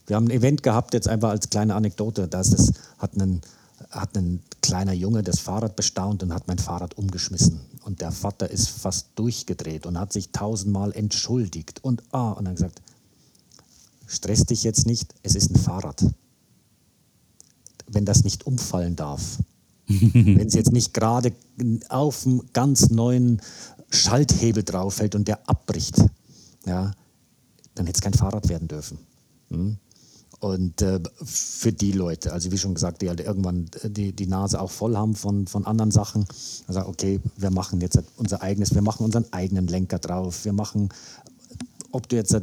wir 0.06 0.16
haben 0.16 0.26
ein 0.26 0.30
Event 0.30 0.62
gehabt, 0.62 0.94
jetzt 0.94 1.08
einfach 1.08 1.30
als 1.30 1.50
kleine 1.50 1.74
Anekdote, 1.74 2.28
da 2.28 2.40
ist 2.40 2.54
das, 2.54 2.72
hat 2.98 3.16
ein, 3.16 3.42
hat 3.90 4.16
ein 4.16 4.42
kleiner 4.62 4.94
Junge 4.94 5.22
das 5.22 5.38
Fahrrad 5.38 5.76
bestaunt 5.76 6.22
und 6.22 6.34
hat 6.34 6.48
mein 6.48 6.58
Fahrrad 6.58 6.96
umgeschmissen. 6.96 7.60
Und 7.84 8.00
der 8.00 8.10
Vater 8.10 8.50
ist 8.50 8.68
fast 8.68 9.08
durchgedreht 9.14 9.86
und 9.86 9.98
hat 9.98 10.12
sich 10.12 10.30
tausendmal 10.30 10.92
entschuldigt 10.92 11.84
und 11.84 12.02
ah, 12.10 12.32
und 12.32 12.46
dann 12.46 12.54
gesagt, 12.54 12.82
stress 14.08 14.44
dich 14.44 14.64
jetzt 14.64 14.86
nicht, 14.86 15.14
es 15.22 15.36
ist 15.36 15.50
ein 15.50 15.58
Fahrrad. 15.58 16.04
Wenn 17.86 18.04
das 18.04 18.24
nicht 18.24 18.46
umfallen 18.46 18.96
darf, 18.96 19.38
wenn 19.86 20.46
es 20.46 20.54
jetzt 20.54 20.72
nicht 20.72 20.92
gerade 20.92 21.32
auf 21.88 22.26
einen 22.26 22.42
ganz 22.52 22.90
neuen 22.90 23.40
Schalthebel 23.90 24.64
drauf 24.64 24.94
fällt 24.94 25.14
und 25.14 25.28
der 25.28 25.48
abbricht, 25.48 25.98
ja, 26.66 26.92
dann 27.74 27.86
hätte 27.86 27.98
es 27.98 28.02
kein 28.02 28.14
Fahrrad 28.14 28.48
werden 28.48 28.68
dürfen. 28.68 28.98
Hm? 29.50 29.78
Und 30.40 30.82
äh, 30.82 31.00
für 31.24 31.72
die 31.72 31.90
Leute, 31.90 32.32
also 32.32 32.52
wie 32.52 32.58
schon 32.58 32.74
gesagt, 32.74 33.02
die 33.02 33.08
halt 33.08 33.20
irgendwann 33.20 33.68
die, 33.82 34.12
die 34.12 34.26
Nase 34.26 34.60
auch 34.60 34.70
voll 34.70 34.96
haben 34.96 35.16
von, 35.16 35.48
von 35.48 35.66
anderen 35.66 35.90
Sachen, 35.90 36.26
also 36.68 36.86
okay, 36.86 37.20
wir 37.36 37.50
machen 37.50 37.80
jetzt 37.80 37.98
unser 38.16 38.40
eigenes, 38.40 38.72
wir 38.74 38.82
machen 38.82 39.04
unseren 39.04 39.32
eigenen 39.32 39.66
Lenker 39.66 39.98
drauf, 39.98 40.44
wir 40.44 40.52
machen 40.52 40.90
ob 41.90 42.08
du 42.08 42.16
jetzt 42.16 42.34
äh, 42.34 42.42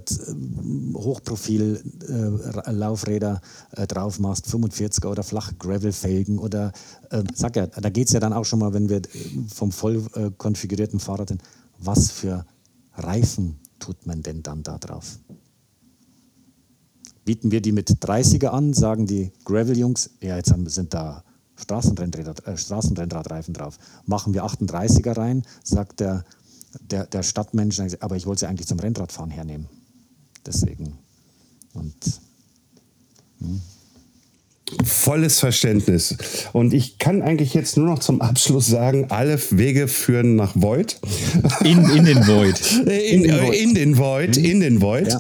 Hochprofil-Laufräder 0.94 3.42
äh, 3.72 3.84
äh, 3.84 3.88
drauf 3.88 4.20
machst, 4.20 4.48
45er 4.48 5.08
oder 5.08 5.24
flache 5.24 5.56
Gravel-Felgen 5.56 6.38
oder, 6.40 6.74
äh, 7.12 7.24
sag 7.34 7.56
ja, 7.56 7.68
da 7.68 7.90
geht 7.90 8.08
es 8.08 8.14
ja 8.14 8.20
dann 8.20 8.34
auch 8.34 8.44
schon 8.46 8.60
mal, 8.60 8.74
wenn 8.74 8.90
wir 8.90 8.98
äh, 8.98 9.08
vom 9.54 9.72
voll 9.72 10.04
konfigurierten 10.38 11.00
Fahrrad 11.00 11.30
sind, 11.30 11.42
was 11.78 12.12
für 12.12 12.46
Reifen 12.94 13.60
tut 13.80 14.06
man 14.06 14.22
denn 14.24 14.44
dann 14.44 14.64
da 14.64 14.78
drauf? 14.78 15.20
Bieten 17.26 17.52
wir 17.52 17.62
die 17.62 17.72
mit 17.72 17.90
30er 17.90 18.48
an, 18.48 18.74
sagen 18.74 19.08
die 19.08 19.32
Gravel-Jungs, 19.46 20.10
ja, 20.22 20.36
jetzt 20.38 20.54
sind 20.68 20.94
da 20.94 21.24
Straßenrennräder, 21.56 22.36
äh, 22.46 22.58
Straßenrennradreifen 22.58 23.54
drauf. 23.54 23.78
Machen 24.06 24.34
wir 24.34 24.46
38er 24.46 25.18
rein, 25.18 25.44
sagt 25.64 26.00
der 26.00 26.24
der, 26.82 27.06
der 27.08 27.24
Stadtmensch, 27.24 27.80
aber 28.00 28.16
ich 28.16 28.26
wollte 28.26 28.42
sie 28.42 28.48
eigentlich 28.48 28.68
zum 28.68 28.80
Rennradfahren 28.80 29.32
hernehmen. 29.32 29.68
Deswegen. 30.46 30.98
Und. 31.74 32.22
Hm. 33.40 33.62
Volles 34.84 35.40
Verständnis. 35.40 36.16
Und 36.52 36.74
ich 36.74 36.98
kann 36.98 37.22
eigentlich 37.22 37.54
jetzt 37.54 37.78
nur 37.78 37.86
noch 37.86 38.00
zum 38.00 38.22
Abschluss 38.22 38.68
sagen, 38.68 39.06
alle 39.10 39.40
Wege 39.52 39.88
führen 39.88 40.36
nach 40.36 40.56
Void. 40.56 41.00
In, 41.64 41.88
in 41.90 42.06
den 42.06 42.28
Void. 42.28 42.60
In, 42.86 43.26
in, 43.26 43.54
in 43.54 43.76
den 43.76 43.98
Void, 43.98 44.38
in 44.38 44.60
den 44.62 44.82
Void. 44.82 45.16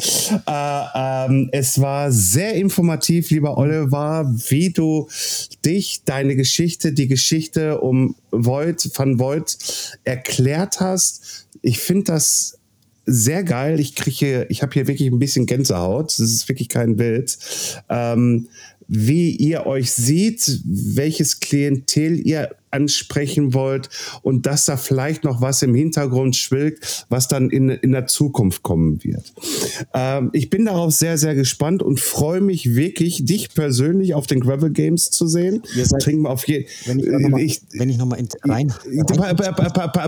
Ja. 0.47 1.25
Äh, 1.25 1.31
ähm, 1.31 1.49
es 1.51 1.79
war 1.79 2.11
sehr 2.11 2.55
informativ, 2.55 3.29
lieber 3.29 3.57
Oliver, 3.57 4.31
wie 4.49 4.71
du 4.71 5.07
dich, 5.63 6.01
deine 6.05 6.35
Geschichte, 6.35 6.93
die 6.93 7.07
Geschichte 7.07 7.79
um 7.81 8.15
Void, 8.31 8.89
von 8.93 9.19
Void 9.19 9.57
erklärt 10.03 10.79
hast. 10.79 11.47
Ich 11.61 11.79
finde 11.79 12.05
das 12.05 12.57
sehr 13.05 13.43
geil. 13.43 13.79
Ich 13.79 13.95
kriege, 13.95 14.47
ich 14.49 14.61
habe 14.61 14.73
hier 14.73 14.87
wirklich 14.87 15.11
ein 15.11 15.19
bisschen 15.19 15.45
Gänsehaut. 15.45 16.11
Das 16.11 16.19
ist 16.19 16.49
wirklich 16.49 16.69
kein 16.69 16.95
Bild. 16.95 17.37
Ähm, 17.89 18.47
wie 18.87 19.31
ihr 19.31 19.65
euch 19.65 19.91
seht, 19.91 20.59
welches 20.65 21.39
Klientel 21.39 22.25
ihr 22.25 22.55
ansprechen 22.75 23.53
wollt 23.53 23.89
und 24.21 24.45
dass 24.45 24.65
da 24.65 24.77
vielleicht 24.77 25.23
noch 25.23 25.41
was 25.41 25.61
im 25.61 25.73
Hintergrund 25.73 26.35
schwillt, 26.35 27.05
was 27.09 27.27
dann 27.27 27.49
in, 27.49 27.69
in 27.69 27.91
der 27.91 28.07
Zukunft 28.07 28.63
kommen 28.63 29.03
wird. 29.03 29.33
Ähm, 29.93 30.29
ich 30.33 30.49
bin 30.49 30.65
darauf 30.65 30.93
sehr, 30.93 31.17
sehr 31.17 31.35
gespannt 31.35 31.81
und 31.81 31.99
freue 31.99 32.41
mich 32.41 32.75
wirklich, 32.75 33.25
dich 33.25 33.53
persönlich 33.53 34.13
auf 34.13 34.27
den 34.27 34.41
Gravel 34.41 34.71
Games 34.71 35.09
zu 35.09 35.27
sehen. 35.27 35.63
Seid, 35.75 36.01
Trinken 36.01 36.23
wir 36.23 36.31
auf 36.31 36.47
jeden 36.47 36.65
Wenn 36.85 36.99
ich 37.89 37.97
nochmal 37.97 38.21
noch 38.21 38.29
rein, 38.43 38.73
rein. 39.27 39.35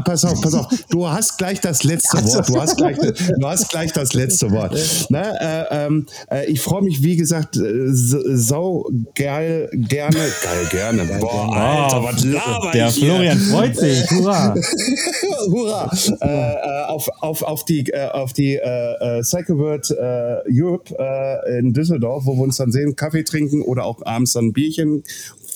Pass 0.03 0.26
auf, 0.26 0.41
pass 0.41 0.53
auf. 0.53 0.68
Du 0.89 1.07
hast 1.07 1.38
gleich 1.38 1.61
das 1.61 1.84
letzte 1.84 2.18
Wort. 2.24 2.49
Du 2.49 2.59
hast 2.59 2.78
gleich, 2.78 2.97
du 2.97 3.47
hast 3.47 3.70
gleich 3.70 3.91
das 3.93 4.13
letzte 4.13 4.51
Wort. 4.51 4.78
Na, 5.09 5.61
äh, 5.61 5.86
ähm, 5.86 6.05
äh, 6.30 6.45
ich 6.51 6.59
freue 6.61 6.84
mich, 6.84 7.03
wie 7.03 7.15
gesagt, 7.15 7.57
äh, 7.57 7.88
sau 7.91 8.89
geil, 9.15 9.70
gerne, 9.74 10.18
geil, 10.18 10.68
gerne. 10.72 11.05
Boah, 11.20 11.55
Alter, 11.55 12.03
was 12.03 12.24
laber 12.24 12.57
Der 12.74 12.91
Florian 12.91 13.38
freut 13.38 13.76
sich. 13.76 14.10
Hurra. 14.12 14.55
Hurra. 15.47 15.91
Äh, 16.22 16.28
äh, 16.28 16.84
auf, 16.86 17.10
auf, 17.22 17.41
auf 17.43 17.66
die, 17.66 17.89
äh, 17.89 18.08
auf 18.10 18.34
die 18.34 18.55
äh, 18.55 19.20
äh 19.20 19.24
Cycle 19.24 19.58
World 19.58 19.89
äh, 19.91 20.62
Europe 20.62 20.95
äh, 20.97 21.60
in 21.60 21.74
Düsseldorf, 21.74 22.26
wo 22.26 22.36
wir 22.36 22.43
uns 22.43 22.58
dann 22.58 22.72
sehen, 22.72 22.95
Kaffee 22.95 23.24
trinken 23.24 23.62
oder 23.62 23.86
auch 23.86 24.05
abends 24.05 24.34
dann 24.34 24.47
ein 24.47 24.53
Bierchen 24.53 25.03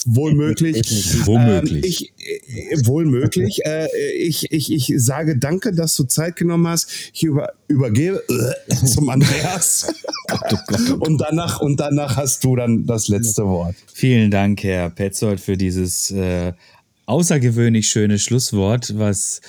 wohl 0.05 0.33
möglich. 0.33 0.81
Womöglich. 1.25 2.13
Ähm, 2.19 2.71
ich, 2.71 2.87
wohl 2.87 3.05
möglich. 3.05 3.59
Äh, 3.65 3.87
ich, 4.17 4.51
ich, 4.51 4.71
ich 4.71 4.93
sage 4.97 5.37
danke, 5.37 5.73
dass 5.73 5.95
du 5.95 6.03
Zeit 6.03 6.35
genommen 6.35 6.67
hast. 6.67 6.89
Ich 7.13 7.23
über, 7.23 7.53
übergebe 7.67 8.23
äh, 8.67 8.85
zum 8.85 9.09
Andreas. 9.09 9.93
und, 10.99 11.21
danach, 11.21 11.61
und 11.61 11.79
danach 11.79 12.17
hast 12.17 12.43
du 12.43 12.55
dann 12.55 12.85
das 12.85 13.07
letzte 13.07 13.45
Wort. 13.45 13.75
Vielen 13.93 14.31
Dank, 14.31 14.63
Herr 14.63 14.89
Petzold, 14.89 15.39
für 15.39 15.57
dieses 15.57 16.11
äh, 16.11 16.53
außergewöhnlich 17.05 17.87
schöne 17.87 18.19
Schlusswort, 18.19 18.97
was 18.97 19.41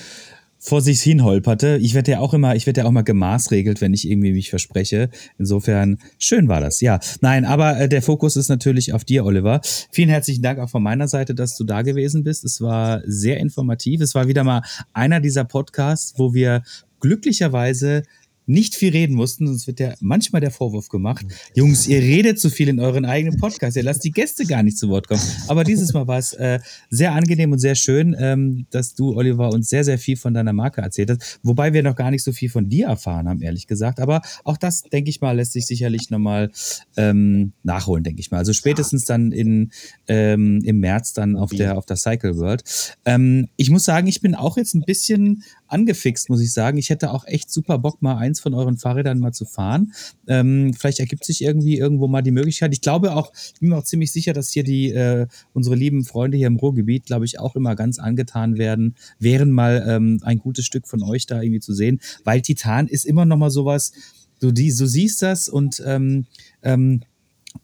vor 0.64 0.80
sich 0.80 1.02
hin 1.02 1.24
holperte. 1.24 1.76
Ich 1.82 1.92
werde 1.92 2.12
ja 2.12 2.18
auch 2.20 2.34
immer, 2.34 2.54
ich 2.54 2.66
werde 2.66 2.82
ja 2.82 2.86
auch 2.86 2.92
mal 2.92 3.02
gemaßregelt, 3.02 3.80
wenn 3.80 3.92
ich 3.92 4.08
irgendwie 4.08 4.32
mich 4.32 4.48
verspreche. 4.48 5.10
Insofern 5.36 5.98
schön 6.18 6.46
war 6.46 6.60
das. 6.60 6.80
Ja, 6.80 7.00
nein, 7.20 7.44
aber 7.44 7.80
äh, 7.80 7.88
der 7.88 8.00
Fokus 8.00 8.36
ist 8.36 8.48
natürlich 8.48 8.92
auf 8.92 9.04
dir, 9.04 9.24
Oliver. 9.24 9.60
Vielen 9.90 10.08
herzlichen 10.08 10.40
Dank 10.40 10.60
auch 10.60 10.70
von 10.70 10.84
meiner 10.84 11.08
Seite, 11.08 11.34
dass 11.34 11.56
du 11.56 11.64
da 11.64 11.82
gewesen 11.82 12.22
bist. 12.22 12.44
Es 12.44 12.60
war 12.60 13.02
sehr 13.04 13.38
informativ. 13.38 14.00
Es 14.00 14.14
war 14.14 14.28
wieder 14.28 14.44
mal 14.44 14.62
einer 14.92 15.18
dieser 15.18 15.44
Podcasts, 15.44 16.14
wo 16.16 16.32
wir 16.32 16.62
glücklicherweise 17.00 18.04
nicht 18.46 18.74
viel 18.74 18.90
reden 18.90 19.14
mussten, 19.14 19.46
sonst 19.46 19.66
wird 19.66 19.80
ja 19.80 19.94
manchmal 20.00 20.40
der 20.40 20.50
Vorwurf 20.50 20.88
gemacht, 20.88 21.24
Jungs, 21.54 21.86
ihr 21.86 22.00
redet 22.00 22.40
zu 22.40 22.50
viel 22.50 22.68
in 22.68 22.80
euren 22.80 23.04
eigenen 23.04 23.38
Podcasts, 23.38 23.76
ihr 23.76 23.82
lasst 23.82 24.04
die 24.04 24.10
Gäste 24.10 24.44
gar 24.46 24.62
nicht 24.62 24.78
zu 24.78 24.88
Wort 24.88 25.08
kommen. 25.08 25.20
Aber 25.48 25.64
dieses 25.64 25.92
Mal 25.92 26.06
war 26.06 26.18
es 26.18 26.32
äh, 26.34 26.58
sehr 26.90 27.12
angenehm 27.12 27.52
und 27.52 27.58
sehr 27.58 27.74
schön, 27.74 28.16
ähm, 28.18 28.66
dass 28.70 28.94
du, 28.94 29.14
Oliver, 29.16 29.50
uns 29.50 29.68
sehr, 29.68 29.84
sehr 29.84 29.98
viel 29.98 30.16
von 30.16 30.34
deiner 30.34 30.52
Marke 30.52 30.80
erzählt 30.80 31.10
hast, 31.10 31.40
wobei 31.42 31.72
wir 31.72 31.82
noch 31.82 31.96
gar 31.96 32.10
nicht 32.10 32.24
so 32.24 32.32
viel 32.32 32.50
von 32.50 32.68
dir 32.68 32.86
erfahren 32.86 33.28
haben, 33.28 33.42
ehrlich 33.42 33.66
gesagt. 33.66 34.00
Aber 34.00 34.22
auch 34.44 34.56
das, 34.56 34.82
denke 34.82 35.10
ich 35.10 35.20
mal, 35.20 35.36
lässt 35.36 35.52
sich 35.52 35.66
sicherlich 35.66 36.10
nochmal 36.10 36.50
ähm, 36.96 37.52
nachholen, 37.62 38.04
denke 38.04 38.20
ich 38.20 38.30
mal. 38.30 38.38
Also 38.38 38.52
spätestens 38.52 39.04
dann 39.04 39.32
in, 39.32 39.70
ähm, 40.08 40.60
im 40.64 40.80
März 40.80 41.12
dann 41.12 41.36
auf 41.36 41.50
der, 41.50 41.78
auf 41.78 41.86
der 41.86 41.96
Cycle 41.96 42.36
World. 42.36 42.62
Ähm, 43.04 43.48
ich 43.56 43.70
muss 43.70 43.84
sagen, 43.84 44.06
ich 44.06 44.20
bin 44.20 44.34
auch 44.34 44.56
jetzt 44.56 44.74
ein 44.74 44.82
bisschen 44.82 45.44
angefixt, 45.72 46.28
muss 46.28 46.40
ich 46.40 46.52
sagen. 46.52 46.78
Ich 46.78 46.90
hätte 46.90 47.12
auch 47.12 47.26
echt 47.26 47.50
super 47.50 47.78
Bock, 47.78 48.02
mal 48.02 48.16
eins 48.16 48.40
von 48.40 48.54
euren 48.54 48.76
Fahrrädern 48.76 49.18
mal 49.18 49.32
zu 49.32 49.44
fahren. 49.44 49.92
Ähm, 50.26 50.74
vielleicht 50.74 51.00
ergibt 51.00 51.24
sich 51.24 51.42
irgendwie 51.42 51.78
irgendwo 51.78 52.08
mal 52.08 52.22
die 52.22 52.30
Möglichkeit. 52.30 52.72
Ich 52.72 52.80
glaube 52.80 53.14
auch, 53.16 53.32
ich 53.34 53.60
bin 53.60 53.70
mir 53.70 53.78
auch 53.78 53.84
ziemlich 53.84 54.12
sicher, 54.12 54.32
dass 54.32 54.50
hier 54.50 54.64
die 54.64 54.90
äh, 54.92 55.26
unsere 55.52 55.76
lieben 55.76 56.04
Freunde 56.04 56.36
hier 56.36 56.46
im 56.46 56.56
Ruhrgebiet, 56.56 57.06
glaube 57.06 57.24
ich, 57.24 57.38
auch 57.40 57.56
immer 57.56 57.74
ganz 57.74 57.98
angetan 57.98 58.58
werden, 58.58 58.94
wären 59.18 59.50
mal 59.50 59.84
ähm, 59.88 60.20
ein 60.22 60.38
gutes 60.38 60.66
Stück 60.66 60.86
von 60.86 61.02
euch 61.02 61.26
da 61.26 61.40
irgendwie 61.40 61.60
zu 61.60 61.74
sehen, 61.74 62.00
weil 62.24 62.42
Titan 62.42 62.86
ist 62.86 63.06
immer 63.06 63.24
noch 63.24 63.36
mal 63.36 63.50
sowas. 63.50 63.92
Du, 64.40 64.50
die, 64.50 64.74
du 64.74 64.86
siehst 64.86 65.22
das 65.22 65.48
und 65.48 65.82
ähm, 65.86 66.26
ähm, 66.62 67.02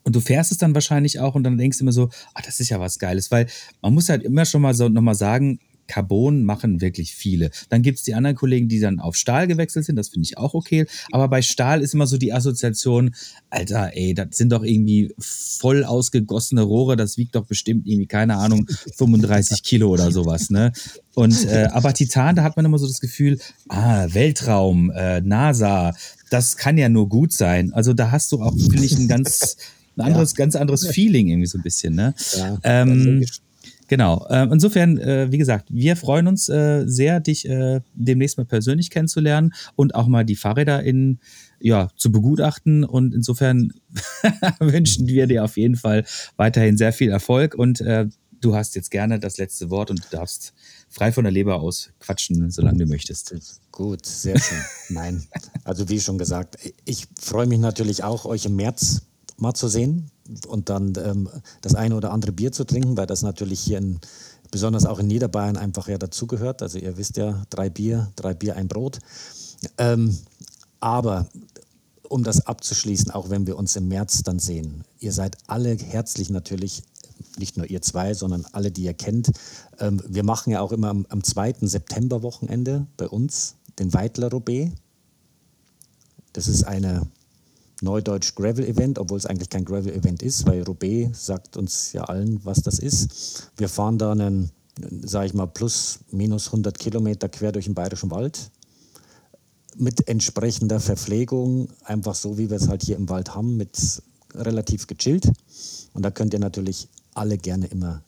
und 0.04 0.14
du 0.14 0.20
fährst 0.20 0.52
es 0.52 0.58
dann 0.58 0.74
wahrscheinlich 0.74 1.20
auch 1.20 1.34
und 1.34 1.44
dann 1.44 1.58
denkst 1.58 1.78
du 1.78 1.84
immer 1.84 1.92
so, 1.92 2.10
ah, 2.34 2.42
das 2.44 2.60
ist 2.60 2.68
ja 2.68 2.80
was 2.80 2.98
Geiles, 2.98 3.30
weil 3.30 3.46
man 3.82 3.94
muss 3.94 4.08
halt 4.08 4.22
immer 4.22 4.44
schon 4.44 4.62
mal 4.62 4.74
so 4.74 4.88
nochmal 4.88 5.14
sagen, 5.14 5.60
Carbon 5.88 6.44
machen 6.44 6.80
wirklich 6.80 7.14
viele. 7.14 7.50
Dann 7.70 7.82
gibt's 7.82 8.04
die 8.04 8.14
anderen 8.14 8.36
Kollegen, 8.36 8.68
die 8.68 8.78
dann 8.78 9.00
auf 9.00 9.16
Stahl 9.16 9.46
gewechselt 9.46 9.84
sind, 9.84 9.96
das 9.96 10.10
finde 10.10 10.26
ich 10.26 10.38
auch 10.38 10.54
okay. 10.54 10.86
Aber 11.10 11.28
bei 11.28 11.42
Stahl 11.42 11.82
ist 11.82 11.94
immer 11.94 12.06
so 12.06 12.18
die 12.18 12.32
Assoziation, 12.32 13.14
Alter, 13.50 13.90
ey, 13.94 14.14
das 14.14 14.28
sind 14.32 14.52
doch 14.52 14.62
irgendwie 14.62 15.12
voll 15.18 15.84
ausgegossene 15.84 16.62
Rohre, 16.62 16.96
das 16.96 17.16
wiegt 17.16 17.34
doch 17.34 17.46
bestimmt 17.46 17.86
irgendwie, 17.86 18.06
keine 18.06 18.36
Ahnung, 18.36 18.68
35 18.96 19.62
Kilo 19.62 19.88
oder 19.88 20.12
sowas, 20.12 20.50
ne? 20.50 20.72
Und 21.14 21.46
äh, 21.46 21.68
aber 21.72 21.92
Titan, 21.94 22.36
da 22.36 22.44
hat 22.44 22.56
man 22.56 22.64
immer 22.64 22.78
so 22.78 22.86
das 22.86 23.00
Gefühl, 23.00 23.38
ah, 23.68 24.06
Weltraum, 24.12 24.92
äh, 24.92 25.20
NASA, 25.20 25.94
das 26.30 26.56
kann 26.56 26.78
ja 26.78 26.88
nur 26.88 27.08
gut 27.08 27.32
sein. 27.32 27.72
Also 27.72 27.92
da 27.92 28.12
hast 28.12 28.30
du 28.30 28.40
auch, 28.40 28.54
finde 28.56 28.84
ich, 28.84 28.96
ein 28.96 29.08
ganz 29.08 29.56
ein 29.98 30.06
anderes, 30.06 30.32
ja. 30.32 30.36
ganz 30.36 30.56
anderes 30.56 30.86
Feeling 30.86 31.28
irgendwie 31.28 31.46
so 31.46 31.58
ein 31.58 31.62
bisschen, 31.62 31.94
ne? 31.94 32.14
Ja, 32.36 32.58
ähm, 32.62 33.24
Genau. 33.88 34.26
Äh, 34.28 34.44
insofern, 34.52 34.98
äh, 34.98 35.32
wie 35.32 35.38
gesagt, 35.38 35.68
wir 35.72 35.96
freuen 35.96 36.28
uns 36.28 36.48
äh, 36.48 36.84
sehr, 36.86 37.20
dich 37.20 37.48
äh, 37.48 37.80
demnächst 37.94 38.36
mal 38.36 38.44
persönlich 38.44 38.90
kennenzulernen 38.90 39.54
und 39.76 39.94
auch 39.94 40.06
mal 40.06 40.24
die 40.24 40.36
Fahrräder 40.36 40.82
in 40.82 41.18
ja, 41.58 41.88
zu 41.96 42.12
begutachten. 42.12 42.84
Und 42.84 43.14
insofern 43.14 43.72
wünschen 44.60 45.08
wir 45.08 45.26
dir 45.26 45.42
auf 45.42 45.56
jeden 45.56 45.76
Fall 45.76 46.04
weiterhin 46.36 46.76
sehr 46.76 46.92
viel 46.92 47.10
Erfolg. 47.10 47.54
Und 47.54 47.80
äh, 47.80 48.06
du 48.40 48.54
hast 48.54 48.76
jetzt 48.76 48.90
gerne 48.90 49.18
das 49.18 49.38
letzte 49.38 49.70
Wort 49.70 49.90
und 49.90 50.04
du 50.04 50.16
darfst 50.16 50.52
frei 50.90 51.10
von 51.10 51.24
der 51.24 51.32
Leber 51.32 51.60
aus 51.60 51.90
quatschen, 51.98 52.50
solange 52.50 52.78
du 52.78 52.86
möchtest. 52.86 53.34
Gut, 53.72 54.04
sehr 54.04 54.38
schön. 54.38 54.58
Nein, 54.90 55.24
also 55.64 55.88
wie 55.88 56.00
schon 56.00 56.18
gesagt, 56.18 56.56
ich 56.84 57.06
freue 57.20 57.46
mich 57.46 57.58
natürlich 57.58 58.04
auch, 58.04 58.24
euch 58.24 58.46
im 58.46 58.56
März 58.56 59.02
mal 59.36 59.54
zu 59.54 59.68
sehen 59.68 60.10
und 60.46 60.68
dann 60.68 60.92
ähm, 61.02 61.28
das 61.62 61.74
eine 61.74 61.96
oder 61.96 62.12
andere 62.12 62.32
Bier 62.32 62.52
zu 62.52 62.64
trinken, 62.64 62.96
weil 62.96 63.06
das 63.06 63.22
natürlich 63.22 63.60
hier 63.60 63.78
in, 63.78 64.00
besonders 64.50 64.86
auch 64.86 64.98
in 64.98 65.06
Niederbayern 65.06 65.56
einfach 65.56 65.88
ja 65.88 65.98
dazugehört. 65.98 66.62
Also 66.62 66.78
ihr 66.78 66.96
wisst 66.96 67.16
ja, 67.16 67.44
drei 67.50 67.70
Bier, 67.70 68.12
drei 68.16 68.34
Bier, 68.34 68.56
ein 68.56 68.68
Brot. 68.68 68.98
Ähm, 69.78 70.16
aber 70.80 71.28
um 72.08 72.24
das 72.24 72.46
abzuschließen, 72.46 73.10
auch 73.10 73.30
wenn 73.30 73.46
wir 73.46 73.56
uns 73.56 73.76
im 73.76 73.88
März 73.88 74.22
dann 74.22 74.38
sehen, 74.38 74.84
ihr 74.98 75.12
seid 75.12 75.36
alle 75.46 75.74
herzlich 75.74 76.30
natürlich, 76.30 76.82
nicht 77.36 77.56
nur 77.56 77.68
ihr 77.68 77.82
zwei, 77.82 78.14
sondern 78.14 78.46
alle, 78.52 78.70
die 78.70 78.84
ihr 78.84 78.94
kennt. 78.94 79.30
Ähm, 79.78 80.00
wir 80.06 80.24
machen 80.24 80.50
ja 80.50 80.60
auch 80.60 80.72
immer 80.72 80.88
am, 80.88 81.06
am 81.08 81.22
2. 81.22 81.56
September-Wochenende 81.60 82.86
bei 82.96 83.08
uns 83.08 83.56
den 83.78 83.92
Weidler 83.92 84.30
Roubaix. 84.30 84.72
Das 86.32 86.48
ist 86.48 86.64
eine 86.64 87.06
Neudeutsch 87.80 88.34
Gravel-Event, 88.34 88.98
obwohl 88.98 89.18
es 89.18 89.26
eigentlich 89.26 89.50
kein 89.50 89.64
Gravel-Event 89.64 90.22
ist, 90.22 90.46
weil 90.46 90.62
Roubaix 90.62 91.26
sagt 91.26 91.56
uns 91.56 91.92
ja 91.92 92.04
allen, 92.04 92.44
was 92.44 92.62
das 92.62 92.78
ist. 92.78 93.50
Wir 93.56 93.68
fahren 93.68 93.98
da 93.98 94.12
einen, 94.12 94.50
sage 95.02 95.26
ich 95.26 95.34
mal, 95.34 95.46
plus, 95.46 96.00
minus 96.10 96.46
100 96.46 96.78
Kilometer 96.78 97.28
quer 97.28 97.52
durch 97.52 97.66
den 97.66 97.74
Bayerischen 97.74 98.10
Wald 98.10 98.50
mit 99.76 100.08
entsprechender 100.08 100.80
Verpflegung, 100.80 101.68
einfach 101.84 102.14
so, 102.14 102.36
wie 102.36 102.50
wir 102.50 102.56
es 102.56 102.68
halt 102.68 102.82
hier 102.82 102.96
im 102.96 103.08
Wald 103.08 103.34
haben, 103.34 103.56
mit 103.56 104.02
relativ 104.34 104.86
gechillt. 104.86 105.30
Und 105.94 106.02
da 106.02 106.10
könnt 106.10 106.32
ihr 106.32 106.40
natürlich 106.40 106.88
alle 107.14 107.38
gerne 107.38 107.66
immer 107.66 108.02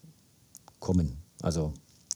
kommen. 0.80 1.16
Also 1.42 1.72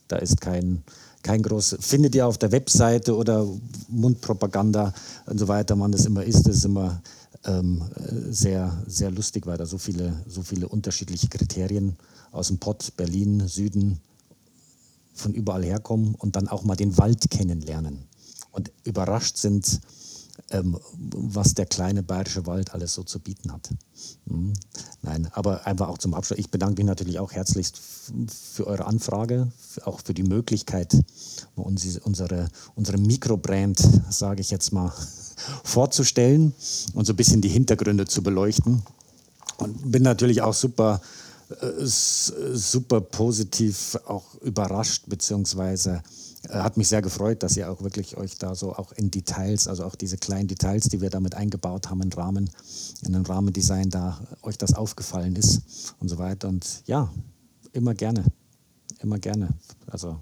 da 0.08 0.16
ist 0.16 0.40
kein, 0.40 0.82
kein 1.22 1.42
groß, 1.42 1.76
findet 1.80 2.14
ihr 2.14 2.26
auf 2.26 2.36
der 2.38 2.52
Webseite 2.52 3.16
oder 3.16 3.46
Mundpropaganda 3.88 4.92
und 5.26 5.38
so 5.38 5.48
weiter, 5.48 5.76
man 5.76 5.92
das 5.92 6.04
immer 6.04 6.24
ist, 6.24 6.46
das 6.46 6.56
ist 6.56 6.64
immer 6.64 7.00
ähm, 7.44 7.82
sehr, 8.30 8.82
sehr 8.86 9.10
lustig, 9.10 9.46
weil 9.46 9.58
da 9.58 9.66
so 9.66 9.78
viele, 9.78 10.22
so 10.26 10.42
viele 10.42 10.68
unterschiedliche 10.68 11.28
Kriterien 11.28 11.96
aus 12.32 12.48
dem 12.48 12.58
Pott, 12.58 12.92
Berlin, 12.96 13.46
Süden, 13.46 14.00
von 15.14 15.32
überall 15.32 15.64
herkommen 15.64 16.14
und 16.16 16.36
dann 16.36 16.48
auch 16.48 16.64
mal 16.64 16.74
den 16.74 16.98
Wald 16.98 17.30
kennenlernen 17.30 18.08
und 18.50 18.72
überrascht 18.82 19.36
sind, 19.36 19.80
ähm, 20.50 20.78
was 20.98 21.54
der 21.54 21.66
kleine 21.66 22.02
bayerische 22.02 22.46
Wald 22.46 22.74
alles 22.74 22.94
so 22.94 23.04
zu 23.04 23.20
bieten 23.20 23.52
hat. 23.52 23.70
Hm. 24.28 24.52
Nein, 25.02 25.28
aber 25.32 25.66
einfach 25.66 25.88
auch 25.88 25.98
zum 25.98 26.14
Abschluss. 26.14 26.38
Ich 26.38 26.50
bedanke 26.50 26.82
mich 26.82 26.88
natürlich 26.88 27.20
auch 27.20 27.32
herzlichst 27.32 27.80
für 28.26 28.66
eure 28.66 28.86
Anfrage, 28.86 29.52
auch 29.84 30.00
für 30.00 30.14
die 30.14 30.24
Möglichkeit, 30.24 30.96
uns 31.54 31.98
unsere, 31.98 32.48
unsere 32.74 32.98
Mikrobrand, 32.98 33.78
sage 34.10 34.40
ich 34.40 34.50
jetzt 34.50 34.72
mal, 34.72 34.92
vorzustellen 35.62 36.54
und 36.94 37.06
so 37.06 37.12
ein 37.12 37.16
bisschen 37.16 37.40
die 37.40 37.48
Hintergründe 37.48 38.06
zu 38.06 38.22
beleuchten. 38.22 38.82
Und 39.58 39.92
bin 39.92 40.02
natürlich 40.02 40.42
auch 40.42 40.54
super, 40.54 41.00
äh, 41.60 41.84
super 41.84 43.00
positiv 43.00 43.98
auch 44.06 44.34
überrascht, 44.42 45.04
beziehungsweise 45.06 46.02
äh, 46.48 46.58
hat 46.58 46.76
mich 46.76 46.88
sehr 46.88 47.02
gefreut, 47.02 47.42
dass 47.42 47.56
ihr 47.56 47.70
auch 47.70 47.82
wirklich 47.82 48.16
euch 48.16 48.36
da 48.36 48.54
so 48.54 48.74
auch 48.74 48.92
in 48.92 49.10
Details, 49.10 49.68
also 49.68 49.84
auch 49.84 49.94
diese 49.94 50.16
kleinen 50.16 50.48
Details, 50.48 50.88
die 50.88 51.00
wir 51.00 51.10
damit 51.10 51.34
eingebaut 51.34 51.88
haben, 51.90 52.02
in 52.02 52.12
Rahmen, 52.12 52.50
in 53.06 53.12
den 53.12 53.24
Rahmendesign, 53.24 53.90
da 53.90 54.20
euch 54.42 54.58
das 54.58 54.74
aufgefallen 54.74 55.36
ist 55.36 55.62
und 56.00 56.08
so 56.08 56.18
weiter. 56.18 56.48
Und 56.48 56.82
ja, 56.86 57.12
immer 57.72 57.94
gerne, 57.94 58.24
immer 59.00 59.18
gerne. 59.18 59.48
Also 59.86 60.18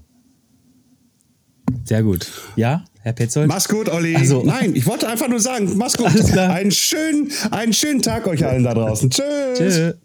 sehr 1.85 2.03
gut. 2.03 2.27
Ja, 2.55 2.83
Herr 3.01 3.13
Petzold? 3.13 3.47
Mach's 3.47 3.67
gut, 3.67 3.89
Olli. 3.89 4.15
Also, 4.15 4.43
Nein, 4.43 4.75
ich 4.75 4.85
wollte 4.85 5.07
einfach 5.07 5.27
nur 5.27 5.39
sagen, 5.39 5.77
mach's 5.77 5.97
gut. 5.97 6.07
Einen 6.37 6.71
schönen, 6.71 7.31
einen 7.51 7.73
schönen 7.73 8.01
Tag 8.01 8.27
euch 8.27 8.45
allen 8.45 8.63
da 8.63 8.73
draußen. 8.73 9.09
Tschüss. 9.09 9.57
Tschüss. 9.57 9.95